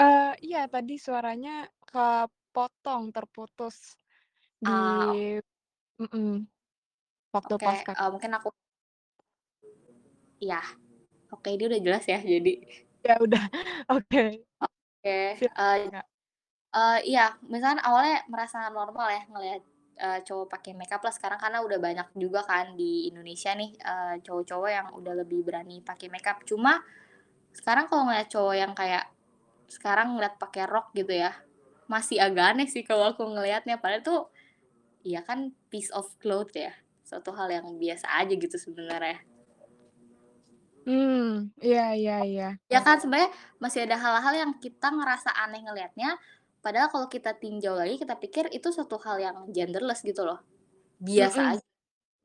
Eee, 0.00 0.32
iya 0.44 0.68
tadi 0.68 0.96
suaranya 1.00 1.68
kepotong, 1.88 3.12
terputus 3.16 3.96
di 4.60 4.72
Ah, 4.72 5.12
ok 5.12 5.40
mhm, 6.00 6.48
waktu 7.34 7.54
Oke, 7.54 7.64
pas 7.66 7.78
Kak 7.86 7.98
eee, 7.98 8.08
mungkin 8.12 8.32
aku 8.36 8.48
Iya. 10.40 10.60
Oke, 11.32 11.48
ini 11.56 11.64
udah 11.68 11.80
jelas 11.80 12.04
ya 12.08 12.18
jadi 12.20 12.52
Ya 13.06 13.14
udah, 13.22 13.44
oke. 13.92 14.44
Oke, 14.60 15.16
Silakan, 15.38 15.90
Kak. 15.92 16.06
eee, 16.76 16.98
iya, 17.10 17.24
misalkan 17.52 17.80
awalnya 17.88 18.16
merasa 18.32 18.58
normal 18.70 19.08
ya 19.16 19.22
ngelihat, 19.32 19.62
eee, 19.98 20.18
cowok 20.26 20.46
pakai 20.52 20.72
make 20.76 20.92
up 20.92 21.02
lah 21.04 21.12
sekarang 21.14 21.40
karena 21.40 21.58
udah 21.64 21.78
banyak 21.80 22.08
juga 22.16 22.40
kan 22.46 22.76
di 22.78 23.08
Indonesia 23.10 23.52
nih, 23.56 23.70
eee, 23.76 24.14
cowok-cowok 24.24 24.70
yang 24.70 24.86
udah 24.96 25.14
lebih 25.24 25.40
berani 25.46 25.80
pakai 25.84 26.08
make 26.12 26.28
up. 26.28 26.40
Cuma 26.48 26.80
sekarang 27.56 27.88
kalau 27.90 28.06
ngelihat 28.08 28.28
cowok 28.32 28.54
yang 28.56 28.72
kayak 28.76 29.04
sekarang 29.70 30.14
ngeliat 30.16 30.36
pakai 30.38 30.64
rok 30.68 30.92
gitu 30.94 31.10
ya, 31.16 31.32
masih 31.90 32.20
agak 32.22 32.54
aneh 32.56 32.68
sih 32.70 32.82
kalau 32.86 33.10
aku 33.14 33.24
ngelihatnya, 33.26 33.78
padahal 33.82 34.02
tuh 34.04 34.20
ya 35.06 35.22
kan 35.26 35.54
piece 35.72 35.90
of 35.94 36.06
cloth 36.22 36.52
ya, 36.54 36.74
suatu 37.06 37.30
hal 37.34 37.48
yang 37.50 37.66
biasa 37.78 38.06
aja 38.22 38.34
gitu 38.34 38.56
sebenarnya. 38.58 39.22
Mmm, 40.86 41.50
iya 41.66 41.98
iya 41.98 42.16
iya. 42.22 42.48
Ya 42.70 42.80
kan 42.86 42.98
sebenarnya 43.02 43.30
masih 43.58 43.86
ada 43.90 43.98
hal-hal 43.98 44.34
yang 44.38 44.52
kita 44.62 44.86
ngerasa 44.94 45.34
aneh 45.34 45.62
ngelihatnya, 45.66 46.14
padahal 46.66 46.90
kalau 46.90 47.06
kita 47.06 47.30
tinjau 47.38 47.78
lagi, 47.78 47.94
kita 48.02 48.18
pikir 48.18 48.50
itu 48.50 48.68
suatu 48.74 48.98
hal 49.06 49.22
yang 49.22 49.36
genderless 49.54 50.02
gitu 50.02 50.26
loh, 50.26 50.42
biasa 50.98 51.40
Mhm. 51.46 51.52
aja. 51.54 51.66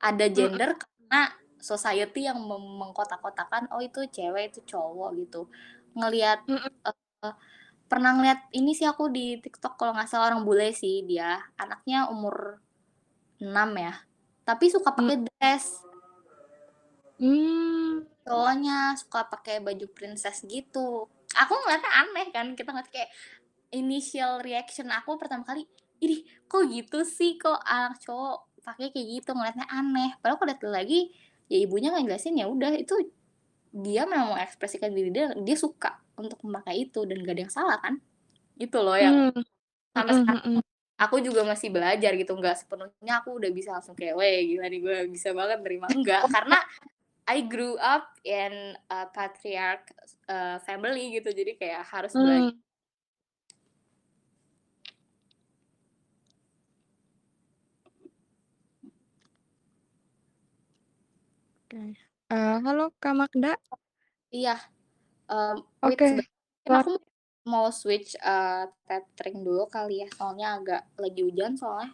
Ada 0.02 0.26
gender 0.34 0.70
karena 0.82 1.22
society 1.62 2.26
yang 2.28 2.38
mengkotak-kotakan, 2.80 3.70
oh 3.74 3.82
itu 3.82 4.00
cewek, 4.10 4.52
itu 4.54 4.60
cowok 4.76 5.10
gitu. 5.22 5.46
Ngelihat, 5.98 6.40
Mhm. 6.50 6.70
eee, 6.88 7.34
pernah 7.90 8.12
ngelihat 8.18 8.40
ini 8.56 8.72
sih 8.78 8.88
aku 8.88 9.08
di 9.12 9.38
TikTok 9.44 9.74
kalau 9.80 9.92
nggak 9.96 10.08
salah 10.10 10.32
orang 10.34 10.44
bule 10.48 10.72
sih 10.74 11.04
dia, 11.06 11.40
anaknya 11.60 12.08
umur 12.10 12.58
6 13.42 13.70
ya, 13.78 13.94
tapi 14.48 14.70
suka 14.74 14.90
Mmm. 14.94 14.98
pakai 14.98 15.16
dress. 15.26 15.64
Mmm. 17.20 18.06
Cowoknya 18.26 18.94
suka 18.98 19.26
pakai 19.28 19.58
baju 19.62 19.86
princess 19.92 20.46
gitu. 20.46 21.10
Aku 21.42 21.52
ngeliatnya 21.64 21.92
aneh 22.06 22.26
kan, 22.34 22.46
kita 22.58 22.70
ngeliat 22.72 22.90
kayak 22.94 23.10
initial 23.74 24.40
reaction 24.44 24.88
aku 24.92 25.16
pertama 25.20 25.44
kali, 25.48 25.66
"Idih, 26.02 26.22
kok 26.50 26.68
gitu 26.72 27.02
sih? 27.08 27.36
Kok 27.40 27.58
anak 27.64 28.00
cowok 28.04 28.36
pakai 28.66 28.92
kayak 28.94 29.08
gitu?" 29.22 29.30
Ngeliatnya 29.36 29.66
aneh. 29.72 30.08
Padahal 30.20 30.36
aku 30.40 30.44
lihat 30.50 30.62
lagi, 30.66 31.10
ya 31.52 31.56
ibunya 31.64 31.88
ngejelasin, 31.94 32.36
ya 32.40 32.46
udah 32.50 32.72
itu 32.78 32.94
dia 33.72 34.04
memang 34.10 34.36
mengekspresikan 34.36 34.92
diri 34.96 35.10
dia, 35.14 35.32
dia 35.46 35.56
suka 35.58 36.00
untuk 36.20 36.40
memakai 36.46 36.88
itu 36.88 37.04
dan 37.08 37.16
nggak 37.24 37.34
ada 37.36 37.42
yang 37.48 37.54
salah 37.54 37.78
kan. 37.84 37.94
Itu 38.60 38.78
loh 38.84 38.96
yang 38.98 39.16
Mmm, 39.22 39.32
sampai 39.96 40.14
sekarang 40.18 40.42
mhm. 40.44 40.62
aku 41.02 41.16
juga 41.26 41.42
masih 41.48 41.68
belajar 41.74 42.12
gitu, 42.20 42.32
nggak 42.38 42.56
sepenuhnya 42.64 43.14
aku 43.24 43.30
udah 43.40 43.50
bisa 43.54 43.70
langsung 43.76 43.96
kayak, 43.98 44.14
"Weh 44.20 44.36
gila 44.56 44.66
nih 44.72 44.80
gue 44.84 44.96
bisa 45.14 45.30
banget 45.36 45.58
nerima." 45.64 45.90
Enggak, 45.90 46.30
karena 46.30 46.58
I 47.28 47.42
grew 47.46 47.76
up 47.78 48.18
in 48.24 48.76
a 48.90 49.06
patriarch, 49.10 49.90
eee, 50.30 50.58
family 50.66 51.14
gitu, 51.18 51.30
jadi 51.34 51.52
kayak 51.60 51.82
harus 51.92 52.14
bela 52.20 52.40
Mmm. 52.40 52.62
Oke, 61.72 61.96
eee, 62.32 62.56
halo 62.68 62.84
Kak 63.00 63.14
Magda? 63.18 63.56
Iya, 64.32 64.56
wait 65.84 66.00
Oke, 66.00 66.06
sebentar, 66.08 66.32
mungkin 66.56 66.66
suar 66.66 66.82
aku 66.82 66.92
mau 67.52 67.66
switch, 67.80 68.10
eee, 68.30 68.64
tethering 68.88 69.38
dulu 69.46 69.62
kali 69.76 69.94
ya, 70.02 70.08
soalnya 70.18 70.46
agak 70.58 70.82
lagi 71.02 71.20
hujan 71.26 71.52
soalnya. 71.60 71.90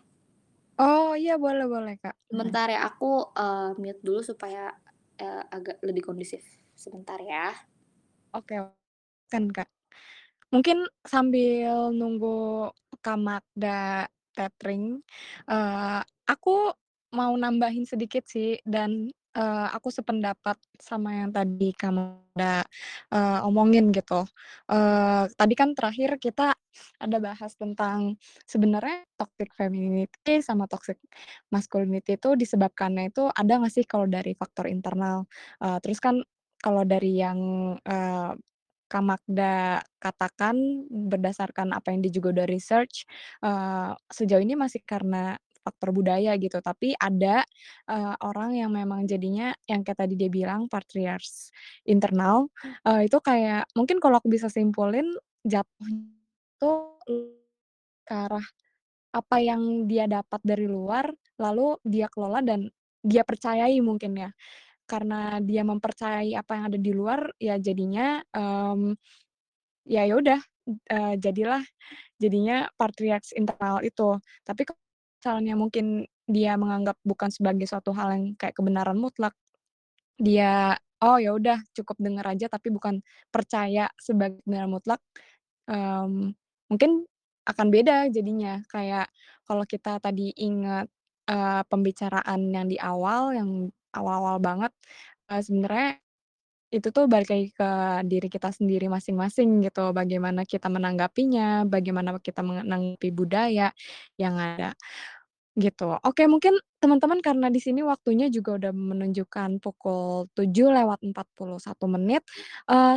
Oh, 0.79 1.15
iya 1.19 1.35
boleh 1.43 1.67
boleh, 1.73 1.95
Kak. 2.03 2.15
Sebentar 2.29 2.69
ya, 2.69 2.85
aku, 2.89 3.33
eee, 3.41 3.69
mute 3.81 4.01
dulu 4.05 4.21
supaya, 4.21 4.69
eee, 5.17 5.43
agak 5.57 5.77
lebih 5.81 6.03
kondusif, 6.09 6.45
sebentar 6.77 7.17
ya. 7.25 7.57
Oke, 8.37 8.55
kan, 9.33 9.45
Kak. 9.53 9.69
Mungkin 10.55 10.87
sambil 11.07 11.93
nunggu 11.95 12.71
Kak 13.05 13.19
Magda 13.21 14.09
tethering, 14.37 15.01
eee, 15.51 16.01
aku 16.31 16.73
mau 17.17 17.33
nambahin 17.37 17.85
sedikit 17.89 18.25
sih 18.29 18.61
dan, 18.69 19.11
eee, 19.37 19.67
aku 19.77 19.89
sependapat 19.93 20.57
sama 20.81 21.13
yang 21.25 21.31
tadi 21.35 21.73
Kak 21.77 21.93
Magda, 21.93 22.65
eee, 23.13 23.39
omongin 23.49 23.91
gitu. 23.93 24.25
Eee, 24.71 25.29
tadi 25.37 25.55
kan 25.59 25.73
terakhir 25.77 26.17
kita 26.23 26.55
ada 27.03 27.17
bahas 27.23 27.53
tentang 27.59 28.17
sebenarnya 28.47 29.05
toxic 29.19 29.51
femininity 29.59 30.41
sama 30.45 30.65
toxic 30.71 30.97
masculinity 31.53 32.17
itu 32.21 32.35
disebabkannya 32.39 33.11
itu 33.13 33.27
ada 33.33 33.53
nggak 33.61 33.73
sih 33.75 33.85
kalau 33.89 34.07
dari 34.09 34.33
faktor 34.39 34.69
internal. 34.71 35.27
Eee, 35.63 35.79
terus 35.85 35.99
kan 36.03 36.21
kalau 36.63 36.83
dari 36.87 37.19
yang, 37.21 37.39
eee, 37.87 38.33
Kak 38.89 39.05
Magda 39.05 39.85
katakan 40.01 40.57
berdasarkan 40.89 41.77
apa 41.77 41.93
yang 41.93 42.01
dia 42.05 42.13
juga 42.15 42.33
udah 42.41 42.47
research, 42.49 43.05
eee, 43.45 43.93
sejauh 44.09 44.41
ini 44.41 44.57
masih 44.57 44.81
karena 44.89 45.37
faktor 45.65 45.91
budaya 45.97 46.35
gitu, 46.41 46.59
tapi 46.65 46.95
ada, 46.99 47.45
eee, 47.91 48.15
orang 48.25 48.57
yang 48.59 48.71
memang 48.75 49.05
jadinya 49.11 49.53
yang 49.71 49.83
kayak 49.87 50.01
tadi 50.07 50.15
dia 50.19 50.31
bilang 50.33 50.67
patriarchs 50.71 51.51
internal, 51.89 52.49
eee, 52.89 53.09
itu 53.11 53.19
kayak 53.23 53.69
mungkin 53.79 53.99
kalau 54.03 54.19
aku 54.23 54.29
bisa 54.33 54.49
simpulin 54.53 55.09
jatuhnya 55.47 56.07
itu 56.59 56.73
ke 58.09 58.15
arah 58.15 58.47
apa 59.15 59.37
yang 59.43 59.87
dia 59.91 60.07
dapat 60.11 60.41
dari 60.47 60.67
luar, 60.71 61.11
lalu 61.41 61.77
dia 61.87 62.09
kelola 62.13 62.41
dan 62.45 62.69
dia 63.05 63.23
percayai 63.27 63.79
mungkin 63.85 64.15
ya. 64.19 64.31
Karena 64.89 65.39
dia 65.45 65.63
mempercayai 65.67 66.35
apa 66.39 66.53
yang 66.59 66.67
ada 66.75 66.79
di 66.81 66.93
luar, 66.95 67.31
ya 67.43 67.57
jadinya, 67.61 68.21
mmm, 68.35 68.95
ya 69.89 70.05
ya 70.09 70.15
udah, 70.19 70.41
eee, 70.91 71.15
jadilah 71.23 71.63
jadinya 72.23 72.69
patriarchs 72.81 73.33
internal 73.37 73.81
itu. 73.87 74.19
Tapi 74.47 74.63
misalnya 75.29 75.55
mungkin 75.61 76.09
dia 76.25 76.57
menganggap 76.57 76.97
bukan 77.05 77.29
sebagai 77.29 77.69
suatu 77.69 77.93
hal 77.93 78.17
yang 78.17 78.25
kayak 78.41 78.57
kebenaran 78.57 78.97
mutlak, 78.97 79.37
dia, 80.21 80.77
oh 81.05 81.19
ya 81.21 81.35
udah 81.37 81.61
cukup 81.77 81.97
denger 82.03 82.27
aja 82.27 82.47
tapi 82.53 82.71
bukan 82.75 83.01
percaya 83.33 83.89
sebagai 84.01 84.41
kebenaran 84.47 84.73
mutlak, 84.73 85.01
mmm, 85.71 86.33
mungkin 86.73 87.05
akan 87.49 87.69
beda 87.75 88.09
jadinya. 88.13 88.61
Kayak 88.73 89.09
kalau 89.49 89.65
kita 89.69 89.99
tadi 90.03 90.33
ingat, 90.39 90.89
eee, 91.31 91.63
pembicaraan 91.71 92.41
yang 92.55 92.67
di 92.71 92.79
awal, 92.81 93.35
yang 93.37 93.51
awal-awal 93.97 94.39
banget 94.43 94.73
eee, 95.33 95.43
sebenarnya 95.45 95.91
itu 96.75 96.89
tuh 96.93 97.07
balik 97.09 97.31
lagi 97.33 97.49
ke 97.57 97.71
diri 98.09 98.29
kita 98.33 98.53
sendiri 98.53 98.89
masing-masing 98.93 99.65
gitu, 99.65 99.93
bagaimana 99.97 100.45
kita 100.49 100.69
menanggapinya, 100.73 101.65
bagaimana 101.69 102.17
kita 102.21 102.43
menanggapi 102.45 103.09
budaya 103.15 103.73
yang 104.21 104.37
ada, 104.37 104.77
gitu. 105.59 105.99
Oke, 106.07 106.25
mungkin 106.31 106.55
teman-teman 106.83 107.19
karena 107.21 107.51
di 107.51 107.59
sini 107.63 107.83
waktunya 107.83 108.31
juga 108.31 108.57
udah 108.63 108.73
menunjukkan 108.75 109.59
pukul 109.63 110.31
7.41 110.39 111.87
menit, 111.91 112.23
eee, 112.71 112.95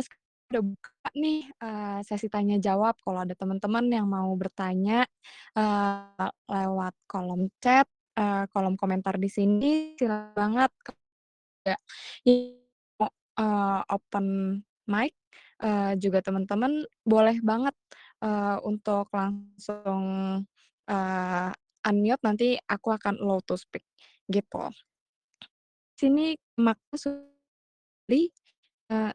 udah 0.54 0.62
buka 0.64 1.08
nih, 1.18 1.42
eee, 1.58 1.98
sesi 2.06 2.28
tanya 2.30 2.56
jawab. 2.62 2.94
Kalau 3.02 3.20
ada 3.26 3.34
teman-teman 3.36 3.84
yang 3.90 4.06
mau 4.08 4.30
bertanya, 4.38 5.04
eee, 5.58 6.28
lewat 6.48 6.94
kolom 7.10 7.50
chat, 7.62 7.86
eee, 8.18 8.46
kolom 8.54 8.74
komentar 8.78 9.18
di 9.18 9.28
sini, 9.32 9.98
silakan 9.98 10.32
banget. 10.38 10.70
Mau, 13.00 13.10
eee, 13.40 13.80
open 13.92 14.26
mic, 14.88 15.12
eee, 15.62 15.92
juga 16.02 16.20
teman-teman 16.24 16.84
boleh 17.06 17.38
banget, 17.44 17.74
eee, 18.24 18.56
untuk 18.66 19.08
langsung, 19.14 20.04
eee, 20.88 21.50
unmute 21.86 22.22
nanti 22.26 22.48
aku 22.70 22.94
akan 22.94 23.18
allow 23.22 23.40
to 23.44 23.54
speak, 23.58 23.84
gitu. 24.30 24.72
Sini 25.98 26.34
eee 28.90 29.12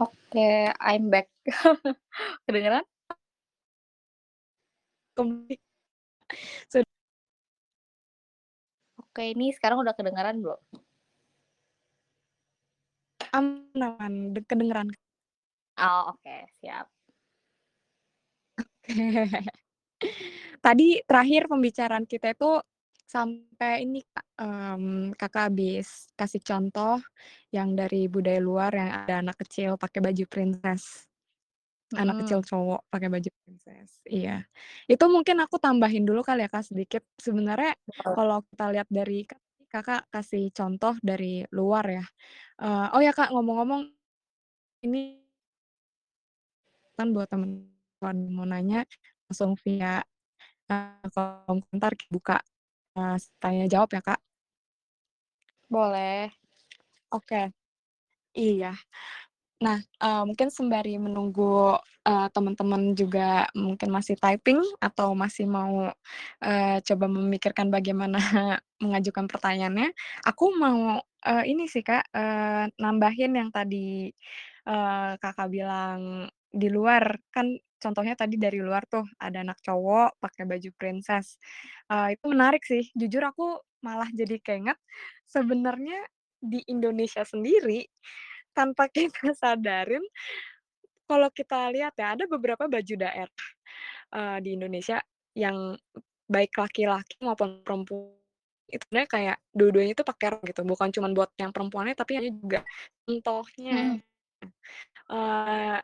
Oke, 0.00 0.72
I'm 0.80 1.10
back. 1.12 1.28
Kedengeran? 2.48 2.84
Sud 6.70 6.84
Oke, 9.00 9.22
ini 9.32 9.46
sekarang 9.56 9.80
udah 9.80 9.94
kedengeran 9.96 10.36
belum? 10.44 10.60
Aman 13.36 13.80
aman, 13.88 14.12
de 14.34 14.40
kedengeran. 14.48 14.88
Oh, 15.80 16.12
oke, 16.12 16.36
siap. 16.60 16.86
Oke. 18.60 19.61
Tadi 20.62 21.02
terakhir 21.06 21.50
pembicaraan 21.50 22.06
kita 22.06 22.34
itu 22.34 22.50
sampai 23.06 23.84
ini, 23.84 24.00
Kak, 24.06 24.26
mmm, 24.40 25.12
Kakak 25.18 25.52
habis 25.52 26.08
kasih 26.16 26.40
contoh 26.44 27.02
yang 27.52 27.74
dari 27.76 28.08
budaya 28.08 28.40
luar 28.40 28.72
yang 28.74 28.90
ada 29.06 29.14
anak 29.24 29.36
kecil 29.44 29.76
pakai 29.80 30.00
baju 30.04 30.24
princess. 30.30 31.06
Anak 31.92 32.24
kecil 32.24 32.40
Mhm. 32.40 32.48
cowok 32.48 32.80
pakai 32.88 33.08
baju 33.12 33.30
princess, 33.44 34.00
iya. 34.08 34.48
Itu 34.88 35.06
mungkin 35.12 35.36
aku 35.44 35.60
tambahin 35.60 36.08
dulu 36.08 36.24
kali 36.24 36.44
ya, 36.46 36.50
Kak, 36.52 36.64
sedikit. 36.72 37.04
Sebenarnya 37.20 37.76
kalau 38.16 38.40
kita 38.48 38.66
lihat 38.72 38.88
dari 38.88 39.28
kan 39.28 39.40
Kakak 39.72 40.08
kasih 40.12 40.52
contoh 40.56 40.96
dari 41.04 41.44
luar 41.52 41.84
ya, 41.88 42.04
eee, 42.62 42.86
oh 42.96 43.00
ya, 43.04 43.12
Kak, 43.16 43.32
ngomong-ngomong 43.34 43.88
ini 44.86 45.22
kan 46.98 47.08
buat 47.14 47.28
temen 47.32 47.72
mau 48.36 48.44
nanya 48.48 48.84
langsung 49.32 49.56
via, 49.64 50.04
eee, 50.70 51.06
kolom 51.14 51.58
komentar 51.66 51.92
buka, 52.12 52.38
eee, 52.98 53.16
tanya 53.42 53.66
jawab 53.72 53.90
ya, 53.96 54.02
Kak. 54.04 54.20
Boleh. 55.70 56.28
Oke. 57.14 57.52
Iya. 58.36 58.74
Nah, 59.64 59.78
eee, 59.80 60.22
mungkin 60.28 60.50
sembari 60.52 60.96
menunggu, 61.00 61.78
eee, 62.06 62.28
teman-teman 62.34 62.94
juga 62.98 63.46
mungkin 63.56 63.90
masih 63.94 64.16
typing 64.20 64.60
atau 64.82 65.14
masih 65.16 65.46
mau, 65.50 65.90
eee, 66.44 66.82
coba 66.86 67.06
memikirkan 67.10 67.68
bagaimana 67.72 68.18
mengajukan 68.82 69.26
pertanyaannya, 69.30 69.92
aku 70.26 70.46
mau, 70.58 71.00
eee, 71.26 71.44
ini 71.56 71.66
sih, 71.70 71.82
Kak, 71.86 72.10
eee, 72.14 72.64
nambahin 72.82 73.32
yang 73.38 73.50
tadi, 73.54 74.10
eee, 74.68 75.12
Kakak 75.22 75.48
bilang 75.52 76.28
di 76.52 76.68
luar, 76.72 77.18
kan 77.34 77.56
contohnya 77.82 78.14
tadi 78.18 78.38
dari 78.40 78.58
luar 78.62 78.86
tuh 78.88 79.04
ada 79.18 79.42
anak 79.44 79.58
cowok 79.66 80.18
pakai 80.22 80.44
baju 80.48 80.70
princess, 80.78 81.36
eee, 81.92 82.16
itu 82.18 82.24
menarik 82.30 82.62
sih. 82.66 82.84
Jujur 82.96 83.22
aku 83.26 83.58
malah 83.84 84.08
jadi 84.14 84.38
keinget 84.42 84.78
sebenarnya 85.28 86.06
di 86.42 86.62
Indonesia 86.70 87.22
sendiri 87.26 87.86
tanpa 88.56 88.88
kita 88.96 89.34
sadarin, 89.36 90.02
kalau 91.08 91.28
kita 91.34 91.68
lihat 91.74 91.94
ya, 91.98 92.14
ada 92.16 92.24
beberapa 92.30 92.64
baju 92.70 92.94
daerah, 92.96 93.44
eee, 94.14 94.38
di 94.44 94.50
Indonesia 94.58 94.98
yang 95.36 95.76
baik 96.30 96.52
laki-laki 96.58 97.16
maupun 97.24 97.62
perempuan 97.66 98.18
itu 98.72 98.82
sebenarnya 98.88 99.10
kayak 99.12 99.38
dua-duanya 99.54 99.92
itu 99.98 100.04
pakai 100.06 100.28
rok 100.34 100.42
gitu, 100.48 100.62
bukan 100.66 100.90
cuman 100.94 101.12
buat 101.16 101.30
yang 101.40 101.52
perempuannya, 101.54 101.94
tapi 101.98 102.18
ada 102.20 102.28
juga 102.32 102.60
contohnya, 103.06 103.78
Mhm. 103.80 104.02
eee, 105.10 105.78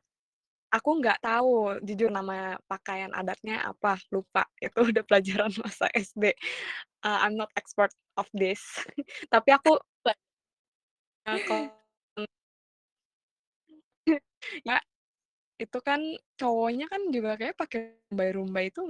aku 0.79 0.91
nggak 1.03 1.19
tahu 1.25 1.79
jujur 1.85 2.11
nama 2.15 2.57
pakaian 2.71 3.11
adatnya 3.15 3.67
apa, 3.71 3.99
lupa. 4.15 4.47
Itu 4.63 4.89
udah 4.91 5.03
pelajaran 5.07 5.53
masa 5.63 5.87
SD, 5.95 6.33
eee, 7.05 7.19
I'm 7.25 7.35
not 7.39 7.51
expert 7.59 7.93
of 8.19 8.29
this. 8.35 8.63
Tapi 9.35 9.51
aku 9.55 9.79
Ya, 14.69 14.79
itu 15.63 15.79
kan 15.85 16.01
cowoknya 16.41 16.87
kan 16.93 17.03
juga 17.15 17.31
kayaknya 17.39 17.57
pakai 17.59 17.81
rumbai-rumbai 18.11 18.65
itu 18.73 18.83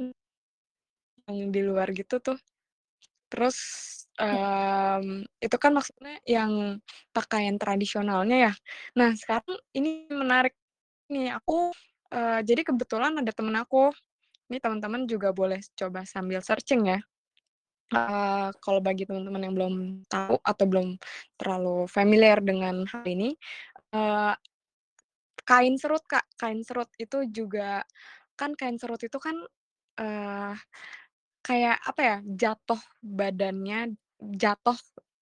yang 1.28 1.50
di 1.52 1.60
luar 1.64 1.88
gitu 1.92 2.18
tuh. 2.24 2.38
Terus, 3.32 3.58
mmm, 4.20 5.26
itu 5.44 5.56
kan 5.60 5.72
maksudnya 5.76 6.16
yang 6.26 6.80
pakaian 7.16 7.56
tradisionalnya 7.60 8.36
ya. 8.50 8.54
Nah, 8.98 9.12
sekarang 9.18 9.56
ini 9.76 10.08
menarik 10.10 10.54
nih, 11.12 11.32
aku, 11.36 11.72
eee, 12.12 12.40
jadi 12.46 12.62
kebetulan 12.68 13.16
ada 13.20 13.32
temen 13.34 13.56
aku, 13.58 13.90
ini 14.52 14.58
teman-teman 14.62 15.04
juga 15.10 15.30
boleh 15.36 15.60
coba 15.78 16.04
sambil 16.08 16.40
searching 16.44 16.88
ya, 16.96 16.98
eee, 17.94 18.48
kalau 18.64 18.80
bagi 18.84 19.04
teman-teman 19.08 19.42
yang 19.48 19.54
belum 19.58 19.74
tahu 20.10 20.36
atau 20.42 20.64
belum 20.68 20.88
terlalu 21.40 21.86
familiar 21.90 22.40
dengan 22.44 22.84
hal 22.90 23.04
ini, 23.08 23.34
eee, 23.94 24.34
kain 25.48 25.74
serut, 25.80 26.04
Kak, 26.08 26.26
kain 26.40 26.60
serut 26.66 26.90
itu 27.00 27.24
juga 27.32 27.82
kan 28.38 28.54
kain 28.58 28.76
serut 28.80 29.00
itu 29.02 29.18
kan, 29.20 29.36
eee, 30.00 30.54
kayak 31.46 31.78
apa 31.84 32.00
ya, 32.02 32.16
jatuh 32.26 32.80
badannya, 33.02 33.96
jatuh 34.20 34.76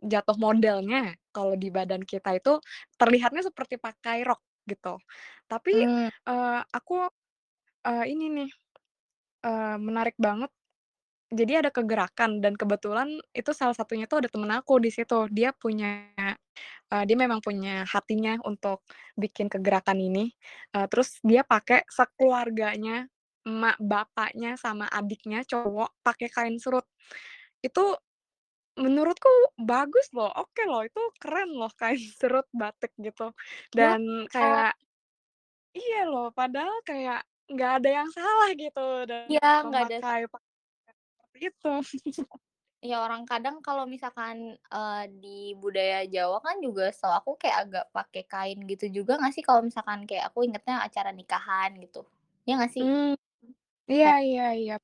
jatuh 0.04 0.36
modelnya. 0.40 1.14
Kalau 1.34 1.54
di 1.58 1.68
badan 1.74 2.02
kita 2.06 2.36
itu 2.38 2.58
terlihatnya 3.00 3.42
seperti 3.46 3.76
pakai 3.80 4.24
rok 4.28 4.40
gitu. 4.70 4.98
Tapi, 5.50 5.72
Mmm. 5.72 6.08
eee, 6.28 6.60
aku, 6.74 7.06
eee, 7.86 8.04
ini 8.14 8.26
nih, 8.32 8.50
eee, 9.46 9.76
menarik 9.82 10.16
banget, 10.20 10.50
jadi 11.34 11.62
ada 11.66 11.70
kegerakan 11.74 12.40
dan 12.44 12.54
kebetulan 12.58 13.18
itu 13.36 13.50
salah 13.56 13.74
satunya 13.76 14.06
tuh 14.10 14.22
ada 14.24 14.30
temen 14.32 14.50
aku 14.54 14.78
di 14.82 14.90
situ, 14.94 15.26
dia 15.32 15.52
punya, 15.56 16.12
eee, 16.92 17.04
dia 17.08 17.16
memang 17.18 17.40
punya 17.44 17.84
hatinya 17.88 18.38
untuk 18.48 18.82
bikin 19.18 19.48
kegerakan 19.52 19.98
ini, 20.02 20.32
eee, 20.76 20.86
terus 20.92 21.18
dia 21.26 21.42
pakai 21.46 21.84
sekeluarganya, 21.90 23.08
emak, 23.48 23.78
bapaknya, 23.82 24.56
sama 24.60 24.86
adiknya 24.92 25.42
cowok 25.48 25.94
pakai 26.06 26.28
kain 26.32 26.56
serut. 26.62 26.86
Itu 27.64 27.96
menurutku 28.84 29.28
bagus 29.70 30.06
loh, 30.16 30.30
oke 30.42 30.62
loh, 30.70 30.82
itu 30.88 31.00
keren 31.22 31.50
loh 31.58 31.70
kain 31.80 31.98
serut 32.20 32.46
batik 32.60 32.92
gitu, 33.00 33.32
dan 33.76 34.00
eee 34.40 34.64
kayak 34.66 34.76
iya 35.78 35.96
loh, 36.10 36.26
padahal 36.38 36.76
kayak 36.88 37.18
nggak 37.52 37.70
ada 37.82 37.88
yang 37.98 38.08
salah 38.16 38.48
gitu 38.62 38.80
Iya, 39.30 39.40
dengan 39.40 39.62
nggak 39.66 39.82
ada 39.86 39.96
memakai 40.02 40.26
pakaian 40.32 40.96
seperti 41.14 41.38
itu. 41.50 41.72
Iya, 42.84 42.96
orang 43.04 43.22
kadang 43.30 43.56
kalau 43.66 43.84
misalkan, 43.88 44.36
eee, 44.74 45.02
di 45.22 45.38
budaya 45.62 45.98
Jawa 46.14 46.38
kan 46.46 46.56
juga 46.66 46.84
setahu 46.94 47.14
aku 47.18 47.30
kayak 47.42 47.56
agak 47.64 47.84
pakai 47.96 48.22
kain 48.32 48.58
gitu 48.70 48.84
juga 48.96 49.12
nggak 49.18 49.32
sih 49.36 49.44
kalau 49.48 49.60
misalkan 49.68 50.00
kayak 50.08 50.24
aku 50.28 50.38
ingetnya 50.46 50.76
acara 50.86 51.10
nikahan 51.18 51.70
gitu, 51.84 52.00
iya 52.46 52.52
nggak 52.60 52.72
sih? 52.76 52.86
Mmm, 52.86 53.14
iya 53.94 54.04
Kayak 54.04 54.20
iya 54.28 54.46
iya. 54.60 54.76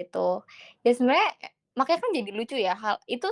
gitu. 0.00 0.44
Ya 0.84 0.90
sebenarnya 0.96 1.30
makanya 1.78 2.00
kan 2.04 2.12
jadi 2.18 2.30
lucu 2.36 2.56
ya, 2.60 2.74
hal 2.78 2.96
itu 3.10 3.28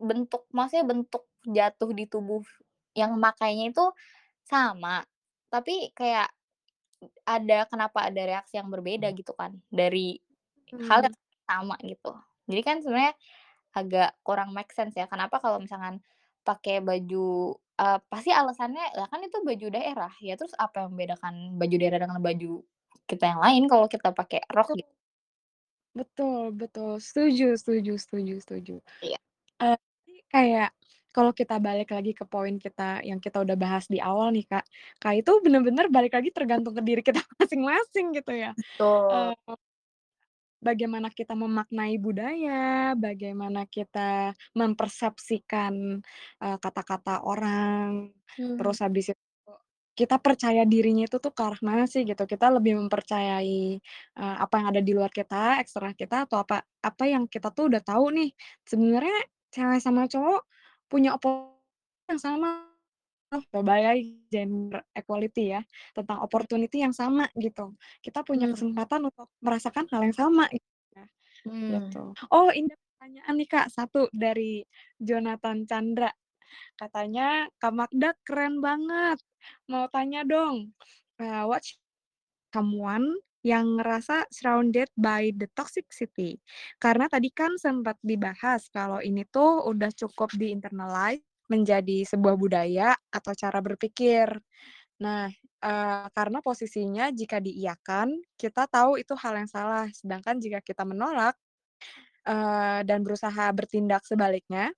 bentuk 0.00 0.46
maksudnya 0.54 0.84
bentuk 0.88 1.24
jatuh 1.48 1.90
di 1.96 2.04
tubuh 2.10 2.42
yang 2.98 3.16
makainya 3.20 3.70
itu 3.72 3.84
sama, 4.46 5.04
tapi 5.52 5.92
kayak 5.96 6.30
ada 7.28 7.66
kenapa 7.70 8.08
ada 8.10 8.22
reaksi 8.28 8.58
yang 8.60 8.68
berbeda 8.72 9.10
gitu 9.16 9.32
kan, 9.38 9.58
dari 9.72 10.18
hal 10.88 11.00
Mmm. 11.00 11.08
yang 11.08 11.16
sama 11.48 11.76
gitu. 11.84 12.12
Jadi 12.50 12.62
kan 12.66 12.76
sebenarnya 12.84 13.14
agak 13.76 14.10
kurang 14.26 14.52
make 14.56 14.72
sense 14.76 14.96
ya, 14.98 15.06
kenapa 15.10 15.38
kalau 15.42 15.58
misalkan 15.62 16.00
pakai 16.46 16.80
baju 16.84 17.56
eee, 17.80 17.98
pasti 18.12 18.30
alasannya, 18.34 18.96
"Lah 18.98 19.08
kan 19.12 19.20
itu 19.26 19.38
baju 19.44 19.66
daerah." 19.74 20.12
Ya 20.24 20.34
terus 20.40 20.54
apa 20.58 20.86
yang 20.86 20.92
membedakan 20.96 21.56
baju 21.60 21.76
daerah 21.80 22.00
dengan 22.04 22.20
baju 22.24 22.52
kita 23.10 23.24
yang 23.36 23.40
lain 23.44 23.64
kalau 23.72 23.86
kita 23.90 24.10
pakai 24.16 24.42
rok 24.52 24.72
gitu. 24.78 24.92
Betul 25.96 26.54
betul, 26.54 27.00
setuju 27.02 27.56
setuju 27.58 27.92
setuju 27.98 28.34
setuju. 28.44 28.74
Iya. 29.02 29.18
Eee, 29.62 29.76
jadi 30.06 30.20
kayak 30.32 30.70
kalau 31.14 31.32
kita 31.36 31.56
balik 31.62 31.90
lagi 31.96 32.12
ke 32.16 32.24
poin 32.28 32.56
kita 32.60 33.02
yang 33.06 33.18
kita 33.22 33.42
udah 33.44 33.56
bahas 33.58 33.86
di 33.90 33.98
awal 34.02 34.30
nih, 34.36 34.46
Kak. 34.50 34.64
Kak, 35.02 35.14
itu 35.20 35.32
bener-bener 35.44 35.86
balik 35.92 36.14
lagi 36.18 36.30
tergantung 36.34 36.74
ke 36.78 36.82
diri 36.84 37.02
kita 37.04 37.20
masing-masing 37.40 38.06
gitu 38.18 38.32
ya. 38.36 38.52
Betul. 38.56 39.32
Eee, 39.48 39.56
bagaimana 40.58 41.08
kita 41.14 41.34
memaknai 41.38 41.96
budaya, 42.02 42.92
bagaimana 42.98 43.62
kita 43.70 44.34
mempersepsikan, 44.58 46.02
eee, 46.42 46.56
kata-kata 46.62 47.22
orang, 47.22 48.10
Mmm. 48.38 48.58
terus 48.58 48.82
habis 48.82 49.14
itu 49.14 49.22
kita 49.98 50.16
percaya 50.22 50.62
dirinya 50.68 51.04
itu 51.10 51.18
tuh 51.18 51.32
ke 51.34 51.42
arah 51.42 51.58
mana 51.66 51.84
sih 51.90 52.02
gitu. 52.06 52.22
Kita 52.30 52.46
lebih 52.54 52.78
mempercayai, 52.86 53.60
eee, 54.18 54.36
apa 54.44 54.54
yang 54.62 54.68
ada 54.72 54.82
di 54.86 54.92
luar 54.96 55.10
kita, 55.10 55.58
eksternal 55.62 55.94
kita, 55.98 56.16
atau 56.30 56.38
apa 56.46 56.62
apa 56.86 57.04
yang 57.10 57.26
kita 57.26 57.50
tuh 57.56 57.66
udah 57.72 57.82
tahu 57.82 58.04
nih, 58.14 58.30
sebenarnya 58.70 59.18
cewek 59.54 59.80
sama 59.82 60.06
cowok 60.06 60.42
punya 60.90 61.10
opo 61.18 61.58
yang 62.10 62.20
sama, 62.22 62.70
sebagai 63.32 63.98
gender 64.32 64.82
equality 64.96 65.44
ya, 65.58 65.62
tentang 65.96 66.20
opportunity 66.24 66.82
yang 66.84 66.94
sama 66.96 67.28
gitu. 67.38 67.74
Kita 68.04 68.22
punya 68.26 68.46
Mmm. 68.46 68.52
kesempatan 68.52 69.08
untuk 69.10 69.28
merasakan 69.44 69.86
hal 69.92 70.02
yang 70.08 70.16
sama 70.16 70.44
gitu 70.52 70.68
ya, 70.96 71.06
Mmm. 71.46 71.82
gitu. 71.82 72.18
Oh, 72.34 72.50
ini 72.54 72.70
pertanyaan 72.74 73.34
nih, 73.38 73.48
Kak, 73.50 73.66
1 73.74 74.08
dari 74.14 74.62
Jonathan 75.00 75.64
Chandra. 75.68 76.10
Katanya, 76.78 77.48
"Kak 77.62 77.74
Magda 77.74 78.10
keren 78.26 78.60
banget, 78.64 79.18
mau 79.70 79.86
tanya 79.92 80.22
dong, 80.26 80.72
eee, 81.20 81.44
what's 81.48 81.76
someone 82.54 83.06
yang 83.46 83.78
ngerasa 83.80 84.26
surrounded 84.34 84.88
by 84.98 85.30
the 85.36 85.46
toxicity?" 85.56 86.38
Karena 86.82 87.06
tadi 87.10 87.30
kan 87.34 87.56
sempet 87.60 87.96
dibahas 88.04 88.68
kalau 88.72 89.00
ini 89.04 89.24
tuh 89.30 89.64
udah 89.68 89.90
cukup 89.94 90.32
di-internalize 90.36 91.22
menjadi 91.52 92.04
sebuah 92.08 92.36
budaya 92.40 92.92
atau 93.12 93.32
cara 93.36 93.60
berpikir. 93.64 94.28
Nah, 95.02 95.30
eee, 95.62 96.06
karena 96.16 96.38
posisinya 96.44 97.10
jika 97.14 97.38
diiyakan, 97.42 98.14
kita 98.40 98.66
tahu 98.70 98.98
itu 99.02 99.14
hal 99.18 99.34
yang 99.38 99.50
salah, 99.50 99.86
sedangkan 99.94 100.38
jika 100.42 100.60
kita 100.64 100.82
menolak, 100.88 101.34
eee, 102.28 102.80
dan 102.88 103.00
berusaha 103.06 103.50
bertindak 103.54 104.04
sebaliknya, 104.06 104.70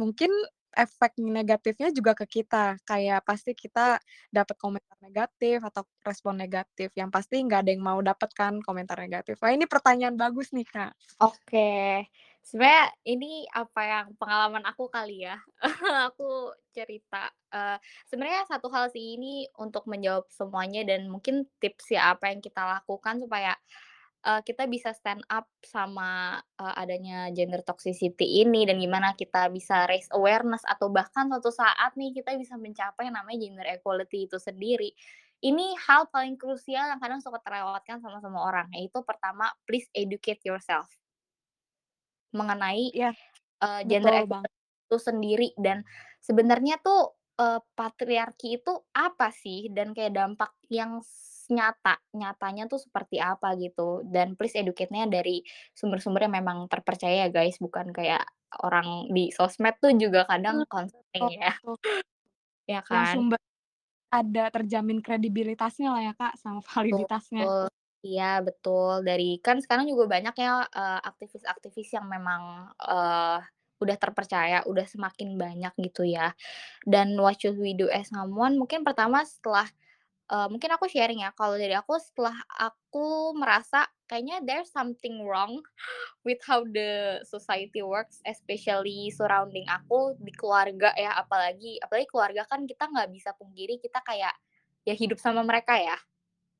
mungkin 0.00 0.30
efek 0.76 1.16
negatifnya 1.22 1.88
juga 1.94 2.12
ke 2.18 2.26
kita. 2.26 2.76
Kayak 2.88 3.24
pasti 3.28 3.52
kita 3.56 3.98
dapet 4.34 4.56
komentar 4.60 4.96
negatif 5.02 5.62
atau 5.64 5.82
respon 6.06 6.34
negatif, 6.38 6.90
yang 6.98 7.10
pasti 7.14 7.40
nggak 7.44 7.60
ada 7.66 7.70
yang 7.74 7.84
mau 7.84 8.00
dapet 8.02 8.30
kan 8.36 8.58
komentar 8.62 8.98
negatif. 9.00 9.38
Wah, 9.42 9.52
ini 9.54 9.64
pertanyaan 9.70 10.16
bagus 10.18 10.50
nih, 10.56 10.66
Kak. 10.68 10.94
Oke. 11.22 12.04
Sebenarnya 12.44 12.84
ini 13.08 13.46
apa 13.48 13.80
yang 13.88 14.06
pengalaman 14.20 14.66
aku 14.68 14.90
kali 14.92 15.24
ya. 15.24 15.40
Aku 16.12 16.52
cerita, 16.74 17.30
eee, 17.54 17.78
sebenarnya 18.10 18.44
satu 18.50 18.68
hal 18.68 18.90
sih 18.92 19.16
ini 19.16 19.48
untuk 19.56 19.86
menjawab 19.88 20.28
semuanya 20.28 20.84
dan 20.84 21.08
mungkin 21.08 21.48
tips 21.62 21.94
ya 21.94 22.12
apa 22.12 22.28
yang 22.34 22.42
kita 22.44 22.60
lakukan 22.60 23.22
supaya, 23.22 23.56
eee, 24.26 24.40
kita 24.48 24.64
bisa 24.74 24.90
stand 24.96 25.22
up 25.30 25.46
sama, 25.64 26.40
eee, 26.60 26.74
adanya 26.82 27.18
gender 27.36 27.60
toxicity 27.68 28.42
ini 28.44 28.64
dan 28.68 28.76
gimana 28.82 29.12
kita 29.20 29.48
bisa 29.52 29.84
raise 29.90 30.08
awareness 30.16 30.64
atau 30.66 30.88
bahkan 30.92 31.28
suatu 31.30 31.50
saat 31.52 31.92
nih 32.00 32.10
kita 32.18 32.34
bisa 32.40 32.54
mencapai 32.60 33.08
yang 33.08 33.16
namanya 33.20 33.38
gender 33.44 33.66
equality 33.78 34.26
itu 34.28 34.38
sendiri. 34.40 34.90
Ini 35.44 35.76
hal 35.86 36.08
paling 36.08 36.36
krusial 36.40 36.88
yang 36.88 37.00
kadang 37.04 37.20
suka 37.20 37.38
terlewatkan 37.44 38.00
sama 38.00 38.18
semua 38.24 38.42
orang, 38.48 38.68
yaitu 38.72 38.98
pertama, 39.04 39.52
please 39.68 39.88
educate 39.92 40.40
yourself. 40.48 40.88
Mengenai, 42.34 42.90
Iya, 42.94 43.12
eee, 43.64 43.80
gender 43.90 44.14
bang 44.30 44.46
equality 44.46 44.56
itu 44.88 44.98
sendiri 45.00 45.48
dan 45.58 45.82
sebenarnya 46.22 46.80
tuh, 46.82 47.16
eee, 47.38 47.60
patriarki 47.78 48.58
itu 48.62 48.72
apa 48.96 49.30
sih? 49.34 49.70
Dan 49.72 49.92
kayak 49.96 50.14
dampak 50.18 50.52
yang 50.72 51.00
nyata, 51.52 52.00
nyatanya 52.16 52.64
tuh 52.70 52.80
seperti 52.82 53.18
apa 53.20 53.54
gitu, 53.60 54.04
dan 54.08 54.36
please 54.38 54.56
educate-nya 54.58 55.06
dari 55.10 55.42
sumber-sumber 55.76 56.26
yang 56.28 56.34
memang 56.40 56.58
terpercaya 56.72 57.26
ya 57.26 57.28
guys, 57.32 57.56
bukan 57.60 57.90
kayak 57.92 58.24
orang 58.64 59.10
di 59.12 59.28
sosmed 59.34 59.76
tuh 59.82 59.92
juga 59.98 60.24
kadang 60.30 60.64
konseling 60.70 61.28
ya. 61.40 61.52
Ya 62.68 62.80
Yang 62.92 63.04
kan? 63.14 63.16
sumber 63.16 63.40
ada 64.12 64.44
terjamin 64.54 65.00
kredibilitasnya 65.04 65.88
lah 65.94 66.02
ya, 66.08 66.12
Kak, 66.16 66.34
sama 66.40 66.60
validitasnya. 66.64 67.46
Betul, 67.46 67.68
iya 68.04 68.40
betul. 68.44 69.00
Dari 69.06 69.40
kan 69.44 69.56
sekarang 69.64 69.86
juga 69.88 70.04
banyak 70.14 70.34
ya, 70.36 70.66
eee, 70.68 70.98
aktivis-aktivis 71.08 71.88
yang 71.96 72.06
memang, 72.08 72.68
eee, 72.84 73.38
udah 73.82 73.96
terpercaya, 73.98 74.58
udah 74.70 74.86
semakin 74.86 75.34
banyak 75.40 75.72
gitu 75.90 76.04
ya. 76.06 76.32
Dan 76.84 77.16
what 77.20 77.38
should 77.40 77.58
we 77.60 77.72
do 77.78 77.88
as 77.92 78.10
someone, 78.12 78.56
mungkin 78.60 78.82
pertama 78.88 79.22
setelah 79.26 79.68
eee, 80.30 80.46
mungkin 80.52 80.70
aku 80.76 80.86
sharing 80.90 81.22
ya, 81.24 81.30
kalau 81.36 81.56
dari 81.60 81.74
aku 81.76 81.96
setelah 82.00 82.34
aku 82.56 83.34
merasa 83.38 83.86
kayaknya 84.10 84.40
there's 84.44 84.70
something 84.72 85.24
wrong 85.24 85.60
with 86.26 86.40
how 86.46 86.62
the 86.66 87.20
society 87.26 87.82
works, 87.84 88.20
especially 88.28 89.10
surrounding 89.14 89.66
aku 89.70 90.16
di 90.22 90.32
keluarga 90.36 90.92
ya, 90.98 91.14
apalagi 91.18 91.78
apalagi 91.84 92.08
keluarga 92.10 92.42
kan 92.50 92.64
kita 92.68 92.88
nggak 92.90 93.10
bisa 93.14 93.32
pungkiri 93.38 93.78
kita 93.82 94.00
kayak, 94.06 94.34
ya 94.88 94.94
hidup 94.96 95.18
sama 95.22 95.42
mereka 95.46 95.76
ya, 95.80 95.96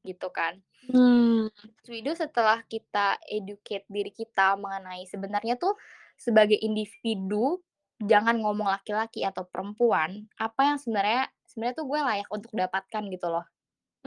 gitu 0.07 0.29
kan. 0.35 0.63
Mmm. 0.83 1.49
We 1.89 2.01
do 2.05 2.13
setelah 2.17 2.65
kita 2.67 3.21
educate 3.29 3.85
diri 3.93 4.11
kita 4.13 4.57
mengenai 4.57 5.05
sebenarnya 5.09 5.55
tuh 5.61 5.77
sebagai 6.17 6.57
individu, 6.61 7.61
jangan 8.01 8.41
ngomong 8.41 8.69
laki-laki 8.73 9.21
atau 9.25 9.45
perempuan, 9.49 10.27
apa 10.41 10.61
yang 10.75 10.79
sebenarnya 10.81 11.29
sebenarnya 11.49 11.77
tuh 11.81 11.87
gue 11.91 12.01
layak 12.01 12.29
untuk 12.33 12.53
dapatkan 12.57 13.03
gitu 13.13 13.29
loh. 13.33 13.45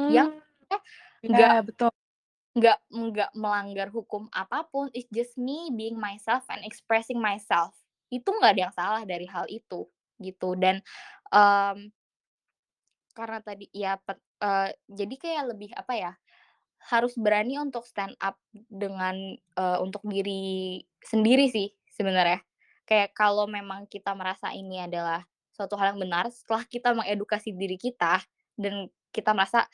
Yang 0.05 0.29
Mmm. 0.29 0.37
eh, 0.73 0.81
nggak 1.31 1.53
Iya, 1.53 1.63
betul. 1.67 1.91
nggak 2.57 2.77
nggak 2.89 3.31
melanggar 3.37 3.89
hukum 3.93 4.31
apa 4.31 4.65
pun, 4.71 4.87
it's 4.95 5.09
just 5.11 5.35
me 5.37 5.69
being 5.75 5.99
myself 5.99 6.43
and 6.49 6.63
expressing 6.63 7.19
myself. 7.21 7.75
Itu 8.09 8.31
nggak 8.33 8.51
ada 8.57 8.61
yang 8.69 8.75
salah 8.75 9.03
dari 9.05 9.27
hal 9.29 9.45
itu, 9.51 9.87
gitu. 10.23 10.55
Dan, 10.57 10.79
mmm 11.33 11.91
karena 13.17 13.39
tadi 13.41 13.65
ya 13.73 13.97
pet 14.01 14.21
eee, 14.45 14.69
jadi 14.85 15.15
kayak 15.17 15.43
lebih 15.57 15.71
apa 15.73 15.93
ya, 15.97 16.11
harus 16.91 17.15
berani 17.19 17.57
untuk 17.61 17.85
stand 17.87 18.15
up 18.21 18.37
dengan, 18.53 19.15
eee, 19.37 19.77
untuk 19.83 20.03
diri 20.07 20.81
sendiri 21.03 21.47
sih 21.51 21.73
sebenarnya. 21.93 22.41
Kayak 22.89 23.13
kalau 23.17 23.45
memang 23.49 23.85
kita 23.89 24.13
merasa 24.17 24.53
ini 24.55 24.81
adalah 24.85 25.23
suatu 25.53 25.75
hal 25.79 25.95
yang 25.97 26.01
benar, 26.09 26.25
setelah 26.33 26.63
kita 26.67 26.93
mengedukasi 26.97 27.53
diri 27.57 27.77
kita 27.81 28.21
dan 28.59 28.89
kita 29.17 29.33
merasa, 29.37 29.65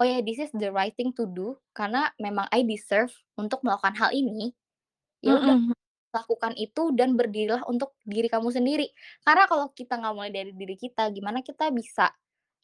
"Oh 0.00 0.06
ya, 0.06 0.22
this 0.24 0.38
is 0.42 0.52
the 0.56 0.70
right 0.74 0.94
thing 0.96 1.12
to 1.18 1.26
do, 1.30 1.58
karena 1.76 2.10
memang 2.22 2.46
I 2.54 2.62
deserve 2.66 3.12
untuk 3.40 3.62
melakukan 3.66 3.96
hal 4.00 4.10
ini." 4.14 4.54
Ya 5.24 5.38
udah, 5.40 5.56
Mhm. 5.56 5.74
lakukan 6.16 6.54
itu 6.58 6.92
dan 6.96 7.14
berdirilah 7.18 7.64
untuk 7.70 7.94
diri 8.08 8.28
kamu 8.32 8.50
sendiri. 8.54 8.90
Karena 9.26 9.46
kalau 9.50 9.70
kita 9.76 9.98
nggak 10.00 10.14
mulai 10.16 10.32
dari 10.34 10.52
diri 10.56 10.76
kita, 10.80 11.10
gimana 11.14 11.40
kita 11.46 11.70
bisa 11.74 12.12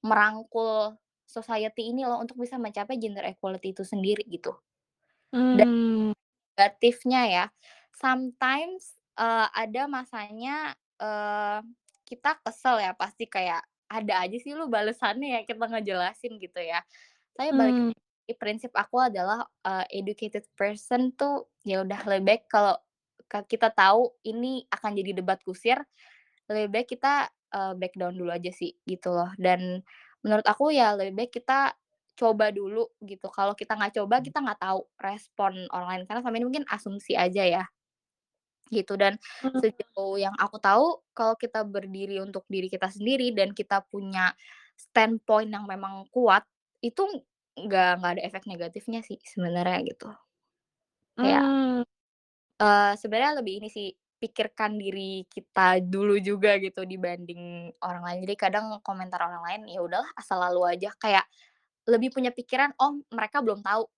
merangkul 0.06 0.96
society 1.28 1.90
ini 1.94 2.04
loh 2.08 2.20
untuk 2.22 2.38
bisa 2.42 2.56
mencapai 2.60 2.96
gender 3.02 3.24
equality 3.28 3.72
itu 3.76 3.84
sendiri 3.86 4.24
gitu. 4.30 4.54
Dan 5.52 5.66
Mmm. 5.66 6.12
negatifnya 6.58 7.22
ya, 7.30 7.44
sometimes, 7.96 8.98
eee, 9.18 9.48
ada 9.54 9.82
masanya, 9.90 10.74
eee, 11.00 11.60
kita 12.08 12.38
kesel 12.44 12.78
ya 12.84 12.92
pasti 12.98 13.26
kayak, 13.30 13.64
"Ada 13.90 14.24
aja 14.26 14.36
sih 14.40 14.54
lu 14.56 14.70
balesannya 14.70 15.28
ya," 15.36 15.40
kita 15.48 15.66
ngejelasin 15.70 16.38
gitu 16.42 16.60
ya. 16.62 16.80
Tapi 17.36 17.50
balik 17.56 17.76
lagi 18.26 18.34
prinsip 18.40 18.72
aku 18.76 18.96
adalah, 19.02 19.44
eee, 19.66 20.02
educated 20.04 20.46
person 20.58 21.12
tuh 21.16 21.50
ya 21.66 21.82
udah 21.86 22.00
lebih 22.10 22.24
baik 22.36 22.42
kalau 22.50 22.76
ka 23.30 23.42
kita 23.48 23.70
tahu 23.74 24.14
ini 24.26 24.66
akan 24.72 24.92
jadi 24.98 25.12
debat 25.22 25.40
kusir, 25.44 25.78
lebih 26.50 26.68
baik 26.74 26.88
kita, 26.98 27.30
eee, 27.54 27.72
back 27.80 27.94
down 27.98 28.14
dulu 28.18 28.30
aja 28.34 28.50
sih 28.54 28.74
gitu 28.88 29.12
loh. 29.14 29.30
Dan 29.40 29.82
menurut 30.26 30.46
aku 30.48 30.72
ya 30.74 30.94
lebih 30.98 31.14
baik 31.26 31.32
kita 31.42 31.74
coba 32.18 32.50
dulu 32.54 32.86
gitu, 33.04 33.28
kalau 33.32 33.54
kita 33.58 33.74
nggak 33.78 33.96
coba, 34.02 34.20
kita 34.24 34.38
nggak 34.44 34.60
tahu 34.62 34.80
respon 35.02 35.66
orang 35.74 35.88
lain, 36.00 36.04
karena 36.10 36.20
selama 36.24 36.36
ini 36.42 36.46
mungkin 36.50 36.66
asumsi 36.70 37.14
aja 37.18 37.44
ya. 37.46 37.64
Gitu, 38.70 38.94
dan 38.94 39.18
Mmm. 39.42 39.60
sejauh 39.60 40.14
yang 40.14 40.34
aku 40.38 40.56
tahu, 40.62 41.02
kalau 41.10 41.34
kita 41.34 41.66
berdiri 41.66 42.22
untuk 42.22 42.46
diri 42.46 42.70
kita 42.70 42.86
sendiri 42.86 43.34
dan 43.34 43.50
kita 43.50 43.82
punya 43.90 44.30
standpoint 44.78 45.50
yang 45.50 45.66
memang 45.66 46.06
kuat, 46.14 46.46
itu 46.80 47.02
nggak 47.58 47.88
nggak 48.00 48.12
ada 48.16 48.22
efek 48.30 48.44
negatifnya 48.46 49.02
sih 49.02 49.18
sebenarnya 49.26 49.78
gitu. 49.90 50.06
Kayak 51.20 51.44
Mmm. 51.44 51.82
eee, 52.60 52.92
sebenarnya 53.00 53.40
lebih 53.40 53.54
ini 53.64 53.68
sih, 53.72 53.88
pikirkan 54.20 54.76
diri 54.76 55.24
kita 55.32 55.80
dulu 55.80 56.20
juga 56.20 56.60
gitu 56.60 56.84
dibanding 56.84 57.72
orang 57.80 58.04
lain. 58.04 58.18
Jadi 58.28 58.34
kadang 58.36 58.66
komentar 58.84 59.16
orang 59.24 59.40
lain, 59.48 59.60
ya 59.72 59.80
udahlah 59.80 60.12
asal 60.12 60.36
lalu 60.44 60.76
aja, 60.76 60.92
kayak 61.00 61.24
lebih 61.88 62.12
punya 62.14 62.30
pikiran, 62.34 62.72
"Oh 62.80 63.00
mereka 63.12 63.40
belum 63.44 63.62
tahu." 63.64 63.88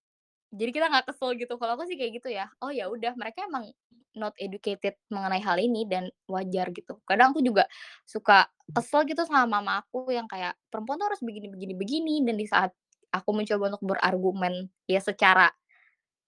Jadi 0.57 0.71
kita 0.75 0.87
nggak 0.93 1.07
kesel 1.15 1.37
gitu, 1.41 1.57
kalau 1.61 1.77
aku 1.79 1.85
sih 1.91 1.97
kayak 2.01 2.13
gitu 2.23 2.31
ya, 2.33 2.49
"Oh 2.65 2.71
ya 2.75 2.89
udah 2.93 3.15
mereka 3.19 3.45
emang" 3.49 3.71
not 4.19 4.35
educated 4.41 4.97
mengenai 5.13 5.41
hal 5.43 5.57
ini 5.61 5.85
dan 5.89 6.09
wajar 6.31 6.71
gitu. 6.75 6.99
Kadang 7.09 7.33
aku 7.37 7.41
juga 7.45 7.67
suka 8.09 8.49
kesel 8.77 9.05
gitu 9.09 9.23
sama 9.29 9.47
mama 9.61 9.83
aku 9.85 10.09
yang 10.13 10.27
kayak, 10.31 10.57
"Perempuan 10.73 10.99
tuh 11.01 11.09
harus 11.13 11.23
begini 11.25 11.49
begini 11.53 11.75
begini," 11.77 12.15
dan 12.27 12.37
di 12.41 12.47
saat 12.49 12.73
aku 13.13 13.31
mencoba 13.37 13.73
untuk 13.77 13.85
berargumen 13.97 14.69
ya 14.89 15.01
secara 15.03 15.51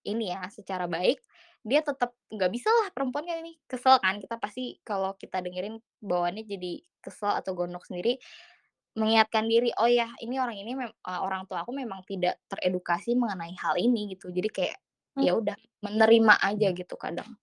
ini 0.06 0.32
ya, 0.34 0.46
secara 0.52 0.86
baik, 0.90 1.20
dia 1.66 1.80
tetep, 1.84 2.12
"Nggak 2.32 2.50
bisalah 2.54 2.86
perempuan 2.96 3.24
kayak 3.28 3.40
gini." 3.44 3.54
Kesel 3.68 3.98
kan 4.02 4.18
kita 4.22 4.36
pasti 4.40 4.78
kalau 4.86 5.14
kita 5.18 5.40
dengerin 5.44 5.80
bawaannya 6.04 6.44
jadi 6.48 6.80
kesel 7.04 7.32
atau 7.40 7.52
gondok 7.58 7.84
sendiri, 7.88 8.18
mengingatkan 8.98 9.46
diri, 9.50 9.70
"Oh 9.80 9.88
ya, 9.90 10.08
ini 10.24 10.38
orang 10.42 10.56
ini 10.60 10.74
mem 10.78 10.90
eee, 10.92 11.20
orang 11.24 11.46
tua 11.50 11.64
aku 11.66 11.72
memang 11.76 12.02
tidak 12.08 12.38
teredukasi 12.52 13.14
mengenai 13.18 13.54
hal 13.60 13.76
ini," 13.80 14.14
gitu. 14.16 14.30
Jadi 14.34 14.48
kayak, 14.52 14.78
Mmm. 15.16 15.28
ya 15.28 15.36
udah 15.38 15.56
menerima 15.84 16.34
aja 16.44 16.68
gitu 16.76 16.96
kadang. 17.00 17.36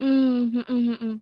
Mhm 0.00 0.64
mhm. 0.64 1.12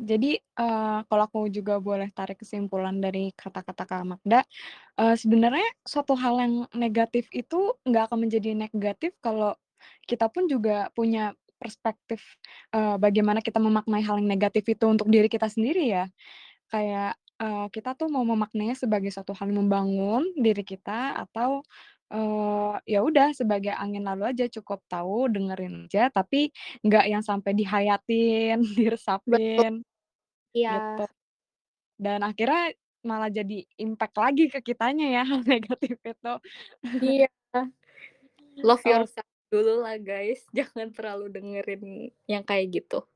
Jadi, 0.00 0.38
eee, 0.40 0.98
kalau 1.08 1.24
aku 1.28 1.40
juga 1.52 1.78
boleh 1.80 2.10
tarik 2.16 2.42
kesimpulan 2.42 2.98
dari 3.00 3.30
kata-kata 3.36 3.84
Kak 3.88 4.04
Magda, 4.08 4.42
eee, 5.00 5.16
sebenarnya 5.20 5.66
suatu 5.86 6.14
hal 6.18 6.36
yang 6.42 6.54
negatif 6.76 7.28
itu 7.32 7.76
nggak 7.88 8.10
akan 8.12 8.18
menjadi 8.28 8.52
negatif 8.58 9.12
kalau 9.24 9.54
kita 10.08 10.28
pun 10.32 10.48
juga 10.50 10.88
punya 10.96 11.32
perspektif, 11.62 12.22
eee, 12.74 12.96
bagaimana 13.00 13.40
kita 13.44 13.58
memaknai 13.62 14.02
hal 14.04 14.18
yang 14.22 14.30
negatif 14.30 14.64
itu 14.70 14.84
untuk 14.90 15.08
diri 15.12 15.28
kita 15.32 15.48
sendiri 15.50 15.88
ya. 15.92 16.04
Kayak, 16.72 17.16
eee, 17.42 17.66
kita 17.74 17.94
tuh 17.98 18.08
mau 18.12 18.24
memaknainya 18.26 18.76
sebagai 18.78 19.10
suatu 19.14 19.32
hal 19.38 19.50
yang 19.52 19.66
membangun 19.68 20.24
diri 20.38 20.62
kita 20.66 21.16
atau, 21.28 21.62
eee, 22.12 22.74
ya 22.90 23.00
udah 23.06 23.32
sebagai 23.36 23.72
angin 23.74 24.04
lalu 24.08 24.30
aja, 24.34 24.46
cukup 24.50 24.82
tahu, 24.90 25.30
dengerin 25.32 25.86
aja, 25.88 26.10
tapi 26.12 26.50
nggak 26.86 27.04
yang 27.12 27.22
sampai 27.24 27.52
dihayatin, 27.58 28.60
Betul. 29.28 29.64
diresapin, 29.64 29.82
Iya. 30.56 30.70
gitu. 30.70 31.04
Dan 32.00 32.20
akhirnya 32.26 32.74
malah 33.06 33.30
jadi 33.32 33.64
impact 33.80 34.16
lagi 34.20 34.48
ke 34.52 34.60
kitanya 34.64 35.06
ya, 35.20 35.22
hal 35.30 35.40
negatif 35.48 35.96
itu. 36.04 36.32
Iya. 37.00 37.26
Love 38.62 38.84
yourself 38.84 39.24
dulu 39.50 39.82
lah 39.82 39.96
guys, 39.98 40.46
jangan 40.54 40.92
terlalu 40.94 41.26
dengerin 41.34 41.82
yang 42.30 42.44
kayak 42.46 42.70
gitu. 42.82 43.06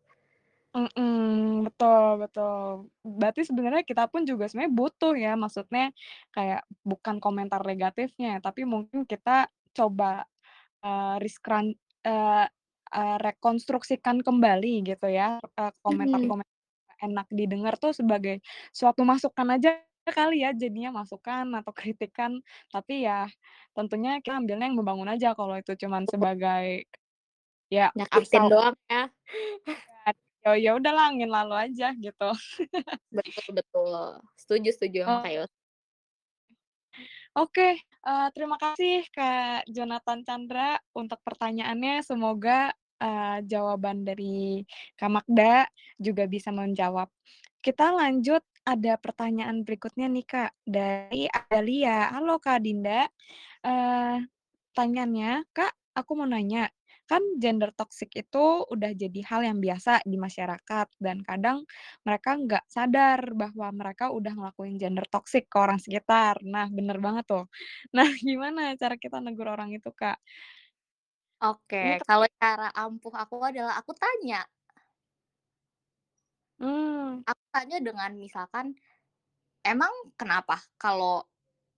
Mhm, 0.75 1.63
betul 1.71 2.19
betul. 2.19 2.91
Berarti 3.07 3.47
sebenarnya 3.47 3.87
kita 3.87 4.11
pun 4.11 4.27
juga 4.27 4.51
sebenarnya 4.51 4.75
butuh 4.75 5.15
ya, 5.15 5.39
maksudnya 5.39 5.95
kayak 6.35 6.67
bukan 6.83 7.23
komentar 7.23 7.63
negatifnya, 7.63 8.43
tapi 8.43 8.67
mungkin 8.67 9.07
kita 9.07 9.47
coba, 9.71 10.27
eee, 10.83 11.15
rescrun 11.23 11.75
eee 12.07 12.47
eee, 12.95 13.17
rekonstruksikan 13.23 14.23
kembali 14.27 14.83
gitu 14.89 15.07
ya, 15.11 15.39
eee, 15.43 15.73
Mhm. 15.87 16.35
komentar-komentar 16.39 16.51
enak 17.07 17.27
didengar 17.35 17.75
tuh 17.83 17.93
sebagai 17.95 18.41
suatu 18.75 19.03
masukan 19.07 19.49
aja 19.59 19.83
kali 20.11 20.43
ya 20.47 20.53
jadinya, 20.57 20.91
masukan 21.05 21.47
atau 21.61 21.73
kritikan. 21.77 22.41
Tapi 22.73 23.07
ya 23.07 23.27
tentunya 23.77 24.19
kita 24.25 24.39
ambilnya 24.43 24.67
yang 24.73 24.79
membangun 24.81 25.11
aja, 25.13 25.35
kalau 25.39 25.55
itu 25.61 25.75
cuman 25.79 26.07
sebagai 26.11 26.87
ya 27.73 27.93
Nyakitin 27.97 28.51
asal 28.51 28.51
doang 28.51 28.75
ya. 28.91 29.07
Ya 30.45 30.51
ya 30.65 30.71
udahlah 30.79 31.05
angin 31.11 31.31
lalu 31.33 31.55
aja 31.57 31.87
gitu. 31.97 32.25
Betul 33.13 33.45
betul. 33.59 33.91
Setuju 34.41 34.69
setuju 34.73 34.99
sama 35.05 35.29
Oh. 35.29 35.49
Oke, 37.37 37.83
eee, 37.83 38.27
terima 38.31 38.55
kasih 38.63 39.03
Kak 39.11 39.67
Jonathan 39.67 40.23
Chandra 40.23 40.79
untuk 40.95 41.19
pertanyaannya, 41.27 42.07
semoga, 42.07 42.71
eee, 43.03 43.43
jawaban 43.51 44.07
dari 44.07 44.63
Kak 44.95 45.11
Magda 45.11 45.67
juga 45.99 46.31
bisa 46.31 46.55
menjawab. 46.55 47.11
Kita 47.59 47.91
lanjut, 47.91 48.39
ada 48.63 48.95
pertanyaan 49.03 49.67
berikutnya 49.67 50.07
nih 50.15 50.27
Kak, 50.31 50.51
dari 50.63 51.27
Adalia. 51.27 52.15
Halo 52.15 52.39
Kak 52.39 52.63
Dinda, 52.63 53.11
eee, 53.67 54.27
pertanyaannya, 54.75 55.47
"Kak, 55.55 55.73
aku 55.99 56.13
mau 56.19 56.29
nanya, 56.31 56.71
kan 57.11 57.23
gender 57.43 57.71
toxic 57.77 58.11
itu 58.17 58.65
udah 58.73 58.91
jadi 58.97 59.21
hal 59.29 59.43
yang 59.47 59.59
biasa 59.63 60.03
di 60.09 60.17
masyarakat 60.21 60.89
dan 61.03 61.21
kadang 61.27 61.65
mereka 62.07 62.31
nggak 62.41 62.65
sadar 62.71 63.21
bahwa 63.37 63.69
mereka 63.75 64.11
udah 64.15 64.33
ngelakuin 64.37 64.77
gender 64.81 65.05
toxic 65.11 65.47
ke 65.53 65.57
orang 65.61 65.79
sekitar." 65.83 66.41
Nah, 66.47 66.69
bener 66.73 66.99
banget 67.03 67.25
tuh. 67.29 67.45
Nah, 67.97 68.09
gimana 68.23 68.75
cara 68.81 68.97
kita 68.99 69.19
negur 69.23 69.47
orang 69.51 69.71
itu, 69.77 69.91
Kak? 69.95 70.19
Oke, 71.43 71.99
te 71.99 72.05
kalau 72.07 72.27
cara 72.39 72.71
ampuh 72.79 73.11
aku 73.19 73.35
adalah 73.43 73.75
aku 73.83 73.91
tanya. 73.99 74.47
Mmm. 76.61 77.25
Aku 77.29 77.41
tanya 77.49 77.81
dengan 77.81 78.13
misalkan, 78.21 78.77
"Emang 79.65 79.91
kenapa 80.21 80.61
kalau 80.77 81.25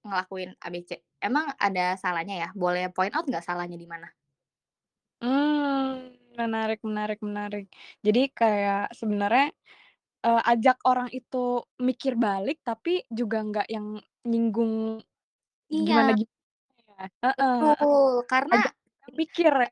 ngelakuin 0.07 0.55
A, 0.63 0.69
B, 0.73 0.83
C? 0.87 1.03
Emang 1.23 1.53
ada 1.59 1.95
salahnya 2.01 2.37
ya? 2.47 2.51
Boleh 2.57 2.91
point 2.95 3.15
out 3.17 3.27
nggak 3.29 3.45
salahnya 3.47 3.79
di 3.81 3.89
mana?" 3.89 4.09
Mmm, 5.23 6.13
menarik 6.37 6.79
menarik 6.85 7.19
menarik. 7.25 7.65
Jadi 8.05 8.21
kayak 8.37 8.93
sebenarnya, 8.93 9.49
eee, 10.27 10.41
ajak 10.53 10.77
orang 10.89 11.09
itu 11.19 11.39
mikir 11.89 12.15
balik, 12.27 12.57
tapi 12.69 12.91
juga 13.19 13.39
nggak 13.49 13.67
yang 13.75 13.87
nyinggung 14.29 15.01
Iya. 15.71 15.87
gimana-gimana 15.87 16.51
ya? 17.01 17.05
Heeh 17.25 17.55
heeh. 17.81 17.89
Betul, 17.89 18.29
karena 18.29 18.55
Ajak 18.55 18.75
mikir 19.15 19.53
ya? 19.67 19.71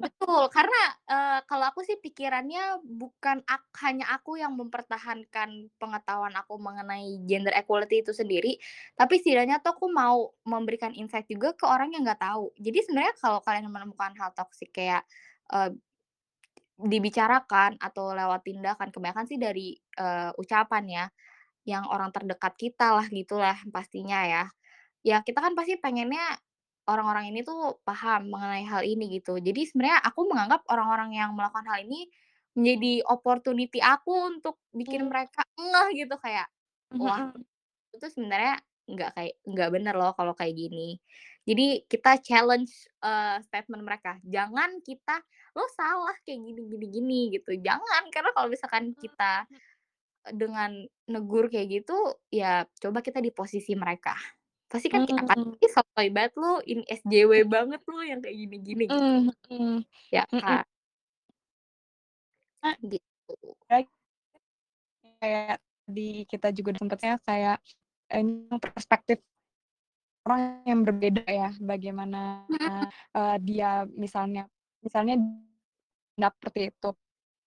Betul, 0.00 0.48
karena, 0.48 0.80
eee, 1.12 1.38
kalau 1.44 1.68
aku 1.68 1.84
sih 1.84 2.00
pikirannya 2.00 2.80
bukan 2.88 3.44
ak 3.44 3.68
hanya 3.84 4.08
aku 4.16 4.40
yang 4.40 4.56
mempertahankan 4.56 5.68
pengetahuan 5.76 6.32
aku 6.40 6.56
mengenai 6.56 7.20
gender 7.28 7.52
equality 7.52 8.00
itu 8.00 8.12
sendiri, 8.16 8.56
tapi 8.96 9.20
setidaknya 9.20 9.60
tuh 9.60 9.76
aku 9.76 9.86
mau 9.92 10.32
memberikan 10.48 10.96
insight 10.96 11.28
juga 11.28 11.52
ke 11.52 11.68
orang 11.68 11.92
yang 11.92 12.02
nggak 12.08 12.20
tahu. 12.24 12.48
Jadi 12.56 12.78
sebenarnya 12.88 13.14
kalau 13.20 13.40
kalian 13.44 13.68
menemukan 13.68 14.12
hal 14.16 14.32
toxic 14.32 14.72
kayak, 14.72 15.04
eee, 15.52 15.76
dibicarakan 16.80 17.76
atau 17.80 18.16
lewat 18.16 18.40
tindakan, 18.48 18.88
kebanyakan 18.94 19.26
sih 19.28 19.38
dari, 19.40 19.76
eee, 20.00 20.30
ucapan 20.40 20.84
ya, 20.88 21.04
yang 21.68 21.84
orang 21.90 22.10
terdekat 22.14 22.54
kita 22.58 22.96
lah, 22.98 23.06
gitulah 23.10 23.58
pastinya 23.74 24.24
ya. 24.26 24.44
Ya 25.06 25.18
kita 25.26 25.40
kan 25.44 25.54
pasti 25.58 25.76
pengennya 25.80 26.24
orang-orang 26.90 27.30
ini 27.32 27.40
tuh 27.46 27.78
paham 27.86 28.30
mengenai 28.34 28.64
hal 28.66 28.82
ini 28.86 29.04
gitu. 29.22 29.38
Jadi 29.38 29.62
sebenarnya 29.68 30.00
aku 30.04 30.26
menganggap 30.30 30.62
orang-orang 30.72 31.10
yang 31.16 31.30
melakukan 31.38 31.66
hal 31.70 31.80
ini 31.86 32.10
menjadi 32.58 33.06
opportunity 33.08 33.78
aku 33.82 34.12
untuk 34.34 34.58
bikin 34.74 35.06
Mmm. 35.06 35.10
mereka 35.10 35.42
ngeh 35.58 35.88
gitu, 36.06 36.14
kayak, 36.18 36.50
"Wah, 36.98 37.22
Mhm. 37.22 37.44
itu 37.94 38.06
sebenarnya 38.10 38.60
nggak 38.90 39.10
kayak 39.16 39.34
nggak 39.46 39.70
bener 39.74 39.94
loh 39.98 40.12
kalau 40.18 40.34
kayak 40.38 40.54
gini." 40.58 40.98
Jadi 41.48 41.86
kita 41.90 42.20
challenge, 42.22 42.72
eee, 43.02 43.38
statement 43.46 43.82
mereka, 43.86 44.18
jangan 44.26 44.78
kita, 44.84 45.22
"Lo 45.56 45.64
salah 45.74 46.14
kayak 46.26 46.40
gini 46.42 46.60
gini 46.70 46.86
gini," 46.92 47.20
gitu, 47.36 47.54
jangan. 47.60 48.02
Karena 48.14 48.30
kalau 48.36 48.48
misalkan 48.52 48.94
kita, 48.98 49.46
mhm. 49.50 49.60
eee, 50.28 50.34
dengan 50.36 50.70
negur 51.10 51.48
kayak 51.52 51.68
gitu, 51.84 51.96
ya 52.32 52.64
coba 52.82 53.00
kita 53.04 53.20
di 53.24 53.30
posisi 53.34 53.74
mereka. 53.78 54.16
Pasti 54.70 54.86
kan 54.86 55.02
"Apaan 55.02 55.50
Mmm. 55.50 55.58
sih 55.58 55.70
sotoy 55.74 56.08
banget 56.14 56.32
lu, 56.38 56.62
ini 56.62 56.82
SJW 56.86 57.32
banget 57.50 57.82
lu 57.90 57.98
yang 58.06 58.22
kayak 58.22 58.36
gini-gini," 58.38 58.84
gitu. 58.94 59.02
Mhm, 59.50 59.84
Ya 60.14 60.24
kan? 60.38 60.62
A 62.62 62.76
Gitu. 62.84 63.02
Kayak 65.20 65.60
di 65.84 66.24
kita 66.24 66.48
juga 66.56 66.72
sempatnya 66.80 67.20
kayak 67.28 67.56
ini 68.16 68.48
perspektif 68.56 69.20
orang 70.28 70.60
yang 70.68 70.80
berbeda 70.84 71.24
ya, 71.24 71.48
bagaimana, 71.64 72.44
eee, 73.16 73.36
dia 73.40 73.88
misalnya 73.96 74.44
misalnya 74.84 75.16
seperti 76.16 76.60
itu, 76.72 76.90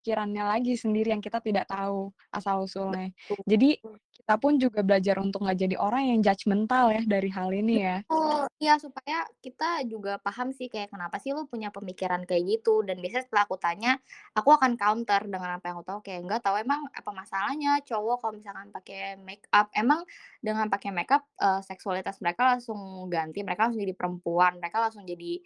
pikirannya 0.04 0.44
lagi 0.44 0.76
sendiri 0.76 1.16
yang 1.16 1.24
kita 1.24 1.40
tidak 1.40 1.66
tahu 1.72 2.12
asal-usulnya. 2.36 3.16
Jadi 3.48 3.80
Betul. 3.84 4.00
kita 4.14 4.36
pun 4.44 4.60
juga 4.60 4.84
belajar 4.84 5.16
untuk 5.24 5.48
nggak 5.48 5.60
jadi 5.64 5.76
orang 5.80 6.04
yang 6.12 6.20
judgemental 6.28 6.92
ya 6.92 7.02
dari 7.08 7.30
hal 7.32 7.50
ini 7.56 7.76
ya. 7.80 8.04
Betul, 8.12 8.46
iya 8.62 8.78
supaya 8.78 9.26
kita 9.42 9.82
juga 9.90 10.22
paham 10.22 10.54
sih 10.54 10.70
kayak, 10.70 10.94
"Kenapa 10.94 11.18
sih 11.18 11.34
lu 11.34 11.50
punya 11.50 11.74
pemikiran 11.74 12.22
kayak 12.30 12.44
gitu?" 12.46 12.86
Dan 12.86 13.02
biasanya 13.02 13.26
setelah 13.26 13.44
aku 13.50 13.58
tanya, 13.58 13.98
aku 14.38 14.50
akan 14.54 14.78
counter 14.78 15.26
dengan 15.26 15.58
apa 15.58 15.66
yang 15.74 15.76
aku 15.82 15.86
tahu, 15.90 16.00
kayak, 16.06 16.22
"Nggak 16.28 16.42
tahu, 16.46 16.56
emang 16.62 16.86
apa 16.94 17.10
masalahnya 17.16 17.82
cowok 17.82 18.16
kalau 18.22 18.34
misalkan 18.38 18.70
pakai 18.70 19.18
makeup? 19.18 19.74
Emang 19.74 20.06
dengan 20.46 20.70
pakai 20.70 20.94
makeup, 20.94 21.26
eee, 21.42 21.62
seksualitas 21.66 22.22
mereka 22.22 22.46
langsung 22.54 22.78
ganti? 23.10 23.42
Mereka 23.42 23.62
langsung 23.72 23.82
jadi 23.82 23.96
perempuan? 23.98 24.62
Mereka 24.62 24.78
langsung 24.78 25.04
jadi, 25.10 25.42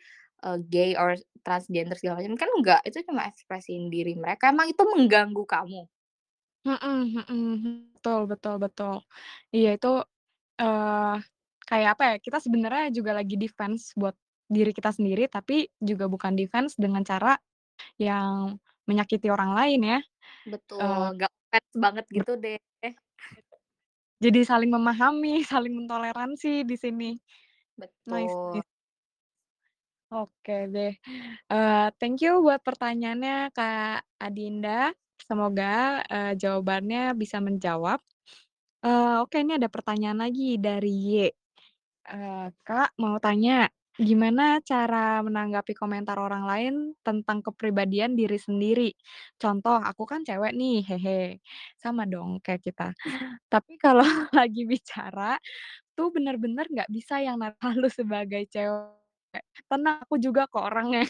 eee, 0.45 0.57
gay 0.73 0.91
or 0.99 1.15
transgender 1.45 1.95
segala 1.99 2.21
macam? 2.21 2.35
Kan 2.39 2.49
enggak, 2.57 2.81
itu 2.87 2.97
cuma 3.07 3.23
ekspresiin 3.31 3.87
diri 3.93 4.13
mereka. 4.19 4.51
Emang 4.53 4.67
itu 4.73 4.83
mengganggu 4.85 5.43
kamu?" 5.47 5.81
Betul 7.97 8.19
betul 8.31 8.55
betul. 8.63 8.93
Iya 9.55 9.69
itu, 9.77 9.89
eee, 10.61 11.15
kayak 11.69 11.89
apa 11.97 12.03
ya, 12.11 12.15
kita 12.25 12.37
sebenarnya 12.45 12.85
juga 12.97 13.11
lagi 13.19 13.35
defense 13.39 13.93
buat 13.99 14.15
diri 14.51 14.71
kita 14.75 14.91
sendiri, 14.95 15.27
tapi 15.31 15.67
juga 15.81 16.05
bukan 16.11 16.33
defense 16.39 16.75
dengan 16.79 17.03
cara 17.07 17.37
yang 18.01 18.57
menyakiti 18.89 19.29
orang 19.33 19.53
lain 19.57 19.81
ya, 19.85 19.99
Betul, 20.51 20.81
eee, 20.81 21.07
nggak 21.15 21.31
offense 21.41 21.75
banget 21.83 22.05
ber 22.15 22.25
gitu 22.25 22.31
deh. 22.43 22.57
jadi 24.23 24.39
saling 24.49 24.71
memahami, 24.73 25.41
saling 25.51 25.73
mentoleransi 25.77 26.65
di 26.69 26.75
sini. 26.77 27.09
Betul. 27.77 28.61
nice. 28.61 28.76
Oke 30.11 30.71
deh, 30.71 30.95
eee, 31.51 31.87
thank 31.99 32.23
you 32.23 32.39
buat 32.39 32.63
pertanyaannya 32.63 33.51
Kak 33.51 34.07
Adinda, 34.23 34.95
semoga, 35.19 35.99
eee, 36.07 36.31
jawabannya 36.39 37.11
bisa 37.19 37.43
menjawab. 37.43 37.99
Eee, 38.85 39.15
oke 39.23 39.37
ini 39.43 39.57
ada 39.59 39.67
pertanyaan 39.71 40.19
lagi 40.23 40.55
dari 40.61 40.91
Y, 40.91 41.11
eee, 42.11 42.47
"Kak 42.67 42.95
mau 43.01 43.17
tanya, 43.23 43.67
gimana 43.99 44.59
cara 44.65 45.21
menanggapi 45.25 45.73
komentar 45.77 46.17
orang 46.21 46.43
lain 46.47 46.75
tentang 47.05 47.41
kepribadian 47.45 48.15
diri 48.19 48.37
sendiri? 48.41 48.91
Contoh, 49.41 49.79
aku 49.83 50.03
kan 50.09 50.23
cewek 50.27 50.53
nih, 50.57 50.83
hehe." 50.89 51.21
Sama 51.79 52.05
dong 52.09 52.39
kayak 52.45 52.63
kita. 52.65 52.89
Tapi 53.51 53.77
kalau 53.81 54.03
lagi 54.37 54.63
bicara 54.69 55.37
tuh 55.97 56.09
bener-bener 56.15 56.65
nggak 56.71 56.91
bisa 56.93 57.19
yang 57.23 57.39
halus 57.65 57.97
sebagai 57.99 58.45
cewek. 58.51 59.06
Tenang, 59.69 59.97
aku 60.05 60.15
juga 60.21 60.45
kok 60.49 60.63
orangnya. 60.63 61.03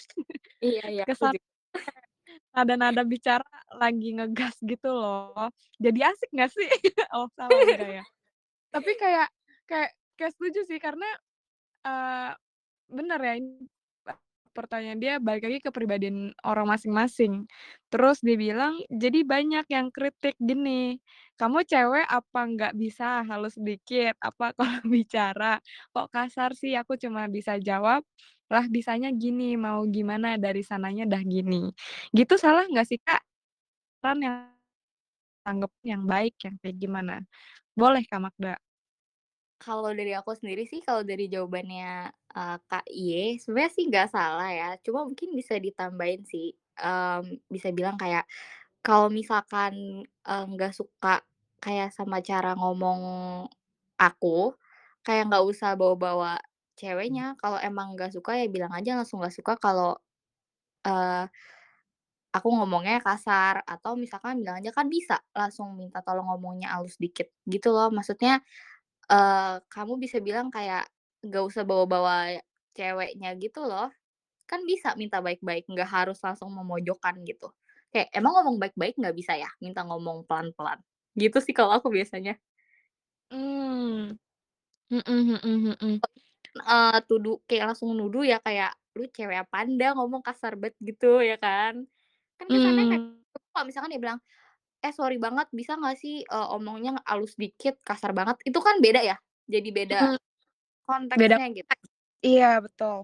Iya 0.61 0.83
iya, 0.89 1.03
Kesan 1.05 1.37
nada-nada 2.55 3.03
bicara 3.05 3.45
lagi 3.77 4.17
ngegas 4.17 4.57
gitu 4.65 4.89
loh. 4.91 5.49
Jadi 5.77 5.99
asik 6.03 6.29
nggak 6.33 6.51
sih? 6.51 6.69
Oh 7.15 7.29
salah, 7.37 7.63
enggak 7.63 7.89
ya. 8.01 8.03
Tapi 8.73 8.91
kayak 8.99 9.29
kayak 9.69 9.91
kayak 10.17 10.31
setuju 10.35 10.59
sih 10.67 10.79
karena, 10.81 11.07
eee, 11.85 12.31
bener 12.91 13.19
ya 13.21 13.33
ini 13.39 13.67
pertanyaan 14.57 14.97
dia 14.97 15.13
balik 15.21 15.45
lagi 15.45 15.59
ke 15.61 15.69
kepribadian 15.69 16.33
orang 16.41 16.65
masing-masing. 16.73 17.45
Terus 17.93 18.17
dia 18.25 18.33
bilang, 18.39 18.81
jadi 18.89 19.21
banyak 19.21 19.65
yang 19.69 19.87
kritik 19.93 20.33
gini, 20.41 20.97
"Kamu 21.37 21.61
cewek 21.69 22.05
apa 22.09 22.39
nggak 22.49 22.73
bisa 22.81 23.21
halus 23.29 23.55
sedikit? 23.61 24.17
Apa 24.19 24.51
kalau 24.57 24.81
bicara 24.89 25.61
kok 25.93 26.09
kasar 26.09 26.57
sih?" 26.57 26.73
Aku 26.81 26.97
cuma 26.97 27.29
bisa 27.29 27.61
jawab, 27.61 28.01
"Lah 28.49 28.65
bisanya 28.71 29.13
gini, 29.13 29.53
mau 29.61 29.85
gimana 29.85 30.35
dari 30.41 30.65
sananya 30.65 31.05
dah 31.05 31.21
gini." 31.21 31.69
Gitu 32.17 32.35
salah 32.41 32.65
nggak 32.67 32.87
sih, 32.89 32.99
Kak? 33.03 33.21
Kan 34.03 34.19
yang 34.25 34.37
tanggep 35.45 35.71
yang 35.87 36.03
baik 36.05 36.35
yang 36.45 36.55
kayak 36.61 36.77
gimana? 36.83 37.15
Boleh, 37.77 38.03
Kak 38.09 38.21
Magda. 38.23 38.55
Kalau 39.57 39.89
dari 39.89 40.13
aku 40.13 40.37
sendiri 40.37 40.69
sih, 40.69 40.85
kalau 40.85 41.01
dari 41.01 41.25
jawabannya, 41.33 42.13
eee, 42.37 42.57
Kak 42.69 42.85
Y, 42.93 43.41
sebenarnya 43.41 43.71
sih 43.77 43.85
nggak 43.89 44.09
salah 44.13 44.49
ya, 44.53 44.69
cuma 44.85 45.01
mungkin 45.09 45.33
bisa 45.39 45.57
ditambahin 45.57 46.23
sih, 46.29 46.53
mmm, 46.79 47.41
bisa 47.49 47.69
bilang 47.73 47.97
kayak, 48.01 48.25
kalau 48.85 49.09
misalkan, 49.13 50.05
eee, 50.27 50.45
nggak 50.53 50.73
suka 50.77 51.21
kayak 51.63 51.91
sama 51.95 52.21
cara 52.25 52.53
ngomong 52.59 53.01
aku, 53.99 54.53
kayak 55.05 55.29
nggak 55.31 55.45
usah 55.45 55.73
bawa-bawa 55.79 56.37
ceweknya, 56.77 57.33
kalau 57.41 57.57
emang 57.61 57.93
nggak 57.97 58.13
suka 58.15 58.37
ya 58.37 58.45
bilang 58.51 58.73
aja 58.75 58.93
langsung 58.99 59.19
nggak 59.23 59.35
suka 59.35 59.53
kalau, 59.61 59.97
eee, 60.87 61.27
aku 62.35 62.47
ngomongnya 62.53 63.01
kasar, 63.01 63.63
atau 63.65 63.97
misalkan 63.97 64.37
bilang 64.43 64.61
aja 64.61 64.69
kan 64.75 64.85
bisa 64.91 65.17
langsung 65.33 65.73
minta 65.79 66.03
tolong 66.05 66.27
ngomongnya 66.29 66.75
halus 66.77 66.95
dikit, 67.01 67.29
gitu 67.49 67.71
loh. 67.75 67.89
Maksudnya 67.93 68.41
Eee, 69.11 69.61
kamu 69.69 69.99
bisa 70.01 70.17
bilang 70.23 70.49
kayak, 70.49 70.87
nggak 71.25 71.43
usah 71.49 71.63
bawa-bawa 71.67 72.37
ceweknya 72.77 73.33
gitu 73.41 73.65
loh, 73.65 73.89
kan 74.49 74.61
bisa 74.67 74.95
minta 74.99 75.19
baik-baik, 75.23 75.65
nggak 75.71 75.89
harus 75.89 76.19
langsung 76.25 76.51
memojokkan 76.55 77.15
gitu. 77.27 77.51
Kayak, 77.93 78.09
"Emang 78.15 78.33
ngomong 78.39 78.57
baik-baik 78.63 78.95
nggak 79.01 79.15
bisa 79.17 79.33
ya? 79.39 79.49
Minta 79.63 79.83
ngomong 79.87 80.25
pelan-pelan." 80.29 80.79
Gitu 81.17 81.39
sih 81.43 81.53
kalau 81.57 81.77
aku 81.79 81.89
biasanya. 81.93 82.37
Mmm, 83.31 84.17
mhm 84.91 85.03
mhm 85.43 85.75
mhm. 85.81 86.01
Eee, 86.57 86.97
tudu 87.09 87.41
kayak 87.49 87.65
langsung 87.73 87.93
nuduh 87.97 88.23
ya 88.25 88.37
kayak, 88.41 88.71
"Lu 88.97 89.05
cewek 89.15 89.37
apaan 89.45 89.77
dah 89.79 89.91
ngomong 89.97 90.21
kasar 90.25 90.53
banget," 90.61 90.75
gitu 90.81 91.21
ya 91.21 91.37
kan. 91.37 91.85
Kan 92.39 92.47
kesannya 92.53 92.85
kayak 92.89 93.03
Mmm, 93.03 93.51
kalau 93.53 93.65
misalkan 93.69 93.91
dia 93.93 94.01
bilang, 94.03 94.19
"Eh, 94.85 94.93
sorry 94.95 95.17
banget 95.21 95.47
bisa 95.55 95.73
nggak 95.79 95.97
sih, 96.01 96.15
eee, 96.25 96.47
omongnya 96.55 96.91
halus 97.09 97.35
dikit, 97.39 97.75
kasar 97.85 98.11
banget." 98.17 98.37
Itu 98.49 98.59
kan 98.63 98.77
beda 98.85 99.01
ya, 99.05 99.17
jadi 99.49 99.69
beda 99.73 100.01
mhm, 100.87 101.19
beda 101.19 101.37
konteksnya 101.37 101.45
gitu. 101.57 101.73
Iya, 102.27 102.47
betul. 102.65 102.95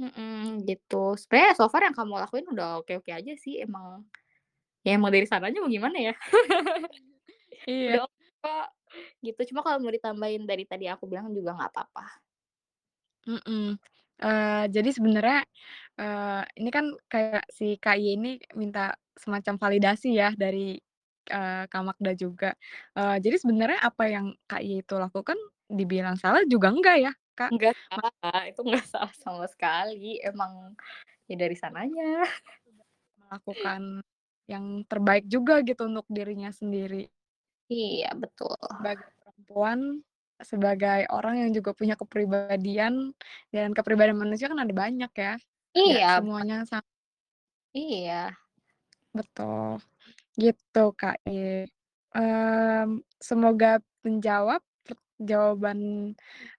Mhm, 0.00 0.64
gitu. 0.68 1.14
Sebenarnya 1.20 1.52
so 1.58 1.68
far 1.72 1.84
yang 1.86 1.94
kamu 1.96 2.14
lakuin 2.24 2.46
udah 2.52 2.80
oke-oke 2.80 3.12
aja 3.12 3.32
sih, 3.36 3.60
emang 3.64 4.08
ya 4.86 4.96
emang 4.98 5.12
dari 5.14 5.26
sananya 5.28 5.58
mau 5.62 5.70
gimana 5.72 5.98
ya, 6.00 6.14
Iya, 7.66 7.98
udah 7.98 8.00
oke 8.06 8.24
kok, 8.42 8.66
gitu. 9.26 9.40
Cuma 9.54 9.60
kalau 9.66 9.78
mau 9.82 9.92
ditambahin 9.94 10.44
dari 10.50 10.64
tadi 10.68 10.86
aku 10.90 11.04
bilang 11.10 11.30
juga 11.34 11.54
nggak 11.56 11.70
apa-apa. 11.74 12.22
mhm. 13.26 13.78
Eee, 14.22 14.64
jadi 14.70 14.90
sebenarnya, 14.94 15.40
eee, 15.98 16.42
ini 16.62 16.70
kan 16.74 16.86
kayak 17.10 17.44
si 17.50 17.74
Kak 17.82 17.98
Y 17.98 18.14
ini 18.18 18.38
minta 18.58 18.94
semacam 19.18 19.54
validasi 19.62 20.14
ya 20.18 20.30
dari, 20.38 20.78
eee, 21.30 21.62
Kak 21.70 21.82
Magda 21.86 22.12
juga. 22.18 22.54
Eee, 22.98 23.18
jadi 23.24 23.36
sebenarnya 23.42 23.80
apa 23.82 24.04
yang 24.10 24.26
Kak 24.50 24.62
Y 24.64 24.82
itu 24.86 24.94
lakukan 24.98 25.38
dibilang 25.72 26.16
salah 26.20 26.44
juga 26.44 26.68
enggak 26.70 26.96
ya, 27.00 27.12
Kak? 27.34 27.50
Nggak 27.52 27.74
Mak 27.92 28.12
salah, 28.20 28.40
itu 28.48 28.60
nggak 28.60 28.86
salah 28.88 29.14
sama 29.16 29.44
sekali, 29.48 30.20
emang 30.22 30.76
ya 31.28 31.36
dari 31.36 31.56
sananya. 31.56 32.28
melakukan 33.20 34.04
yang 34.50 34.84
terbaik 34.84 35.24
juga 35.30 35.64
gitu 35.64 35.88
untuk 35.88 36.04
dirinya 36.12 36.52
sendiri. 36.52 37.08
Iya, 37.72 38.12
betul. 38.18 38.52
Sebagai 38.68 39.08
perempuan, 39.22 39.80
sebagai 40.42 41.00
orang 41.08 41.34
yang 41.46 41.50
juga 41.56 41.70
punya 41.72 41.94
kepribadian, 41.96 43.14
dan 43.54 43.72
kepribadian 43.72 44.18
manusia 44.20 44.50
kan 44.50 44.60
ada 44.60 44.74
banyak 44.74 45.12
ya, 45.16 45.34
Iya 45.72 46.20
semuanya 46.20 46.56
sama 46.68 46.84
iya, 47.72 48.36
betul, 49.16 49.80
gitu 50.40 50.84
Kak. 50.96 51.16
Mmm, 52.12 53.00
semoga 53.20 53.80
menjawab 54.04 54.60
jawaban 55.26 56.12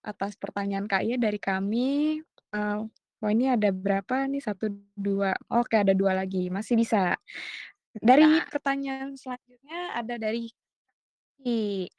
atas 0.06 0.36
pertanyaan 0.40 0.86
Kak 0.90 1.04
Y 1.08 1.18
dari 1.22 1.40
kami, 1.42 2.20
eee, 2.56 2.80
wah 3.24 3.32
ini 3.32 3.46
ada 3.54 3.70
berapa 3.72 4.28
nih, 4.32 4.42
satu 4.44 4.68
2 4.98 5.32
oke 5.52 5.76
ada 5.80 5.94
2 5.98 6.14
lagi, 6.18 6.50
masih 6.54 6.76
bisa. 6.80 7.16
Dari 7.98 8.42
pertanyaan 8.46 9.16
selanjutnya 9.20 9.96
ada 9.98 10.16
dari 10.22 10.50
Kiki. 11.40 11.90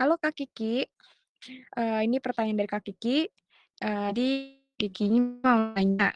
Halo 0.00 0.16
Kak 0.20 0.34
Kiki. 0.38 0.84
Eee, 1.78 2.00
ini 2.08 2.18
pertanyaan 2.22 2.58
dari 2.64 2.70
Kak 2.70 2.84
Kiki, 2.88 3.26
eee, 3.84 4.08
jadi 4.14 4.28
Kiki 4.80 5.04
ini 5.12 5.20
mau 5.44 5.74
nanya, 5.76 6.12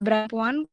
perempuan 0.00 0.66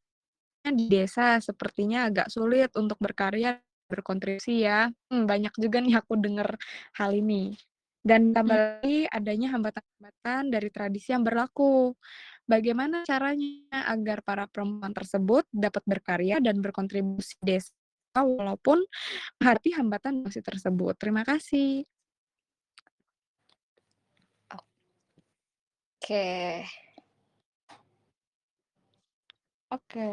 di 0.65 0.85
desa 0.91 1.39
sepertinya 1.43 2.07
agak 2.11 2.29
sulit 2.33 2.71
untuk 2.79 2.97
berkarya, 3.01 3.59
berkontribusi 3.91 4.65
ya, 4.67 4.89
mmm, 5.13 5.25
banyak 5.29 5.53
juga 5.61 5.79
nih 5.83 5.95
aku 6.01 6.15
dengar 6.19 6.57
hal 6.99 7.11
ini. 7.17 7.55
Dan 7.99 8.31
Mmm, 8.31 8.33
tambah 8.35 8.55
lagi 8.55 9.05
adanya 9.11 9.47
hambatan-hambatan 9.55 10.43
dari 10.55 10.69
tradisi 10.71 11.11
yang 11.11 11.23
berlaku. 11.27 11.93
Bagaimana 12.47 13.03
caranya 13.07 13.85
agar 13.91 14.23
para 14.25 14.45
perempuan 14.49 14.91
tersebut 14.95 15.45
dapat 15.53 15.83
berkarya 15.87 16.39
dan 16.43 16.59
berkontribusi 16.63 17.37
desa 17.43 17.71
walaupun 18.17 18.81
menghadapi 19.41 19.71
hambatan 19.79 20.25
masih 20.27 20.43
tersebut? 20.45 20.95
Terima 20.99 21.23
kasih. 21.27 21.85
oke. 26.01 26.23
Oke. 29.69 30.05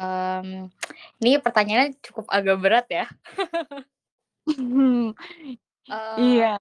Mmm, 0.00 0.72
ini 1.20 1.30
pertanyaannya 1.44 2.00
cukup 2.06 2.26
agak 2.32 2.56
berat 2.62 2.86
ya. 2.88 3.04
Eee 5.88 6.16
Iya. 6.16 6.58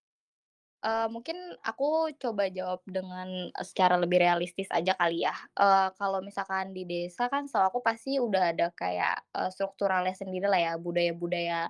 Eee, 0.84 1.12
mungkin 1.12 1.36
aku 1.60 2.08
coba 2.16 2.48
jawab 2.48 2.80
dengan, 2.88 3.52
secara 3.68 4.00
lebih 4.00 4.24
realistis 4.24 4.72
aja 4.72 4.96
kali 4.96 5.28
ya. 5.28 5.36
Eee, 5.60 5.92
kalau 6.00 6.24
misalkan 6.24 6.72
di 6.72 6.88
desa 6.88 7.28
kan 7.28 7.52
setahu 7.52 7.68
aku 7.76 7.80
pasti 7.84 8.16
udah 8.16 8.56
ada 8.56 8.72
kayak, 8.72 9.28
eee, 9.36 9.50
strukturalnya 9.52 10.16
sendirilah 10.16 10.56
ya, 10.56 10.74
budaya-budaya 10.80 11.68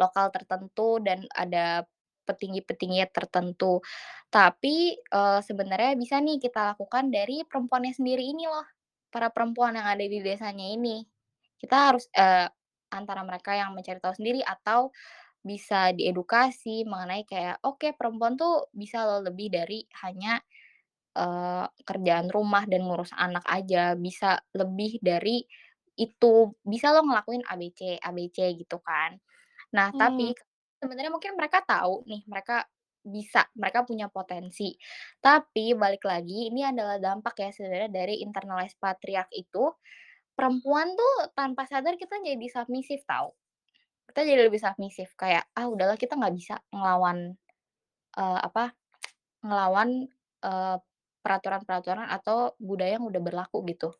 lokal 0.00 0.32
tertentu 0.32 1.04
dan 1.04 1.28
ada 1.36 1.84
petinggi-petinggi 2.24 3.04
tertentu. 3.12 3.84
Tapi, 4.32 4.96
eee, 5.04 5.40
sebenarnya 5.44 5.92
bisa 6.00 6.16
nih 6.24 6.40
kita 6.40 6.72
lakukan 6.72 7.12
dari 7.12 7.44
perempuannya 7.44 7.92
sendiri 7.92 8.24
ini 8.24 8.48
loh, 8.48 8.64
para 9.12 9.28
perempuan 9.28 9.76
yang 9.76 9.84
ada 9.88 10.00
di 10.04 10.16
desanya 10.24 10.64
ini. 10.64 11.04
Kita 11.60 11.92
harus, 11.92 12.08
eee, 12.16 12.48
antara 12.92 13.20
mereka 13.26 13.52
yang 13.52 13.74
mencari 13.76 14.00
tahu 14.00 14.14
sendiri 14.16 14.40
atau 14.46 14.88
bisa 15.46 15.94
diedukasi 15.94 16.82
mengenai 16.90 17.22
kayak, 17.28 17.62
oke 17.64 17.94
perempuan 17.98 18.34
tuh 18.40 18.66
bisa 18.74 19.06
loh 19.08 19.22
lebih 19.28 19.48
dari 19.54 19.86
hanya, 20.04 20.42
eee, 21.16 21.66
kerjaan 21.88 22.28
rumah 22.32 22.64
dan 22.70 22.84
ngurus 22.86 23.12
anak 23.16 23.44
aja, 23.48 23.94
bisa 23.98 24.40
lebih 24.56 24.98
dari 25.04 25.44
itu, 25.98 26.34
bisa 26.64 26.92
loh 26.94 27.04
ngelakuin 27.08 27.44
ABC 27.48 27.96
ABC 28.02 28.38
gitu 28.60 28.78
kan. 28.84 29.18
Nah 29.76 29.92
Mmm. 29.92 30.30
tapi 30.32 30.34
sebenarnya 30.80 31.12
mungkin 31.14 31.34
mereka 31.40 31.62
tahu 31.66 32.04
nih, 32.08 32.22
mereka 32.30 32.66
bisa, 33.06 33.46
mereka 33.58 33.84
punya 33.88 34.08
potensi. 34.12 34.76
Tapi 35.22 35.74
balik 35.78 36.04
lagi 36.08 36.50
ini 36.52 36.62
adalah 36.66 36.98
dampak 37.02 37.34
ya 37.40 37.50
sebenarnya 37.54 37.90
dari 37.92 38.20
internalized 38.24 38.78
patriarch 38.82 39.32
itu, 39.36 39.72
perempuan 40.36 40.94
tuh 40.98 41.32
tanpa 41.38 41.64
sadar 41.70 41.96
kita 42.00 42.20
jadi 42.24 42.46
submisif 42.52 43.02
tahu. 43.08 43.30
Kita 44.08 44.22
jadi 44.22 44.46
lebih 44.46 44.62
submisif 44.62 45.18
kayak, 45.18 45.50
"Ah 45.58 45.66
udahlah 45.66 45.98
kita 45.98 46.14
nggak 46.14 46.34
bisa 46.38 46.54
ngelawan, 46.70 47.34
eee, 48.18 48.38
apa, 48.48 48.74
ngelawan, 49.46 49.90
eee, 50.44 50.76
peraturan-peraturan 51.24 52.08
atau 52.10 52.54
budaya 52.60 52.98
yang 53.00 53.06
udah 53.08 53.22
berlaku," 53.22 53.62
gitu. 53.70 53.94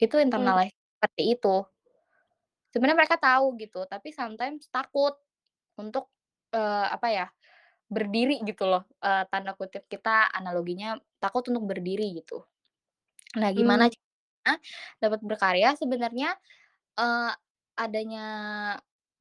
Itu 0.00 0.16
Mmm. 0.36 0.58
internalize 0.58 0.74
seperti 0.98 1.22
itu. 1.38 1.66
Sebenarnya 2.74 2.98
mereka 3.06 3.18
tahu 3.22 3.54
gitu, 3.62 3.86
tapi 3.86 4.10
sometimes 4.10 4.66
takut 4.74 5.14
untuk, 5.78 6.10
eee, 6.54 6.86
apa 6.90 7.08
ya, 7.12 7.26
berdiri 7.90 8.42
gitu 8.46 8.66
loh, 8.70 8.84
eee, 9.04 9.24
tanda 9.32 9.54
kutip 9.58 9.86
kita 9.90 10.30
analoginya 10.34 10.98
takut 11.22 11.46
untuk 11.52 11.64
berdiri 11.70 12.18
gitu. 12.20 12.44
Nah 13.40 13.50
gimana 13.56 13.88
caranya 13.90 14.54
dapat 15.02 15.20
berkarya 15.24 15.70
sebenarnya, 15.78 16.36
eee, 16.98 17.32
adanya 17.78 18.26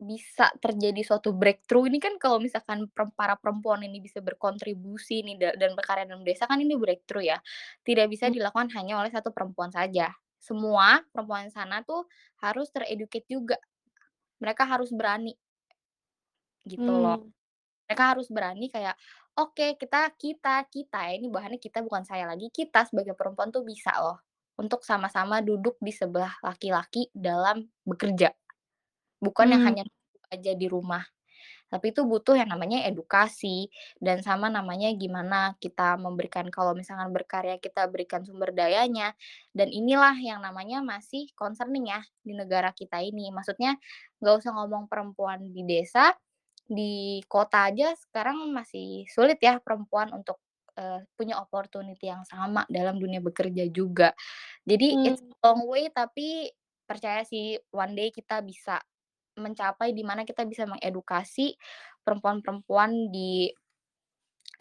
bisa 0.06 0.52
terjadi 0.60 1.02
suatu 1.08 1.32
breakthrough 1.36 1.88
ini 1.90 1.98
kan 2.04 2.16
kalau 2.22 2.38
misalkan 2.44 2.86
para 3.18 3.36
perempuan 3.40 3.82
ini 3.88 4.00
bisa 4.04 4.20
berkontribusi 4.22 5.24
nih 5.26 5.36
da 5.42 5.50
dan 5.58 5.74
berkarya 5.80 6.06
dalam 6.10 6.22
desa 6.28 6.46
kan 6.50 6.60
ini 6.62 6.76
breakthrough 6.78 7.26
ya. 7.32 7.38
Tidak 7.88 8.06
bisa 8.12 8.28
Mmm. 8.28 8.36
dilakukan 8.36 8.70
hanya 8.78 9.00
oleh 9.02 9.12
satu 9.14 9.32
perempuan 9.36 9.72
saja. 9.74 10.12
Semua 10.40 11.02
perempuan 11.16 11.48
sana 11.52 11.82
tuh 11.88 12.06
harus 12.44 12.68
ter-educate 12.76 13.28
juga. 13.32 13.58
Mereka 14.44 14.64
harus 14.70 14.92
berani. 14.96 15.38
Gitu 16.68 16.92
loh. 16.96 17.20
Mmm. 17.20 17.34
Mereka 17.90 18.04
harus 18.18 18.28
berani 18.32 18.68
kayak, 18.72 18.96
"Oke 19.40 19.76
kita 19.82 20.12
kita 20.18 20.66
kita," 20.72 21.00
ya 21.12 21.14
ini 21.20 21.28
bahannya 21.32 21.60
kita 21.62 21.84
bukan 21.86 22.04
saya 22.08 22.26
lagi, 22.30 22.50
"kita 22.54 22.88
sebagai 22.90 23.14
perempuan 23.18 23.52
tuh 23.54 23.64
bisa 23.68 23.94
loh 24.02 24.20
untuk 24.60 24.82
sama-sama 24.88 25.42
duduk 25.44 25.78
di 25.84 25.92
sebelah 25.96 26.34
laki-laki 26.44 27.12
dalam 27.16 27.68
bekerja." 27.88 28.34
Bukan 29.24 29.48
yang 29.56 29.64
Mmm. 29.64 29.74
hanya 29.74 29.84
aja 30.34 30.54
di 30.58 30.68
rumah. 30.68 31.04
Tapi 31.72 31.92
itu 31.96 32.06
butuh 32.08 32.38
yang 32.40 32.50
namanya 32.54 32.86
edukasi 32.88 33.68
dan 34.00 34.22
sama 34.24 34.48
namanya 34.54 34.90
gimana 34.96 35.58
kita 35.60 35.98
memberikan 36.00 36.48
kalau 36.54 36.74
misalkan 36.78 37.12
berkarya 37.16 37.58
kita 37.60 37.88
berikan 37.92 38.24
sumber 38.28 38.54
dayanya, 38.56 39.16
dan 39.58 39.70
inilah 39.74 40.16
yang 40.22 40.40
namanya 40.46 40.82
masih 40.86 41.30
concerning 41.36 41.90
ya 41.92 42.02
di 42.26 42.34
negara 42.38 42.72
kita 42.76 43.02
ini. 43.04 43.32
Maksudnya 43.36 43.78
nggak 44.24 44.36
usah 44.46 44.52
ngomong 44.58 44.88
perempuan 44.92 45.50
di 45.54 45.64
desa, 45.68 46.14
di 46.68 47.22
kota 47.30 47.70
aja 47.72 47.94
sekarang 47.98 48.52
masih 48.56 49.06
sulit 49.12 49.40
ya 49.44 49.60
perempuan 49.64 50.12
untuk, 50.16 50.40
eee, 50.80 51.06
punya 51.20 51.40
opportunity 51.44 52.10
yang 52.12 52.24
sama 52.28 52.66
dalam 52.72 52.98
dunia 53.02 53.20
bekerja 53.24 53.68
juga. 53.74 54.14
Jadi 54.68 55.00
it's 55.06 55.22
Mmm. 55.22 55.34
a 55.44 55.52
long 55.54 55.66
way 55.70 55.90
tapi 55.94 56.50
percaya 56.90 57.24
sih 57.28 57.58
one 57.74 57.94
day 57.98 58.10
kita 58.14 58.42
bisa 58.46 58.82
mencapai 59.40 59.92
di 59.98 60.04
mana 60.06 60.24
kita 60.28 60.46
bisa 60.48 60.66
mengedukasi 60.70 61.56
perempuan-perempuan 62.06 63.10
di 63.14 63.50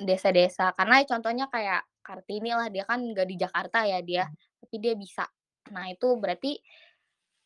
desa-desa. 0.01 0.73
Karena 0.79 1.03
contohnya 1.05 1.47
kayak 1.53 1.83
Kartini 2.03 2.51
lah, 2.51 2.67
dia 2.73 2.83
kan 2.89 2.99
nggak 3.03 3.29
di 3.31 3.37
Jakarta 3.39 3.87
ya 3.87 4.01
dia, 4.03 4.25
tapi 4.59 4.77
dia 4.83 4.95
bisa. 4.99 5.23
Nah 5.71 5.87
itu 5.93 6.19
berarti 6.19 6.59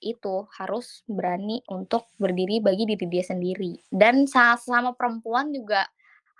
itu, 0.04 0.36
harus 0.60 1.02
berani 1.08 1.60
untuk 1.72 2.08
berdiri 2.20 2.60
bagi 2.64 2.84
diri 2.88 3.06
dia 3.10 3.24
sendiri. 3.26 3.76
Dan 3.90 4.26
sa 4.30 4.56
sesama 4.60 4.92
perempuan 4.96 5.50
juga 5.52 5.84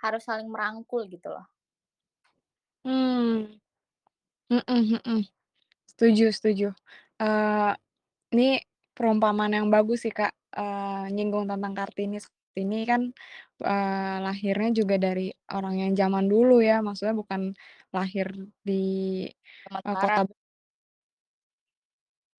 harus 0.03 0.23
saling 0.25 0.49
merangkul 0.49 1.05
gitu 1.11 1.29
loh. 1.33 1.47
Mmm. 2.85 3.57
Mhm 4.51 4.99
mhm. 5.05 5.19
Setuju 5.89 6.25
setuju. 6.33 6.67
Eee, 7.21 7.71
ini 8.35 8.49
perumpamaan 8.97 9.53
yang 9.55 9.67
bagus 9.73 10.05
sih 10.05 10.13
Kak, 10.13 10.33
eee, 10.55 11.03
nyinggung 11.15 11.45
tentang 11.51 11.73
Kartini. 11.77 12.17
Kartini 12.21 12.77
kan, 12.89 13.01
eee, 13.65 14.15
lahirnya 14.25 14.69
juga 14.79 14.95
dari 15.01 15.29
orang 15.53 15.75
yang 15.83 15.91
zaman 16.01 16.25
dulu 16.31 16.59
ya, 16.63 16.79
maksudnya 16.85 17.15
bukan 17.17 17.41
lahir 17.95 18.27
di, 18.67 18.73
Zaman 19.65 19.83
eee, 19.85 19.95
sekarang. 20.01 20.23
kota 20.23 20.27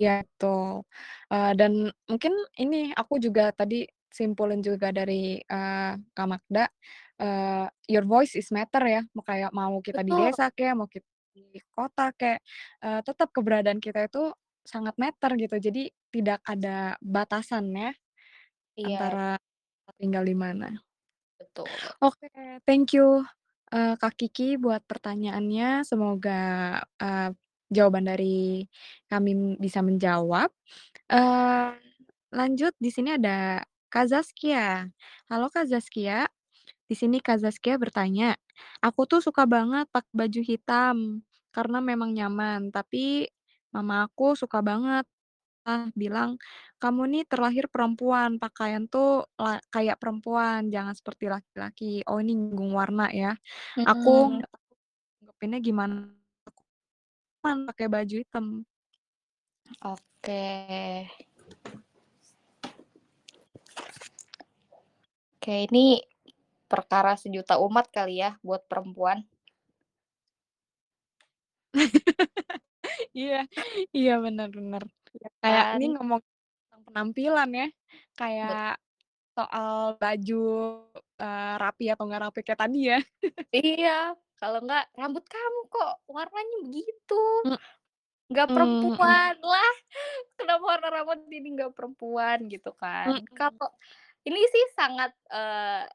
Iya 0.01 0.23
betul. 0.23 0.87
Eee, 1.35 1.51
dan 1.59 1.73
mungkin 2.07 2.33
ini 2.63 2.95
aku 2.95 3.19
juga 3.19 3.51
tadi 3.51 3.83
simpulin 4.15 4.63
juga 4.63 4.95
dari, 4.95 5.43
eee, 5.43 5.93
Kak 6.15 6.27
Magda, 6.31 6.71
eee, 7.19 7.67
your 7.91 8.07
voice 8.07 8.39
is 8.39 8.47
matter 8.55 8.79
ya, 8.87 9.03
mau 9.11 9.27
kayak 9.27 9.51
mau 9.51 9.75
kita 9.83 10.07
di 10.07 10.15
Betul. 10.15 10.15
desa 10.15 10.55
kek, 10.55 10.71
mau 10.79 10.87
kita 10.87 11.03
di 11.35 11.59
kota 11.75 12.15
kek, 12.15 12.39
eee, 12.79 13.01
tetap 13.03 13.29
keberadaan 13.35 13.83
kita 13.83 14.07
itu 14.07 14.31
sangat 14.69 14.95
matter 15.01 15.33
gitu. 15.41 15.57
Jadi 15.59 15.91
tidak 16.15 16.41
ada 16.47 16.97
batasan 17.03 17.73
ya, 17.77 17.91
Iya. 18.77 19.19
antara 19.19 19.37
tinggal 20.01 20.25
di 20.29 20.37
mana. 20.39 20.69
Betul. 21.39 21.99
Oke, 22.03 22.27
thank 22.67 22.95
you, 22.95 23.23
eee, 23.75 23.95
Kak 23.99 24.15
Kiki 24.19 24.55
buat 24.59 24.83
pertanyaannya. 24.87 25.83
Semoga, 25.87 26.41
eee, 27.03 27.31
jawaban 27.71 28.07
dari 28.09 28.65
kami 29.11 29.59
bisa 29.61 29.83
menjawab. 29.85 30.51
Eee, 31.11 31.71
lanjut 32.35 32.75
di 32.81 32.91
sini 32.95 33.17
ada 33.19 33.63
Kak 33.93 34.11
Zaskia. 34.13 34.89
Halo 35.31 35.49
Kak 35.53 35.69
Zaskia, 35.71 36.29
di 36.91 36.95
sini 36.99 37.19
Kak 37.25 37.43
Zaskia 37.45 37.77
bertanya, 37.81 38.37
"Aku 38.85 39.05
tuh 39.11 39.21
suka 39.25 39.45
banget 39.49 39.89
pakai 39.93 40.13
baju 40.15 40.41
hitam 40.45 40.97
karena 41.55 41.79
memang 41.85 42.13
nyaman, 42.17 42.71
tapi 42.75 43.29
mama 43.75 43.95
aku 44.09 44.35
suka 44.39 44.59
banget, 44.65 45.05
ah, 45.69 45.89
bilang, 45.97 46.37
'Kamu 46.81 47.03
nih 47.13 47.23
terlahir 47.31 47.67
perempuan, 47.73 48.39
pakaian 48.43 48.85
tuh 48.93 49.27
la 49.41 49.59
kayak 49.75 49.97
perempuan, 50.03 50.69
jangan 50.75 50.95
seperti 50.99 51.27
laki-laki.'" 51.35 52.03
Oh 52.11 52.19
ini 52.23 52.33
nyinggung 52.39 52.73
warna 52.77 53.09
ya. 53.13 53.35
Aku 53.89 54.11
Mhm. 54.11 54.39
nggak 54.39 54.51
tahu 54.53 54.65
nanggepinnya 55.23 55.59
gimana, 55.69 55.95
aku 56.49 56.63
pakai 57.71 57.87
baju 57.95 58.17
hitam. 58.23 58.47
Oke. 59.83 60.41
Oke, 65.43 65.55
ini 65.71 66.03
perkara 66.73 67.15
sejuta 67.23 67.55
umat 67.67 67.87
kali 67.97 68.15
ya 68.25 68.31
buat 68.47 68.63
perempuan. 68.71 69.19
Iya 73.19 73.37
iya, 73.97 74.11
bener 74.25 74.49
bener. 74.59 74.83
Iya 75.17 75.29
Kayak 75.43 75.67
ini 75.75 75.85
kan? 75.85 75.95
ngomong 75.95 76.21
tentang 76.67 76.83
penampilan 76.87 77.49
ya, 77.61 77.67
Bet 78.43 78.59
kayak 78.59 78.79
soal 79.37 79.71
baju, 80.03 80.35
eee, 81.23 81.53
rapi 81.63 81.85
atau 81.93 82.05
nggak 82.09 82.23
rapi 82.27 82.41
kayak 82.47 82.61
tadi 82.65 82.79
ya. 82.93 82.99
Iya, 83.57 84.13
kalau 84.41 84.59
enggak, 84.61 84.83
"Rambut 85.01 85.25
kamu 85.33 85.61
kok 85.73 85.91
warnanya 86.17 86.57
begitu, 86.69 87.15
M 87.45 87.57
nggak 88.31 88.49
mmm, 88.49 88.89
mhm. 88.89 89.15
perempuan." 89.15 89.35
Lah, 89.53 89.75
kenapa 90.39 90.63
warna 90.71 90.89
rambut 90.97 91.19
ini 91.33 91.49
nggak 91.57 91.73
perempuan 91.77 92.39
gitu 92.53 92.71
kan. 92.83 93.11
Mhm. 93.11 93.23
Kalau 93.39 93.69
ini 94.29 94.41
sih 94.55 94.65
sangat, 94.79 95.13
eee 95.33 95.89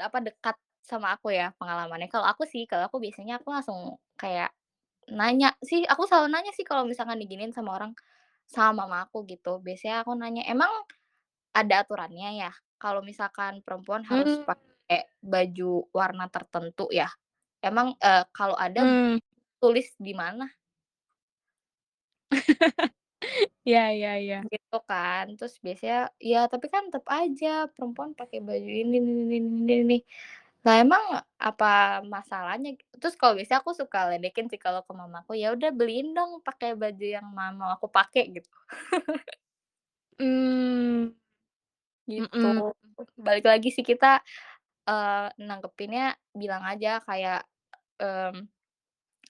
apa, 0.00 0.18
dekat 0.22 0.56
sama 0.84 1.14
aku 1.16 1.30
ya 1.34 1.52
pengalamannya. 1.60 2.08
Kalau 2.10 2.26
aku 2.26 2.44
sih, 2.48 2.64
kalau 2.70 2.86
aku 2.88 2.98
biasanya 3.02 3.38
aku 3.42 3.48
langsung 3.52 3.98
kayak 4.18 4.50
nanya 5.12 5.54
sih, 5.64 5.82
aku 5.86 6.04
selalu 6.08 6.28
nanya 6.34 6.52
sih 6.56 6.64
kalau 6.66 6.84
misalkan 6.88 7.18
diginiin 7.22 7.52
sama 7.56 7.76
orang, 7.78 7.92
sama 8.48 8.86
mama 8.86 9.06
aku 9.08 9.24
gitu. 9.28 9.60
Biasanya 9.64 10.02
aku 10.06 10.12
nanya, 10.18 10.42
"Emang 10.48 10.70
ada 11.56 11.82
aturannya 11.84 12.30
ya, 12.42 12.52
kalau 12.82 13.00
misalkan 13.04 13.62
perempuan 13.66 14.04
harus 14.06 14.36
Mmm. 14.36 14.46
pakai 14.46 15.08
baju 15.24 15.88
warna 15.94 16.26
tertentu 16.32 16.88
ya? 16.94 17.08
Emang, 17.64 17.94
eee, 18.02 18.24
kalau 18.36 18.56
ada 18.58 18.86
Mmm. 18.86 19.20
tulis 19.62 19.94
di 20.00 20.14
mana?" 20.16 20.46
Iya 23.68 23.80
iya 23.96 24.10
iya. 24.22 24.36
Gitu 24.48 24.76
kan. 24.88 25.24
Terus 25.36 25.54
biasanya, 25.64 25.98
"Ya 26.16 26.38
tapi 26.52 26.66
kan 26.72 26.88
tetep 26.88 27.04
aja 27.12 27.68
perempuan 27.74 28.16
pakai 28.16 28.38
baju 28.40 28.68
ini 28.82 28.96
ini 29.00 29.10
ini 29.28 29.36
ini 29.36 29.74
ini." 29.84 29.96
Lah 30.64 30.76
emang 30.84 31.00
apa 31.40 32.04
masalahnya? 32.04 32.76
Terus 33.00 33.16
kalau 33.16 33.32
biasanya 33.32 33.64
aku 33.64 33.72
suka 33.72 34.12
ledekin 34.12 34.44
sih 34.52 34.60
kalau 34.60 34.84
ke 34.84 34.92
mamaku, 34.92 35.32
"Ya 35.40 35.56
udah 35.56 35.72
beliin 35.72 36.12
dong 36.12 36.44
pakai 36.44 36.76
baju 36.76 37.00
yang 37.16 37.24
mama 37.32 37.72
aku 37.80 37.88
pakai," 37.88 38.28
gitu. 38.28 38.48
Mmm. 40.22 41.12
Gitu. 42.10 42.46
Mhm. 42.46 42.72
Balik 43.20 43.46
lagi 43.48 43.68
sih 43.74 43.84
kita, 43.86 44.20
eee, 44.88 45.28
nanggepinnya 45.42 46.16
bilang 46.36 46.64
aja 46.66 47.00
kayak, 47.04 47.44
mmm 48.02 48.48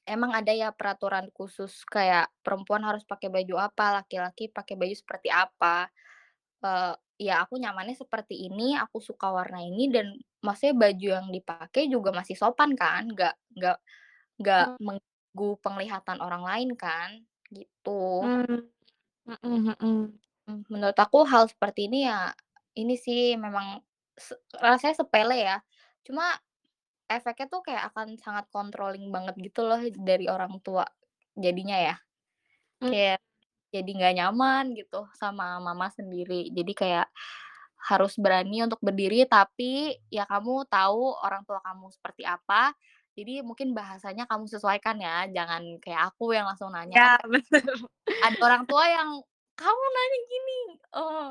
emang 0.08 0.32
ada 0.34 0.50
ya 0.52 0.68
peraturan 0.74 1.30
khusus 1.36 1.86
kayak 1.88 2.28
perempuan 2.42 2.82
harus 2.84 3.04
pakai 3.06 3.30
baju 3.32 3.56
apa, 3.70 4.02
laki-laki 4.02 4.50
pakai 4.50 4.74
baju 4.80 4.94
seperti 4.96 5.28
apa. 5.32 5.88
Eee, 6.64 6.94
ya 7.20 7.44
aku 7.44 7.54
nyamannya 7.62 7.96
seperti 7.98 8.34
ini, 8.48 8.74
aku 8.80 8.98
suka 9.04 9.28
warna 9.38 9.60
ini 9.62 9.92
dan 9.94 10.06
maksudnya 10.46 10.74
baju 10.88 11.08
yang 11.20 11.28
dipakai 11.36 11.82
juga 11.92 12.10
masih 12.16 12.36
sopan 12.40 12.72
kan, 12.80 13.04
nggak 13.12 13.34
nggak 13.60 13.78
nggak 14.40 14.66
Mmm. 14.66 14.80
mengganggu 14.86 15.48
penglihatan 15.64 16.18
orang 16.24 16.42
lain 16.50 16.70
kan, 16.78 17.10
gitu. 17.52 18.00
Mmm, 18.20 18.68
mhm 19.26 19.74
mhm. 19.80 20.20
Mmm, 20.48 20.64
menurut 20.72 20.96
aku 20.96 21.24
hal 21.28 21.44
seperti 21.52 21.88
ini 21.90 22.08
ya, 22.08 22.32
ini 22.80 22.94
sih 22.96 23.36
memang 23.36 23.80
se 24.16 24.34
rasanya 24.60 24.96
sepele 25.04 25.36
ya, 25.36 25.56
cuma 26.06 26.24
efeknya 27.10 27.46
tuh 27.52 27.62
kayak 27.66 27.84
akan 27.94 28.16
sangat 28.20 28.46
controlling 28.54 29.08
banget 29.14 29.34
gitu 29.40 29.60
loh 29.68 29.80
dari 30.08 30.26
orang 30.30 30.58
tua 30.64 30.84
jadinya 31.38 31.76
ya. 31.78 31.94
Mmm. 32.82 32.92
Kayak 32.92 33.20
jadi 33.74 33.90
nggak 33.98 34.14
nyaman 34.20 34.64
gitu 34.78 35.06
sama 35.18 35.58
mama 35.62 35.88
sendiri. 35.94 36.50
Jadi 36.54 36.72
kayak 36.76 37.06
harus 37.90 38.14
berani 38.20 38.62
untuk 38.66 38.78
berdiri, 38.84 39.24
tapi 39.30 39.96
ya 40.12 40.24
kamu 40.28 40.68
tahu 40.68 41.16
orang 41.24 41.42
tua 41.48 41.58
kamu 41.64 41.88
seperti 41.96 42.22
apa, 42.28 42.76
jadi 43.16 43.40
mungkin 43.46 43.72
bahasanya 43.78 44.28
kamu 44.30 44.44
sesuaikan 44.52 45.00
ya, 45.00 45.24
jangan 45.32 45.62
kayak 45.82 46.12
aku 46.14 46.36
yang 46.36 46.44
langsung 46.50 46.70
nanya, 46.76 47.00
ka 47.00 47.18
betul. 47.32 47.90
ada 48.26 48.38
orang 48.46 48.64
tua 48.70 48.84
yang, 48.96 49.08
"Kamu 49.60 49.84
nanya 49.96 50.18
gini, 50.32 50.58
eee, 51.00 51.30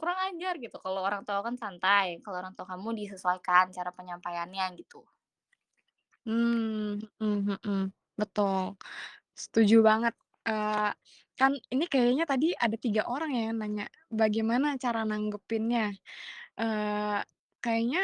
kurang 0.00 0.18
ajar," 0.28 0.54
gitu. 0.64 0.76
Kalau 0.84 1.00
orang 1.08 1.22
tua 1.26 1.40
kan 1.46 1.54
santai, 1.62 2.06
kalau 2.24 2.36
orang 2.42 2.54
tua 2.56 2.66
kamu 2.72 2.88
disesuaikan 3.00 3.66
cara 3.76 3.90
penyampaiannya 3.98 4.64
gitu. 4.80 5.00
Mmm, 6.26 6.98
mhm 7.22 7.56
mhm, 7.64 7.80
betul, 8.20 8.76
setuju 9.42 9.76
banget, 9.88 10.14
eee, 10.48 10.90
kan 11.40 11.54
ini 11.72 11.86
kayaknya 11.90 12.24
tadi 12.28 12.52
ada 12.58 12.76
3 12.78 13.06
orang 13.08 13.30
ya 13.36 13.42
yang 13.52 13.58
nanya, 13.62 13.86
bagaimana 14.12 14.76
cara 14.82 15.02
nanggepinnya, 15.08 15.94
eee, 16.60 17.20
kayaknya 17.64 18.02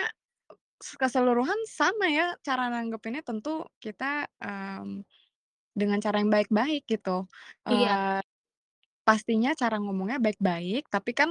keseluruhan 1.00 1.58
sama 1.70 2.06
ya 2.12 2.34
cara 2.46 2.68
nanggepinnya. 2.72 3.22
Tentu 3.26 3.66
kita, 3.82 4.28
mmm, 4.42 5.04
dengan 5.76 5.98
cara 6.04 6.20
yang 6.22 6.30
baik-baik 6.34 6.84
gitu, 6.90 7.26
Iya. 7.68 7.96
eee, 7.96 8.20
pastinya 9.06 9.52
cara 9.58 9.76
ngomongnya 9.82 10.18
baik-baik, 10.22 10.88
tapi 10.92 11.12
kan 11.16 11.30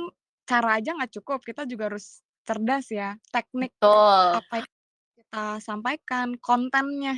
cara 0.50 0.80
aja 0.82 0.94
nggak 0.98 1.14
cukup, 1.22 1.42
kita 1.46 1.64
juga 1.70 1.90
harus 1.94 2.22
cerdas 2.48 2.90
ya, 2.94 3.16
teknik 3.34 3.74
Betul. 3.82 4.36
apa 4.36 4.64
yang 4.66 4.72
kita 5.20 5.46
sampaikan, 5.64 6.36
kontennya 6.42 7.18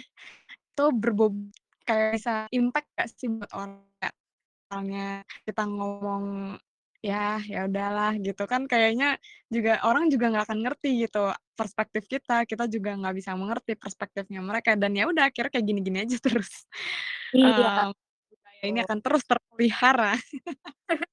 itu 0.76 0.86
berbob 0.96 1.36
kayak 1.88 2.18
bisa 2.20 2.36
impact 2.56 2.88
nggak 2.98 3.10
sih 3.14 3.30
buat 3.32 3.52
orang, 3.56 3.84
misalnya 4.66 5.22
kita 5.46 5.62
ngomong, 5.70 6.24
ya 7.06 7.38
ya 7.46 7.70
udahlah 7.70 8.18
gitu 8.18 8.44
kan 8.50 8.66
kayaknya 8.66 9.22
juga 9.54 9.78
orang 9.86 10.10
juga 10.10 10.26
nggak 10.34 10.46
akan 10.50 10.60
ngerti 10.66 10.90
gitu 11.06 11.20
perspektif 11.54 12.04
kita, 12.10 12.34
kita 12.50 12.66
juga 12.66 12.98
nggak 12.98 13.14
bisa 13.20 13.32
mengerti 13.38 13.78
perspektifnya 13.78 14.42
mereka 14.42 14.74
dan 14.74 14.92
ya 14.98 15.06
udah 15.06 15.30
akhirnya 15.30 15.52
kayak 15.54 15.66
gini-gini 15.70 15.98
aja 16.06 16.18
terus, 16.26 16.66
Iya, 17.34 17.86
mmm, 17.86 17.94
budaya 18.32 18.64
ini 18.72 18.80
akan 18.86 19.00
terus 19.06 19.24
terpelihara. 19.30 20.14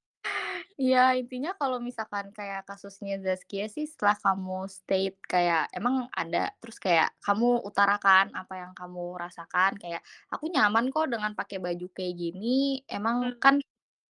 Iya, 0.82 0.98
intinya 1.20 1.50
kalau 1.60 1.78
misalkan 1.88 2.26
kayak 2.38 2.60
kasusnya 2.68 3.14
Zaskia 3.24 3.64
sih 3.74 3.84
setelah 3.92 4.16
kamu 4.24 4.58
state 4.78 5.16
kayak 5.32 5.62
emang 5.78 5.96
ada, 6.20 6.50
terus 6.60 6.78
kayak 6.84 7.08
kamu 7.26 7.48
utarakan 7.68 8.26
apa 8.40 8.54
yang 8.62 8.72
kamu 8.80 9.02
rasakan, 9.22 9.72
kayak, 9.82 10.02
"Aku 10.34 10.44
nyaman 10.54 10.86
kok 10.94 11.06
dengan 11.12 11.32
pakai 11.38 11.58
baju 11.66 11.86
kayak 11.96 12.14
gini, 12.22 12.82
emang 12.90 13.18
Mmm. 13.22 13.42
kan, 13.42 13.56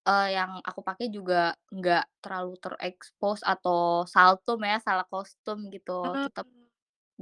eee, 0.10 0.28
yang 0.38 0.52
aku 0.70 0.82
pakai 0.90 1.08
juga 1.18 1.56
nggak 1.74 2.06
terlalu 2.24 2.54
ter-expose 2.64 3.44
atau 3.46 4.06
saltum 4.08 4.60
ya, 4.66 4.78
salah 4.84 5.08
kostum 5.10 5.60
gitu, 5.74 6.18
tetep 6.24 6.48
Mmm. 6.48 6.62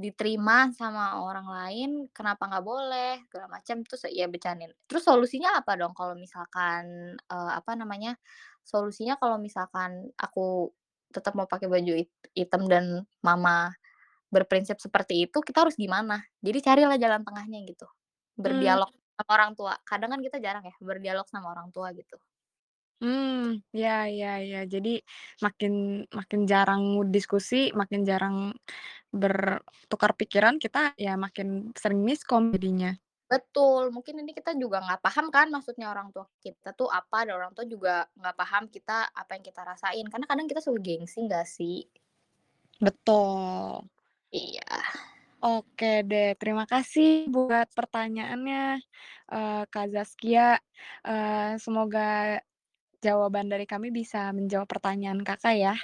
diterima 0.00 0.72
sama 0.74 1.20
orang 1.22 1.48
lain, 1.50 1.90
kenapa 2.16 2.46
nggak 2.50 2.66
boleh?" 2.66 3.12
Segala 3.30 3.48
macam, 3.60 3.76
terus 3.86 4.02
ya 4.12 4.26
bercandain. 4.32 4.72
Terus 4.90 5.04
solusinya 5.08 5.50
apa 5.60 5.76
dong 5.80 5.94
kalau 5.98 6.14
misalkan, 6.18 7.16
eee, 7.18 7.50
apa 7.60 7.72
namanya, 7.78 8.16
solusinya 8.66 9.16
kalau 9.20 9.36
misalkan 9.40 10.10
aku 10.18 10.70
tetap 11.14 11.34
mau 11.38 11.46
pakai 11.50 11.66
baju 11.70 11.92
it 12.06 12.10
hitam 12.36 12.66
dan 12.70 13.04
mama 13.24 13.74
berprinsip 14.32 14.78
seperti 14.82 15.26
itu, 15.30 15.38
kita 15.42 15.66
harus 15.66 15.76
gimana? 15.78 16.22
Jadi 16.44 16.58
carilah 16.64 16.98
jalan 17.00 17.22
tengahnya 17.26 17.58
gitu, 17.66 17.86
Mmm. 18.46 18.80
berdialog 18.80 18.90
sama 19.18 19.30
orang 19.36 19.52
tua, 19.58 19.74
kadang 19.86 20.10
kan 20.18 20.20
kita 20.24 20.38
jarang 20.42 20.64
ya 20.66 20.74
berdialog 20.82 21.26
sama 21.30 21.50
orang 21.54 21.70
tua 21.74 21.90
gitu. 21.96 22.18
Mmm, 23.00 23.64
ya 23.72 24.04
ya 24.12 24.28
ya, 24.50 24.58
jadi 24.68 25.00
makin 25.44 25.72
makin 26.18 26.40
jarang 26.52 26.82
diskusi, 27.14 27.72
makin 27.80 28.04
jarang 28.04 28.36
bertukar 29.20 30.12
pikiran, 30.20 30.56
kita 30.64 30.92
ya 31.04 31.12
makin 31.24 31.48
sering 31.80 32.00
miskom 32.08 32.52
jadinya. 32.56 32.92
Betul, 33.30 33.94
mungkin 33.94 34.18
ini 34.26 34.34
kita 34.34 34.58
juga 34.58 34.82
nggak 34.82 35.06
paham 35.06 35.30
kan 35.30 35.46
maksudnya 35.54 35.86
orang 35.94 36.10
tua 36.10 36.26
kita 36.42 36.74
tuh 36.74 36.90
apa, 36.90 37.22
dan 37.22 37.38
orang 37.38 37.54
tua 37.54 37.62
juga 37.62 38.10
nggak 38.18 38.34
paham 38.34 38.64
kita 38.66 39.06
apa 39.14 39.30
yang 39.38 39.44
kita 39.46 39.62
rasain, 39.62 40.02
karena 40.10 40.26
kadang 40.26 40.50
kita 40.50 40.58
suka 40.58 40.82
gengsi 40.82 41.22
nggak 41.30 41.46
sih? 41.46 41.86
Betul. 42.80 43.90
Iya. 44.32 44.62
Oke 45.42 46.04
deh, 46.04 46.36
terima 46.36 46.68
kasih 46.68 47.32
buat 47.32 47.72
pertanyaannya, 47.72 48.76
eee, 49.32 49.62
Kak 49.72 49.86
Zaskia, 49.88 50.60
eee, 51.08 51.56
semoga 51.56 52.36
jawaban 53.04 53.48
dari 53.52 53.64
kami 53.68 53.88
bisa 53.94 54.32
menjawab 54.36 54.68
pertanyaan 54.68 55.20
Kakak 55.24 55.54
ya. 55.56 55.74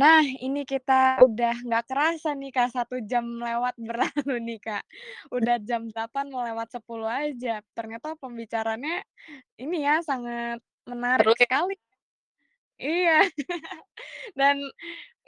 Nah, 0.00 0.20
ini 0.44 0.60
kita 0.72 1.24
udah 1.24 1.54
nggak 1.66 1.84
kerasa 1.90 2.28
nih 2.40 2.50
Kak, 2.56 2.68
1 2.76 2.96
jam 3.10 3.24
lewat 3.46 3.74
berlalu 3.88 4.34
nih 4.48 4.58
Kak, 4.66 4.84
udah 5.36 5.56
jam 5.68 5.82
8 5.92 6.24
mau 6.32 6.42
lewat 6.48 6.68
10 6.76 7.08
aja, 7.08 7.62
ternyata 7.76 8.08
pembicaraannya 8.22 8.94
ini 9.62 9.76
ya, 9.86 9.94
sangat 10.08 10.58
menarik 10.90 11.30
Seru 11.30 11.32
ya? 11.40 11.46
sekali. 11.46 11.74
Iya, 12.80 13.24
dan 14.38 14.56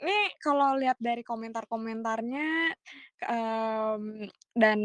ini 0.01 0.15
kalau 0.43 0.77
lihat 0.81 0.97
dari 1.01 1.21
komentar-komentarnya, 1.25 2.73
mmm, 3.25 4.29
dan 4.57 4.79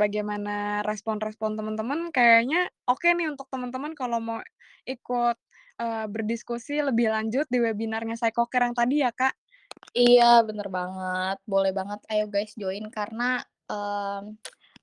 bagaimana 0.00 0.82
respon-respon 0.86 1.56
teman-teman, 1.58 2.10
kayaknya 2.16 2.68
oke 2.90 3.08
nih 3.16 3.28
untuk 3.32 3.48
teman-teman 3.52 3.92
kalau 3.98 4.18
mau 4.22 4.40
ikut, 4.88 5.36
eee, 5.80 6.04
berdiskusi 6.12 6.84
lebih 6.84 7.08
lanjut 7.08 7.48
di 7.48 7.58
webinarnya 7.64 8.20
Psychocare 8.20 8.68
yang 8.68 8.76
tadi 8.76 8.96
ya, 9.00 9.10
Kak. 9.16 9.32
Iya, 9.96 10.44
bener 10.46 10.68
banget, 10.70 11.36
boleh 11.48 11.72
banget, 11.74 11.98
ayo 12.12 12.30
guys 12.30 12.54
join 12.54 12.86
karena, 12.94 13.42
mmm, 13.66 14.38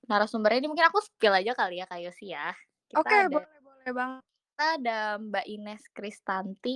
narasumbernya 0.09 0.65
ini 0.65 0.67
mungkin 0.67 0.87
aku 0.89 0.99
spill 0.99 1.31
aja 1.31 1.55
kali 1.55 1.79
ya, 1.79 1.85
Kak 1.87 2.01
Yossi 2.03 2.33
ya. 2.35 2.51
Oke, 2.91 3.07
ada 3.07 3.29
boleh 3.29 3.59
boleh 3.63 3.91
banget. 3.93 4.21
kita 4.57 4.65
ada 4.81 4.99
Mbak 5.21 5.45
Ines 5.47 5.83
Kristanti, 5.93 6.75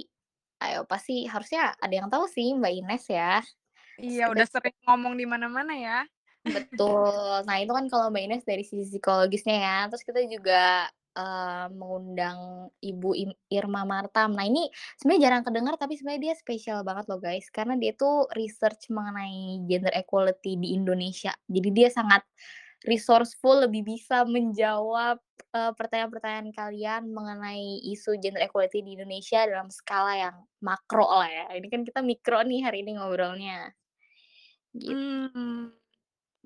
ayo 0.61 0.85
pasti 0.85 1.25
harusnya 1.25 1.73
ada 1.81 1.91
yang 1.91 2.07
tahu 2.13 2.29
sih 2.29 2.53
Mbak 2.53 2.73
Ines 2.77 3.03
ya. 3.09 3.41
Iya, 3.99 4.29
udah 4.31 4.47
sering 4.47 4.77
ngomong 4.87 5.17
di 5.17 5.25
mana-mana 5.25 5.73
ya. 5.75 5.99
Betul, 6.45 7.41
nah 7.49 7.57
itu 7.59 7.73
kan 7.73 7.85
kalau 7.89 8.13
Mbak 8.13 8.23
Ines 8.31 8.43
dari 8.45 8.63
sisi 8.63 8.85
psikologisnya 8.95 9.55
ya, 9.59 9.77
terus 9.89 10.03
kita 10.05 10.21
juga, 10.29 10.87
mengundang 11.73 12.71
Ibu 12.79 13.09
Irma 13.51 13.83
Martam. 13.87 14.33
Nah 14.37 14.45
ini 14.47 14.67
sebenarnya 14.99 15.21
jarang 15.31 15.43
kedengar, 15.47 15.75
tapi 15.79 15.99
sebenarnya 15.99 16.31
dia 16.31 16.35
spesial 16.39 16.79
banget 16.87 17.05
loh 17.11 17.19
guys, 17.19 17.47
karena 17.51 17.75
dia 17.79 17.91
tuh 17.97 18.27
research 18.37 18.87
mengenai 18.93 19.63
gender 19.67 19.93
equality 19.95 20.55
di 20.59 20.73
Indonesia. 20.77 21.33
Jadi 21.51 21.69
dia 21.75 21.89
sangat 21.91 22.23
resourceful, 22.87 23.65
lebih 23.69 23.85
bisa 23.85 24.25
menjawab, 24.25 25.21
eee, 25.53 25.71
pertanyaan-pertanyaan 25.77 26.49
kalian 26.55 27.01
mengenai 27.13 27.81
isu 27.93 28.17
gender 28.21 28.41
equality 28.45 28.81
di 28.81 28.97
Indonesia 28.97 29.45
dalam 29.45 29.69
skala 29.69 30.13
yang 30.17 30.35
makro 30.65 31.05
lah 31.09 31.29
ya, 31.29 31.45
ini 31.57 31.67
kan 31.69 31.81
kita 31.85 32.01
mikro 32.05 32.41
nih 32.45 32.61
hari 32.65 32.81
ini 32.85 32.97
ngobrolnya. 32.97 33.73
Git 34.73 34.99
Mmm, 35.35 35.71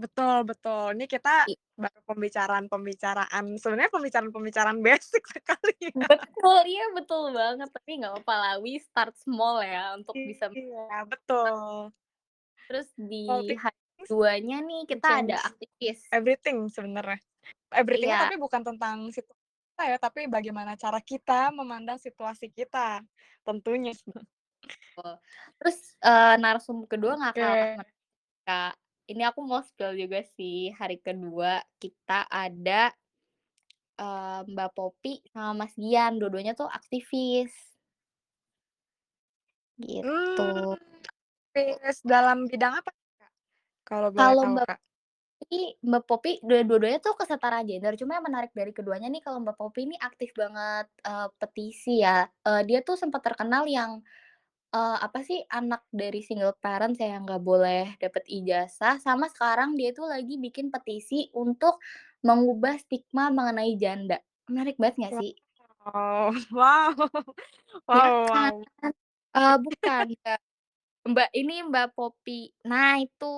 betul 0.01 0.35
betul, 0.49 0.85
ini 0.95 1.05
kita 1.07 1.29
I 1.47 1.55
baru 1.75 1.99
pembicaraan-pembicaraan 2.07 3.45
sebenarnya 3.59 3.91
pembicaraan-pembicaraan 3.91 4.79
basic 4.79 5.23
sekali 5.35 5.73
ya. 5.91 6.07
Betul, 6.09 6.59
iya 6.67 6.83
betul 6.91 7.21
banget, 7.31 7.69
tapi 7.71 7.89
nggak 8.03 8.11
apa-apa 8.19 8.33
lah, 8.41 8.53
we 8.59 8.75
start 8.83 9.15
small 9.15 9.63
ya, 9.63 9.95
untuk 9.95 10.19
bisa 10.27 10.51
Iya, 10.55 11.03
betul. 11.11 11.55
Terus 12.69 12.89
di 12.97 13.25
Multi 13.25 13.53
hari 13.57 13.77
keduanya 14.05 14.57
nih 14.61 14.81
kita 14.85 15.07
ada 15.25 15.37
change 15.37 15.45
aktivis. 15.49 16.01
everything 16.13 16.69
sebenarnya. 16.69 17.17
Everything-nya 17.73 18.17
Iya. 18.17 18.21
tapi 18.21 18.35
bukan 18.37 18.61
tentang 18.65 19.09
situasi 19.09 19.41
kita 19.73 19.83
ya, 19.91 19.97
tapi 20.01 20.21
bagaimana 20.29 20.73
cara 20.77 20.99
kita 21.01 21.49
memandang 21.53 21.97
situasi 22.01 22.47
kita, 22.53 23.01
tentunya. 23.45 23.93
Terus, 25.59 25.77
eee, 26.03 26.35
narasumber 26.41 26.87
kedua 26.91 27.13
nggak 27.19 27.35
kalah 27.39 27.57
Oke. 27.57 27.75
menarik 27.75 27.95
Kak, 28.47 28.73
ini 29.11 29.21
aku 29.29 29.39
mau 29.45 29.61
spill 29.61 29.93
juga 29.97 30.19
sih, 30.37 30.73
hari 30.79 30.97
kedua 31.01 31.61
kita 31.81 32.25
ada 32.29 32.95
eee, 33.99 34.39
Mbak 34.51 34.69
Poppy 34.75 35.13
sama 35.31 35.51
Mas 35.63 35.73
Gian, 35.79 36.19
dua-duanya 36.19 36.51
tuh 36.59 36.67
aktivis. 36.67 37.75
Gitu. 39.79 40.43
aktivis 41.51 41.99
dalam 42.07 42.47
bidang 42.51 42.73
apa, 42.79 42.91
Kak? 42.91 43.31
Kalau 43.87 44.09
Kalau 44.17 44.43
Mbak 44.47 44.65
Kak? 44.67 44.79
Poppy 45.43 45.75
Mbak 45.83 46.03
dua 46.47 46.61
dua-duanya 46.67 46.99
tuh 47.03 47.15
kesetaraan 47.19 47.67
gender, 47.67 47.93
cuma 47.99 48.17
yang 48.19 48.25
menarik 48.27 48.51
dari 48.55 48.71
keduanya 48.71 49.07
nih 49.11 49.19
kalau 49.25 49.43
Mbak 49.43 49.57
Poppy 49.59 49.87
ini 49.91 49.95
aktif 49.99 50.31
banget, 50.39 50.87
eee, 51.03 51.27
petisi 51.41 51.99
ya, 52.05 52.27
eee, 52.47 52.61
dia 52.69 52.79
tuh 52.87 52.95
sempat 52.99 53.21
terkenal 53.27 53.67
yang, 53.67 53.99
eee, 54.75 54.97
apa 55.05 55.19
sih, 55.27 55.39
anak 55.59 55.81
dari 56.01 56.19
single 56.27 56.55
parents 56.63 56.99
yang 57.03 57.23
nggak 57.27 57.43
boleh 57.49 57.83
dapet 58.03 58.23
ijazah, 58.37 58.95
sama 59.05 59.25
sekarang 59.33 59.69
dia 59.79 59.89
tuh 59.97 60.07
lagi 60.13 60.35
bikin 60.45 60.67
petisi 60.75 61.31
untuk 61.43 61.79
mengubah 62.27 62.75
stigma 62.83 63.25
mengenai 63.37 63.73
janda. 63.83 64.17
Menarik 64.51 64.75
banget 64.81 64.95
nggak 65.01 65.15
sih? 65.21 65.33
Wow 65.85 66.33
wow 66.51 66.95
Ya 67.93 68.09
wow 68.11 68.13
kan? 68.31 68.51
wow. 68.51 68.91
Eee, 69.35 69.55
bukan, 69.65 70.05
Mbak 70.21 70.39
Mbak 71.11 71.29
ini 71.39 71.55
Mbak 71.69 71.87
Poppy. 71.97 72.53
Nah 72.69 72.97
itu, 73.01 73.35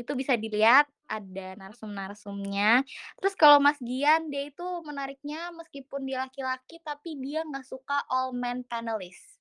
itu 0.00 0.12
bisa 0.20 0.34
dilihat 0.38 0.86
ada 1.08 1.54
narsum-narsumnya. 1.60 2.82
Terus 3.20 3.34
kalau 3.38 3.58
Mas 3.62 3.78
Gian, 3.82 4.28
dia 4.32 4.50
itu 4.50 4.66
menariknya 4.86 5.50
meskipun 5.54 6.06
dia 6.08 6.18
laki-laki, 6.26 6.80
tapi 6.84 7.18
dia 7.24 7.42
nggak 7.46 7.66
suka 7.66 7.98
all 8.10 8.30
men 8.36 8.62
panelist. 8.66 9.35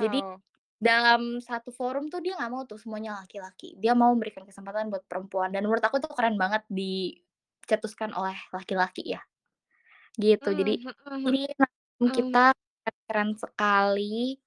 Jadi 0.00 0.20
Wow. 0.20 0.40
dalam 0.78 1.42
satu 1.42 1.70
forum 1.74 2.06
tuh 2.12 2.22
dia 2.22 2.38
nggak 2.38 2.50
mau 2.54 2.62
tuh 2.68 2.78
semuanya 2.78 3.18
laki-laki, 3.22 3.74
dia 3.82 3.92
mau 3.98 4.10
memberikan 4.14 4.46
kesempatan 4.46 4.90
buat 4.92 5.04
perempuan 5.10 5.50
dan 5.54 5.66
menurut 5.66 5.82
aku 5.82 5.98
tuh 6.02 6.12
keren 6.14 6.38
banget 6.38 6.62
dicetuskan 6.70 8.14
oleh 8.14 8.36
laki-laki 8.54 9.02
ya, 9.16 9.20
gitu. 10.18 10.50
Jadi 10.54 10.78
Mmm, 10.82 11.24
mhm 11.24 11.28
ini 11.28 11.50
narsum 11.58 12.08
mhm. 12.08 12.14
kita 12.14 12.44
keren 13.08 13.30
sekali. 13.38 14.38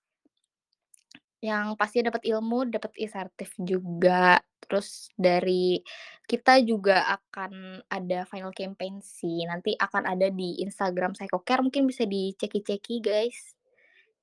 Yang 1.42 1.68
pasti 1.74 2.06
dapat 2.06 2.22
ilmu, 2.22 2.70
dapat 2.70 2.94
insentif 3.02 3.58
juga. 3.58 4.38
Terus 4.62 5.10
dari 5.18 5.82
kita 6.30 6.62
juga 6.62 7.02
akan 7.18 7.82
ada 7.90 8.30
final 8.30 8.54
campaign 8.54 9.02
sih, 9.02 9.42
nanti 9.50 9.74
akan 9.74 10.06
ada 10.06 10.30
di 10.30 10.62
Instagram 10.62 11.18
Psychocare, 11.18 11.66
mungkin 11.66 11.90
bisa 11.90 12.06
diceki-ceki 12.06 13.02
guys, 13.02 13.58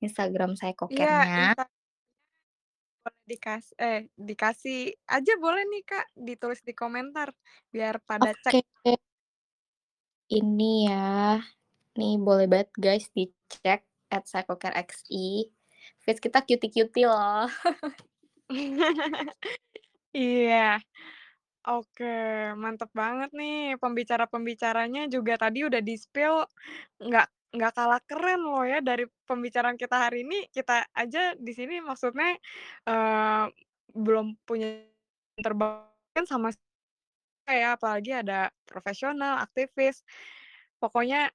Instagram 0.03 0.55
Iya, 0.55 0.59
Psychocare-nya. 0.59 1.45
Insta 1.53 1.65
boleh 3.09 3.25
dikas 3.25 3.65
eh, 3.81 4.13
dikasih 4.21 4.93
aja 5.09 5.33
boleh 5.41 5.65
nih, 5.65 5.83
Kak, 5.87 6.07
ditulis 6.13 6.61
di 6.61 6.77
komentar 6.77 7.33
biar 7.73 8.05
pada 8.05 8.37
cek. 8.37 8.53
Oke. 8.61 8.95
Ini 10.29 10.73
ya, 10.93 11.41
nih 11.97 12.21
boleh 12.21 12.45
banget 12.45 12.69
guys 12.77 13.09
dicek 13.17 13.89
@psychocareXI, 14.13 15.49
feeds 16.05 16.21
kita 16.21 16.45
cutie-cutie 16.45 17.09
loh. 17.09 17.49
Iya. 20.17 20.81
Oke, 21.69 22.09
mantap 22.57 22.89
banget 22.97 23.29
nih 23.37 23.77
pembicara-pembicaranya 23.77 25.05
juga 25.13 25.37
tadi 25.37 25.69
udah 25.69 25.85
di-spill 25.85 26.49
nggak 26.97 27.29
nggak 27.55 27.73
kalah 27.77 28.01
keren 28.05 28.45
loh 28.45 28.65
ya 28.67 28.81
dari 28.85 29.09
pembicaraan 29.29 29.77
kita 29.81 29.97
hari 30.09 30.25
ini, 30.27 30.49
kita 30.53 30.85
aja 30.97 31.33
di 31.39 31.53
sini 31.57 31.81
maksudnya, 31.85 32.37
eee, 32.89 33.45
belum 33.97 34.37
punya 34.49 34.85
terbayang 35.41 36.27
sama 36.29 36.53
ya, 37.51 37.77
apalagi 37.79 38.13
ada 38.25 38.51
profesional, 38.69 39.41
aktivis. 39.45 40.05
Pokoknya 40.83 41.31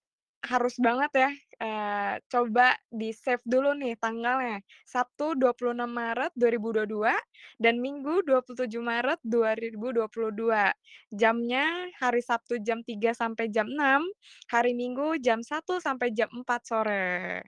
harus 0.45 0.75
banget 0.81 1.11
ya, 1.17 1.29
eee, 1.63 2.19
coba 2.27 2.75
di-save 2.91 3.39
dulu 3.47 3.71
nih 3.79 3.95
tanggalnya, 3.95 4.59
Sabtu 4.83 5.39
26 5.39 5.87
Maret 5.87 6.31
2022 6.35 7.15
dan 7.63 7.79
Minggu 7.79 8.19
27 8.27 8.83
Maret 8.83 9.19
2022. 9.23 10.75
Jamnya 11.15 11.87
hari 12.03 12.19
Sabtu 12.19 12.59
jam 12.59 12.83
3 12.83 13.15
sampai 13.15 13.47
jam 13.47 13.71
6, 13.71 14.03
hari 14.51 14.75
Minggu 14.75 15.15
jam 15.23 15.39
1 15.41 15.79
sampai 15.79 16.11
jam 16.11 16.27
4 16.35 16.61
sore. 16.67 17.47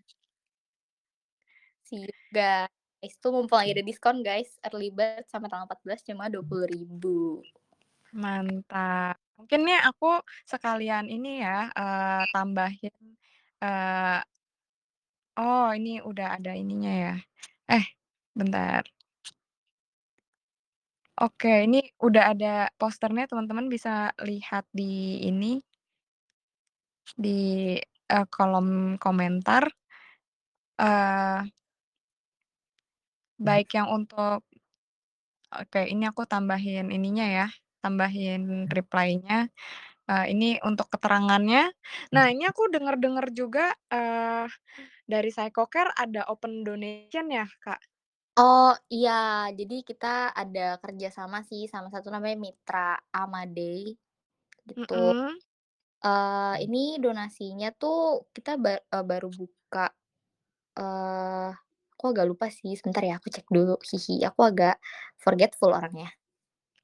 You 1.94 2.10
guys, 2.34 2.74
itu 3.06 3.28
mumpung 3.30 3.62
lagi 3.62 3.78
ada 3.78 3.86
diskon 3.86 4.26
guys, 4.26 4.58
early 4.66 4.90
bird 4.90 5.30
sampai 5.30 5.48
tanggal 5.54 5.70
14 5.70 6.02
cuma 6.02 6.26
Rp20.000. 6.34 7.46
Mantap. 8.14 9.18
Mungkin 9.36 9.60
nih 9.68 9.80
aku 9.90 10.22
sekalian 10.48 11.06
ini 11.12 11.44
ya, 11.44 11.68
eee, 11.76 12.24
tambahin, 12.32 12.94
eee 13.66 14.22
Oh, 15.38 15.68
ini 15.76 16.00
udah 16.00 16.40
ada 16.40 16.56
ininya 16.56 16.92
ya. 17.04 17.14
Eh, 17.68 17.86
bentar. 18.40 18.88
Oke, 21.16 21.64
ini 21.64 21.80
udah 22.04 22.24
ada 22.36 22.68
posternya, 22.76 23.24
teman-teman 23.32 23.72
bisa 23.72 24.12
lihat 24.20 24.68
di 24.76 25.24
ini 25.24 25.64
di, 27.24 27.38
eee, 28.12 28.26
kolom 28.34 28.98
komentar. 29.04 29.64
Eee 30.80 31.50
baik 33.40 33.76
yang 33.76 33.92
untuk 33.92 34.40
oke, 35.54 35.82
ini 35.94 36.04
aku 36.10 36.24
tambahin 36.30 36.90
ininya 36.94 37.26
ya, 37.28 37.48
tambahin 37.84 38.68
reply-nya, 38.72 39.50
eee, 40.10 40.26
ini 40.34 40.50
untuk 40.66 40.88
keterangannya. 40.94 41.72
Nah, 42.16 42.26
ini 42.34 42.44
aku 42.50 42.70
denger-denger 42.74 43.26
juga, 43.36 43.66
eee, 43.94 44.46
dari 45.10 45.30
Psychocare 45.34 45.92
ada 45.98 46.28
open 46.34 46.64
donation 46.68 47.28
ya, 47.34 47.46
Kak? 47.64 47.82
Oh, 48.38 48.76
iya. 48.92 49.12
Jadi 49.56 49.74
kita 49.88 50.08
ada 50.36 50.76
kerjasama 50.84 51.40
sih 51.48 51.72
sama 51.72 51.88
satu 51.88 52.12
namanya 52.12 52.36
Mitra 52.36 53.00
Amadey, 53.16 53.96
gitu. 54.70 54.96
Mhm. 54.96 55.40
Eee, 56.06 56.56
ini 56.66 56.80
donasinya 57.04 57.68
tuh 57.82 58.28
kita 58.36 58.52
ba 58.64 58.72
eee, 58.94 59.04
baru 59.12 59.30
buka, 59.40 59.86
eee, 60.80 61.50
aku 61.94 62.04
agak 62.12 62.28
lupa 62.32 62.48
sih, 62.54 62.74
sebentar 62.80 63.04
ya 63.08 63.16
aku 63.20 63.30
cek 63.36 63.48
dulu, 63.56 63.76
aku 64.30 64.42
agak 64.50 64.76
forgetful 65.24 65.72
orangnya. 65.76 66.10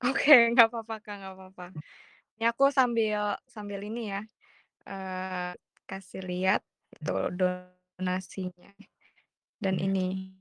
Oke, 0.10 0.32
nggak 0.54 0.68
apa-apa, 0.70 0.96
Kak, 1.06 1.16
nggak 1.22 1.34
apa-apa. 1.38 1.66
Ini 2.42 2.50
aku 2.58 2.74
sambil 2.74 3.38
sambil 3.46 3.86
ini 3.86 4.10
ya, 4.10 4.26
eee, 4.90 5.54
kasih 5.90 6.26
lihat 6.26 6.62
itu 6.98 7.14
donasinya 7.38 8.74
dan 9.64 9.76
ini 9.78 10.34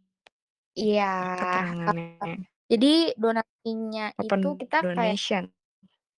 Iya, 0.79 1.05
keterangannya. 1.39 2.47
jadi 2.71 2.87
donasinya 3.23 4.03
itu 4.27 4.49
Open 4.49 4.59
kita 4.61 4.77
kayak 4.97 5.19
donation. 5.19 5.53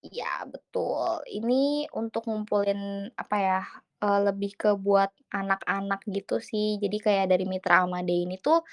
Iya 0.03 0.27
betul, 0.51 1.23
ini 1.31 1.87
untuk 1.95 2.27
ngumpulin 2.27 3.07
apa 3.23 3.37
ya, 3.47 3.59
eee, 4.03 4.19
lebih 4.27 4.51
ke 4.61 4.69
buat 4.75 5.11
anak-anak 5.31 6.01
gitu 6.11 6.35
sih. 6.43 6.67
Jadi 6.83 6.97
kayak 7.07 7.27
dari 7.31 7.45
Mitra 7.47 7.87
Amadey 7.87 8.27
ini 8.27 8.35
tuh 8.43 8.67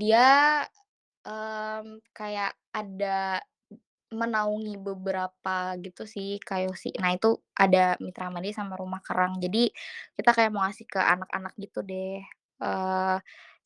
dia, 0.00 0.20
mmm, 1.26 2.02
kayak 2.16 2.52
ada 2.74 3.42
menaungi 4.12 4.80
beberapa 4.80 5.76
gitu 5.80 6.04
sih 6.08 6.40
KYOSI. 6.40 6.96
Nah 7.02 7.12
itu 7.16 7.36
ada 7.56 7.94
Mitra 8.00 8.32
Amadey 8.32 8.52
sama 8.56 8.74
Rumah 8.78 9.00
Kerang. 9.04 9.36
Jadi 9.42 9.68
kita 10.16 10.30
kayak 10.36 10.50
mau 10.54 10.64
ngasih 10.64 10.86
ke 10.88 11.00
anak-anak 11.00 11.54
gitu 11.60 11.80
deh. 11.84 12.20
Eee, 12.58 13.16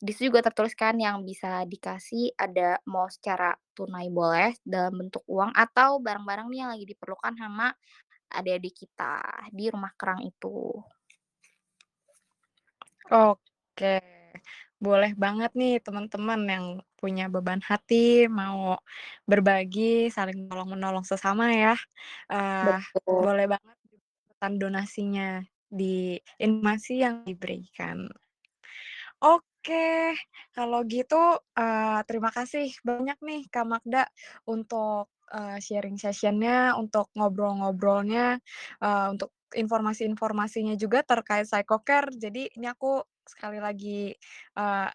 di 0.02 0.10
situ 0.12 0.34
juga 0.34 0.42
tertulis 0.50 0.74
kan 0.74 0.98
yang 0.98 1.22
bisa 1.22 1.62
dikasih 1.66 2.34
ada 2.34 2.82
mau 2.90 3.06
secara 3.06 3.54
tunai 3.76 4.10
boleh, 4.10 4.58
dalam 4.66 4.98
bentuk 4.98 5.22
uang, 5.30 5.54
atau 5.54 6.02
barang-barang 6.02 6.46
nih 6.50 6.58
yang 6.66 6.70
lagi 6.74 6.86
diperlukan 6.90 7.34
sama 7.38 7.70
adik-adik 8.34 8.74
kita 8.86 9.22
di 9.54 9.70
Rumah 9.70 9.92
Kerang 9.94 10.20
itu. 10.26 10.74
Oke, 13.12 14.00
boleh 14.82 15.12
banget 15.24 15.50
nih 15.60 15.72
teman-teman 15.86 16.40
yang 16.54 16.66
punya 17.00 17.24
beban 17.34 17.62
hati, 17.70 18.26
mau 18.30 18.78
berbagi, 19.30 20.10
saling 20.16 20.50
tolong-menolong 20.50 21.06
sesama 21.06 21.44
ya, 21.54 21.74
Betul. 22.60 23.26
boleh 23.26 23.46
banget 23.52 23.76
ikutan 24.26 24.52
donasinya 24.62 25.28
di 25.70 26.18
informasi 26.42 26.92
yang 27.04 27.16
diberikan. 27.28 28.10
Oke, 29.22 30.14
kalau 30.56 30.82
gitu, 30.90 31.16
eee, 31.54 31.98
terima 32.08 32.30
kasih 32.34 32.74
banyak 32.82 33.18
nih 33.22 33.40
Kak 33.52 33.66
Magda 33.70 34.04
untuk, 34.50 35.08
eee, 35.30 35.58
sharing 35.62 35.96
session-nya, 36.00 36.74
untuk 36.78 37.06
ngobrol-ngobrolnya, 37.14 38.42
eee, 38.82 39.06
untuk 39.14 39.30
informasi-informasinya 39.54 40.74
juga 40.80 41.04
terkait 41.06 41.44
Psychocare. 41.46 42.10
Jadi 42.16 42.48
ini 42.56 42.66
aku 42.72 43.04
sekali 43.32 43.58
lagi, 43.62 44.12
eee, 44.56 44.88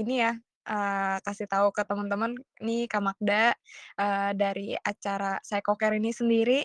ini 0.00 0.14
ya, 0.24 0.32
eee, 0.68 1.16
kasih 1.26 1.48
tahu 1.50 1.68
ke 1.74 1.82
teman-teman 1.88 2.36
nih 2.62 2.86
Kak 2.90 3.02
Magda, 3.04 3.52
eee, 3.98 4.30
dari 4.36 4.68
acara 4.78 5.40
Psychocare 5.42 5.96
ini 6.00 6.10
sendiri, 6.14 6.60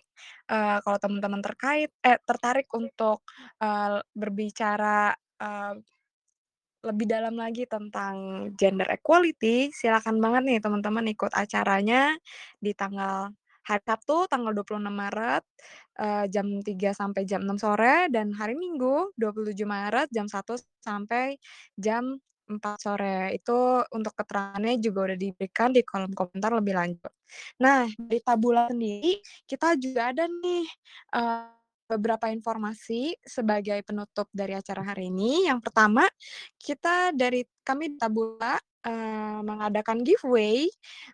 eee, 0.51 0.77
kalau 0.83 0.97
teman-teman 1.01 1.41
terkait 1.45 1.89
eh, 2.05 2.19
tertarik 2.27 2.67
untuk, 2.75 3.23
eee, 3.63 3.99
berbicara, 4.15 5.15
eee, 5.41 5.73
lebih 6.83 7.07
dalam 7.07 7.35
lagi 7.39 7.63
tentang 7.63 8.15
gender 8.59 8.87
equality, 8.91 9.71
silakan 9.71 10.19
banget 10.19 10.43
nih 10.47 10.59
teman-teman 10.59 11.07
ikut 11.15 11.31
acaranya 11.31 12.11
di 12.59 12.75
tanggal 12.75 13.31
hari 13.67 13.83
Sabtu 13.87 14.27
tanggal 14.31 14.51
26 14.55 14.95
Maret, 14.95 15.43
eee, 15.99 16.25
jam 16.33 16.47
3 16.65 16.91
sampai 16.95 17.23
jam 17.27 17.41
6 17.45 17.57
sore, 17.61 18.07
dan 18.13 18.31
hari 18.35 18.55
Minggu 18.59 19.11
27 19.19 19.67
Maret 19.69 20.07
jam 20.13 20.27
1 20.31 20.55
sampai 20.83 21.35
jam 21.79 22.17
4 22.51 22.77
sore. 22.83 23.31
Itu 23.35 23.83
untuk 23.95 24.13
keterangannya 24.19 24.77
juga 24.83 25.11
udah 25.13 25.17
diberikan 25.19 25.71
di 25.75 25.81
kolom 25.87 26.11
komentar 26.15 26.51
lebih 26.55 26.75
lanjut. 26.77 27.11
Nah, 27.63 27.87
di 27.87 28.19
Tabula 28.23 28.67
sendiri 28.71 29.19
kita 29.47 29.75
juga 29.79 30.11
ada 30.15 30.25
nih, 30.27 30.65
eee, 31.15 31.45
beberapa 31.87 32.31
informasi 32.31 33.13
sebagai 33.21 33.79
penutup 33.85 34.25
dari 34.33 34.55
acara 34.57 34.81
hari 34.87 35.11
ini. 35.13 35.45
Yang 35.51 35.69
pertama, 35.69 36.07
kita 36.59 37.11
dari 37.15 37.43
kami 37.63 37.95
Tabula, 37.99 38.57
eee, 38.87 39.39
mengadakan 39.45 40.01
giveaway, 40.03 40.67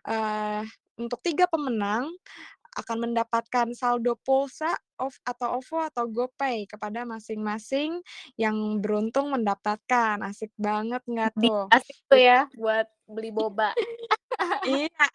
eee, 0.08 0.62
untuk 1.00 1.24
3 1.24 1.48
pemenang 1.48 2.12
akan 2.78 3.10
mendapatkan 3.10 3.72
saldo 3.74 4.14
pulsa 4.22 4.78
of 5.00 5.16
atau 5.26 5.58
OVO 5.58 5.90
atau 5.90 6.06
GoPay 6.06 6.70
kepada 6.70 7.02
masing-masing 7.02 7.98
yang 8.38 8.78
beruntung 8.78 9.32
mendapatkan. 9.34 10.22
Asik 10.22 10.54
banget 10.54 11.02
nggak 11.08 11.34
tuh? 11.40 11.66
asik 11.72 11.98
tuh 12.06 12.20
ya 12.20 12.46
buat 12.54 12.86
beli 13.10 13.34
boba. 13.34 13.74
Iya, 14.62 15.06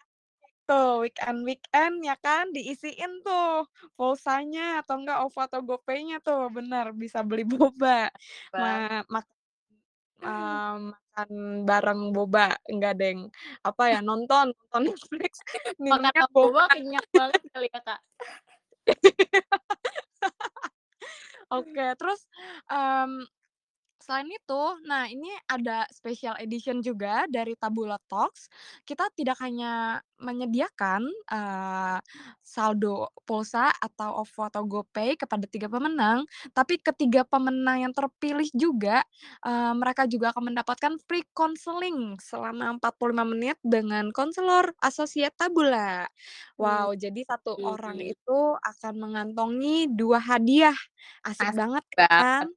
tuh 0.68 1.06
weekend-weekend 1.06 2.02
ya 2.04 2.18
kan, 2.18 2.50
diisiin 2.50 3.22
tuh 3.22 3.64
pulsanya 3.94 4.82
atau 4.82 5.00
enggak 5.00 5.22
OVO 5.24 5.40
atau 5.46 5.60
GoPay-nya 5.64 6.18
tuh, 6.20 6.50
bener 6.52 6.92
bisa 6.92 7.22
beli 7.22 7.46
boba, 7.46 8.10
ma 8.52 9.00
mak 9.06 9.26
eee, 10.22 10.74
makan 10.92 11.30
bareng 11.68 12.02
boba, 12.12 12.56
enggak 12.68 12.94
deng, 13.00 13.18
apa 13.64 13.82
ya, 13.92 14.00
nonton 14.04 14.52
nonton 14.52 14.82
Netflix 14.92 15.32
Makan 15.40 15.74
minumnya 15.84 16.24
boba 16.32 16.68
boba. 16.68 16.72
kenyang 16.72 17.08
banget 17.12 17.42
kali 17.52 17.68
ya, 17.72 17.80
Kak? 17.84 18.00
Oke, 21.56 21.86
terus, 22.00 22.20
mmm, 22.70 23.22
selain 24.06 24.30
itu, 24.30 24.62
nah 24.86 25.10
ini 25.10 25.26
ada 25.50 25.82
special 25.90 26.38
edition 26.38 26.78
juga 26.86 27.26
dari 27.26 27.58
Tabula 27.58 27.98
Talks. 28.06 28.46
Kita 28.86 29.10
tidak 29.18 29.42
hanya 29.42 29.98
menyediakan, 30.22 31.02
eee, 31.10 31.98
saldo 32.46 33.10
pulsa 33.26 33.74
atau 33.82 34.22
OVO 34.22 34.46
atau 34.46 34.62
GoPay 34.64 35.18
kepada 35.18 35.50
3 35.50 35.66
pemenang, 35.66 36.22
tapi 36.54 36.78
ke-3 36.78 37.26
pemenang 37.26 37.82
yang 37.90 37.92
terpilih 37.92 38.46
juga, 38.54 39.02
eee, 39.42 39.72
mereka 39.74 40.06
juga 40.06 40.30
akan 40.30 40.54
mendapatkan 40.54 40.94
free 41.10 41.26
counseling 41.34 42.14
selama 42.22 42.78
45 42.78 43.24
menit 43.26 43.58
dengan 43.66 44.14
konselor 44.14 44.70
asosiat 44.86 45.34
Tabula. 45.34 46.06
Wow, 46.58 46.94
jadi 46.94 47.20
1 47.26 47.58
orang 47.66 47.98
Widih. 47.98 48.06
itu 48.06 48.38
akan 48.62 48.94
mengantongi 49.02 49.90
2 49.92 50.22
hadiah. 50.22 50.76
Asik 51.24 51.50
Asik 51.50 51.66
banget 51.66 51.84
banget, 51.96 52.28
kan? 52.38 52.56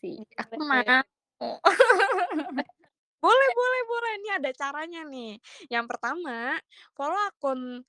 Sih, 0.00 0.22
aku 0.38 0.56
Boleh. 0.56 0.96
mau. 1.40 1.58
Boleh 3.24 3.50
boleh 3.56 3.82
boleh, 3.88 4.12
ini 4.20 4.28
ada 4.36 4.50
caranya 4.52 5.00
nih. 5.08 5.40
Yang 5.72 5.86
pertama, 5.96 6.60
follow 6.92 7.16
akun 7.32 7.82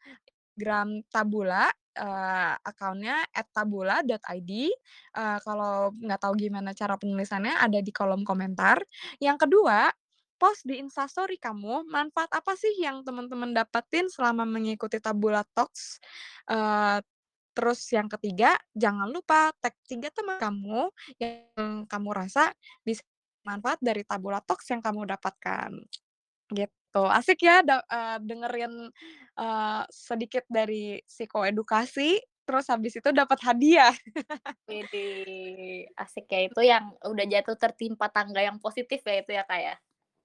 gram 0.58 1.04
Tabula, 1.14 1.70
eee, 1.98 2.54
account-nya 2.66 3.24
@tabula.id, 3.56 4.52
eee, 5.18 5.38
kalau 5.45 5.91
nggak 5.95 6.22
tahu 6.24 6.34
gimana 6.40 6.72
cara 6.78 6.95
penulisannya 6.99 7.56
ada 7.60 7.80
di 7.84 7.91
kolom 7.95 8.24
komentar. 8.28 8.82
Yang 9.24 9.48
kedua, 9.49 9.90
post 10.41 10.66
di 10.70 10.80
Instastory 10.82 11.38
kamu, 11.41 11.88
manfaat 11.90 12.30
apa 12.34 12.54
sih 12.60 12.74
yang 12.82 13.04
teman-teman 13.08 13.54
dapetin 13.56 14.08
selama 14.12 14.45
mengikuti 14.48 14.99
Tabula 15.04 15.44
Talks. 15.56 15.99
Eee, 16.49 17.02
terus 17.58 17.82
yang 17.90 18.06
ketiga, 18.14 18.54
jangan 18.78 19.10
lupa 19.10 19.50
tag 19.58 19.74
3 19.90 20.14
teman 20.14 20.38
kamu 20.38 20.94
yang 21.18 21.90
kamu 21.90 22.10
rasa 22.14 22.54
bisa 22.86 23.02
manfaat 23.48 23.82
dari 23.82 24.06
Tabula 24.06 24.40
Talks 24.46 24.70
yang 24.70 24.82
kamu 24.86 25.10
dapatkan, 25.10 25.72
gitu. 26.54 27.04
Asik 27.10 27.44
ya 27.48 27.62
da 27.66 27.82
eee, 27.90 28.18
dengerin, 28.26 28.74
eee, 29.40 29.82
sedikit 29.94 30.46
dari 30.52 31.00
psikoedukasi, 31.08 32.20
terus 32.48 32.68
habis 32.72 32.96
itu 33.00 33.10
dapat 33.16 33.40
hadiah. 33.46 33.94
Widih, 34.68 35.88
asik 35.96 36.28
ya, 36.28 36.40
itu 36.44 36.60
yang 36.68 36.92
udah 37.08 37.26
jatuh 37.32 37.56
tertimpa 37.56 38.12
tangga 38.12 38.44
yang 38.44 38.60
positif 38.60 39.00
ya, 39.08 39.16
itu 39.24 39.32
ya, 39.32 39.44
Kak, 39.48 39.60
ya? 39.64 39.76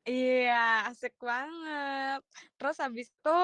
Iya, 0.07 0.91
asik 0.91 1.15
banget. 1.23 2.19
Terus 2.59 2.77
habis 2.83 3.07
itu, 3.15 3.37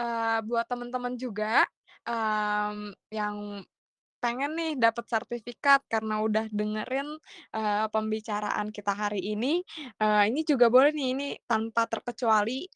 eee, 0.00 0.38
buat 0.48 0.64
temen-temen 0.64 1.14
juga, 1.20 1.68
mmm, 2.08 2.94
yang 3.12 3.64
pengen 4.22 4.52
nih 4.58 4.72
dapet 4.80 5.06
sertifikat 5.08 5.84
karena 5.88 6.20
udah 6.24 6.46
dengerin, 6.52 7.08
eee, 7.56 7.86
pembicaraan 7.92 8.68
kita 8.74 8.92
hari 8.96 9.20
ini, 9.22 9.62
eee, 10.00 10.22
ini 10.32 10.42
juga 10.48 10.68
boleh 10.72 10.92
nih, 10.96 11.08
ini 11.16 11.28
tanpa 11.48 11.86
terkecuali, 11.90 12.66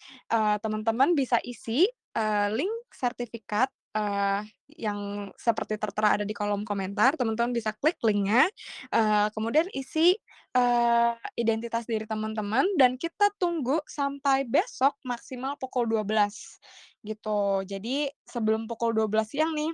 teman-teman 0.62 1.12
bisa 1.18 1.38
isi, 1.44 1.84
eee, 2.16 2.48
link 2.56 2.74
sertifikat, 2.94 3.68
eee, 3.96 4.40
yang 4.78 5.30
seperti 5.38 5.76
tertera 5.80 6.18
ada 6.20 6.24
di 6.26 6.32
kolom 6.36 6.62
komentar, 6.66 7.14
teman-teman 7.18 7.52
bisa 7.54 7.72
klik 7.78 7.98
link-nya, 8.02 8.48
eee, 8.94 9.26
kemudian 9.34 9.66
isi, 9.74 10.16
eee, 10.56 11.12
identitas 11.38 11.86
diri 11.88 12.04
teman-teman, 12.08 12.64
dan 12.80 12.96
kita 13.00 13.30
tunggu 13.40 13.78
sampai 13.88 14.44
besok 14.48 14.96
maksimal 15.06 15.56
pukul 15.60 15.86
12.00 15.90 16.58
gitu. 17.06 17.62
Jadi 17.68 18.08
sebelum 18.26 18.66
pukul 18.70 18.92
12.00 18.96 19.24
siang 19.34 19.52
nih, 19.56 19.70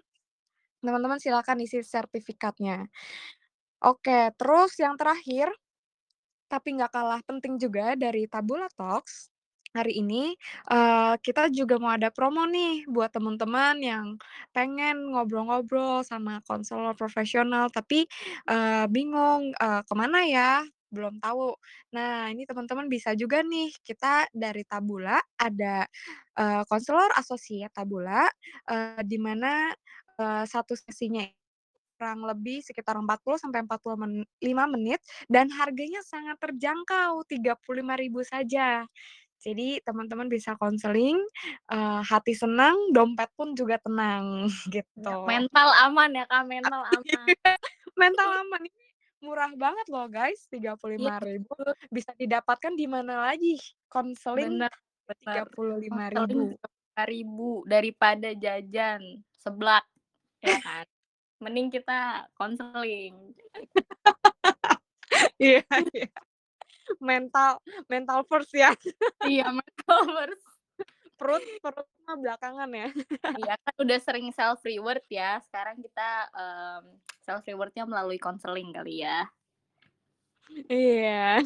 teman-teman 0.85 1.19
silakan 1.23 1.63
isi 1.65 1.83
sertifikatnya. 1.85 2.87
Oke, 3.85 4.33
terus 4.41 4.77
yang 4.83 4.97
terakhir, 5.01 5.51
tapi 6.51 6.77
nggak 6.79 6.93
kalah 6.95 7.21
penting 7.27 7.57
juga 7.63 7.95
dari 7.99 8.27
Tabula 8.31 8.69
Talks, 8.77 9.30
hari 9.77 10.03
ini, 10.03 10.35
eee, 10.71 11.15
kita 11.23 11.47
juga 11.55 11.79
mau 11.79 11.95
ada 11.95 12.11
promo 12.11 12.43
nih 12.51 12.85
buat 12.91 13.11
teman-teman 13.15 13.79
yang 13.83 14.07
pengen 14.55 15.15
ngobrol-ngobrol 15.15 16.03
sama 16.07 16.43
konselor 16.49 16.93
profesional 16.99 17.71
tapi, 17.71 18.07
eee, 18.51 18.85
bingung, 18.91 19.55
eee, 19.55 19.81
ke 19.87 19.95
mana 19.95 20.21
ya, 20.27 20.51
belum 20.91 21.23
tahu. 21.23 21.55
Nah, 21.95 22.29
ini 22.35 22.43
teman-teman 22.51 22.91
bisa 22.91 23.15
juga 23.15 23.43
nih, 23.47 23.71
kita 23.87 24.27
dari 24.35 24.67
Tabula 24.67 25.23
ada, 25.39 25.87
eee, 26.39 26.63
konselor 26.67 27.11
asosiat 27.19 27.71
Tabula, 27.75 28.27
eee, 28.71 29.03
di 29.07 29.19
mana, 29.23 29.71
eee, 30.19 30.45
1 30.51 30.75
sesinya 30.79 31.23
kurang 32.01 32.27
lebih 32.27 32.61
sekitar 32.67 32.99
40 32.99 33.39
sampai 33.39 33.63
40 33.65 33.95
men 34.01 34.25
5 34.43 34.67
menit 34.69 34.99
dan 35.31 35.47
harganya 35.55 36.03
sangat 36.05 36.37
terjangkau, 36.43 37.23
Rp35.000 37.29 38.21
saja. 38.27 38.85
Jadi 39.41 39.81
teman-teman 39.81 40.29
bisa 40.29 40.53
konseling, 40.61 41.17
eee, 41.73 42.01
hati 42.05 42.37
senang, 42.37 42.77
dompet 42.93 43.33
pun 43.33 43.57
juga 43.57 43.81
tenang, 43.81 44.47
Ya, 44.69 44.85
gitu. 44.85 45.17
mental 45.25 45.69
aman 45.89 46.11
ya, 46.13 46.25
Kak, 46.29 46.45
mental 46.45 46.83
aman. 47.01 47.27
Mental 47.97 48.29
aman, 48.45 48.61
ini 48.69 48.85
murah 49.21 49.53
banget 49.57 49.87
loh 49.93 50.09
guys, 50.09 50.49
tiga 50.49 50.77
puluh 50.81 50.97
Iya, 50.97 51.01
lima 51.01 51.17
ribu 51.21 51.53
bisa 51.93 52.13
didapatkan 52.17 52.73
di 52.77 52.85
mana 52.89 53.33
lagi, 53.33 53.57
konseling 53.89 54.61
tiga 55.25 55.45
puluh 55.49 55.77
lima 55.81 56.09
ribu. 56.13 56.57
Rp35.000 57.01 57.65
daripada 57.65 58.29
jajan 58.37 59.01
seblak, 59.41 59.85
ya 60.45 60.57
kan? 60.61 60.85
Mending 61.41 61.73
kita 61.73 62.29
konseling. 62.37 63.33
Iya 65.41 65.65
iya. 65.97 66.09
Mental 66.99 67.63
mental 67.87 68.27
first 68.27 68.51
ya. 68.57 68.75
Iya, 69.23 69.53
mental 69.55 70.01
first. 70.11 70.45
Perut 71.21 71.45
perut 71.61 71.87
mah 72.09 72.17
belakangan 72.17 72.71
ya. 72.73 72.89
Iya, 73.37 73.55
kan 73.61 73.75
udah 73.79 73.99
sering 74.01 74.27
self 74.33 74.65
reward 74.65 75.05
ya, 75.13 75.39
sekarang 75.45 75.79
kita, 75.85 76.27
mmm, 76.33 76.85
self 77.23 77.45
reward-nya 77.47 77.85
melalui 77.87 78.17
konseling 78.19 78.73
kali 78.73 79.05
ya. 79.05 79.29
Iya. 80.67 81.45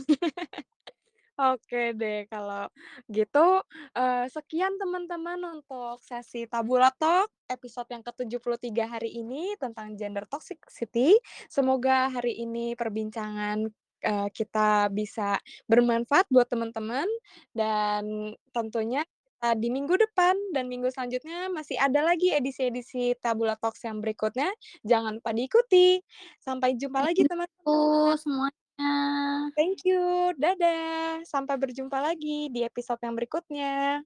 Oke 1.35 1.91
deh 1.99 2.31
kalau 2.31 2.71
gitu, 3.11 3.59
eee, 3.99 4.31
sekian 4.31 4.79
teman-teman 4.79 5.43
untuk 5.59 5.99
sesi 5.99 6.47
Tabula 6.47 6.95
Talk 6.95 7.27
episode 7.51 7.91
yang 7.91 8.07
ke-73 8.07 8.87
hari 8.87 9.11
ini 9.19 9.59
tentang 9.59 9.99
gender 9.99 10.31
toxicity. 10.31 11.19
Semoga 11.51 12.07
hari 12.15 12.39
ini 12.39 12.79
perbincangan 12.79 13.67
eee, 14.05 14.29
kita 14.37 14.93
bisa 14.93 15.41
bermanfaat 15.71 16.29
buat 16.31 16.47
teman-teman 16.53 17.09
dan 17.57 18.35
tentunya, 18.55 19.03
eee, 19.43 19.57
di 19.59 19.69
minggu 19.73 19.95
depan 19.99 20.37
dan 20.55 20.69
minggu 20.71 20.89
selanjutnya 20.93 21.49
masih 21.53 21.77
ada 21.81 22.01
lagi 22.05 22.31
edisi-edisi 22.37 23.17
Tabula 23.25 23.57
Talks 23.59 23.83
yang 23.89 23.99
berikutnya, 24.05 24.53
jangan 24.87 25.19
lupa 25.21 25.33
diikuti. 25.35 26.01
Sampai 26.43 26.77
jumpa 26.79 27.01
Thank 27.01 27.11
lagi 27.11 27.23
you 27.23 27.27
teman-teman. 27.27 27.81
semuanya. 28.23 29.51
Thank 29.55 29.87
you, 29.87 30.35
dadah, 30.35 31.23
sampai 31.23 31.55
berjumpa 31.55 32.03
lagi 32.03 32.51
di 32.51 32.67
episode 32.67 32.99
yang 33.07 33.15
berikutnya. 33.15 34.03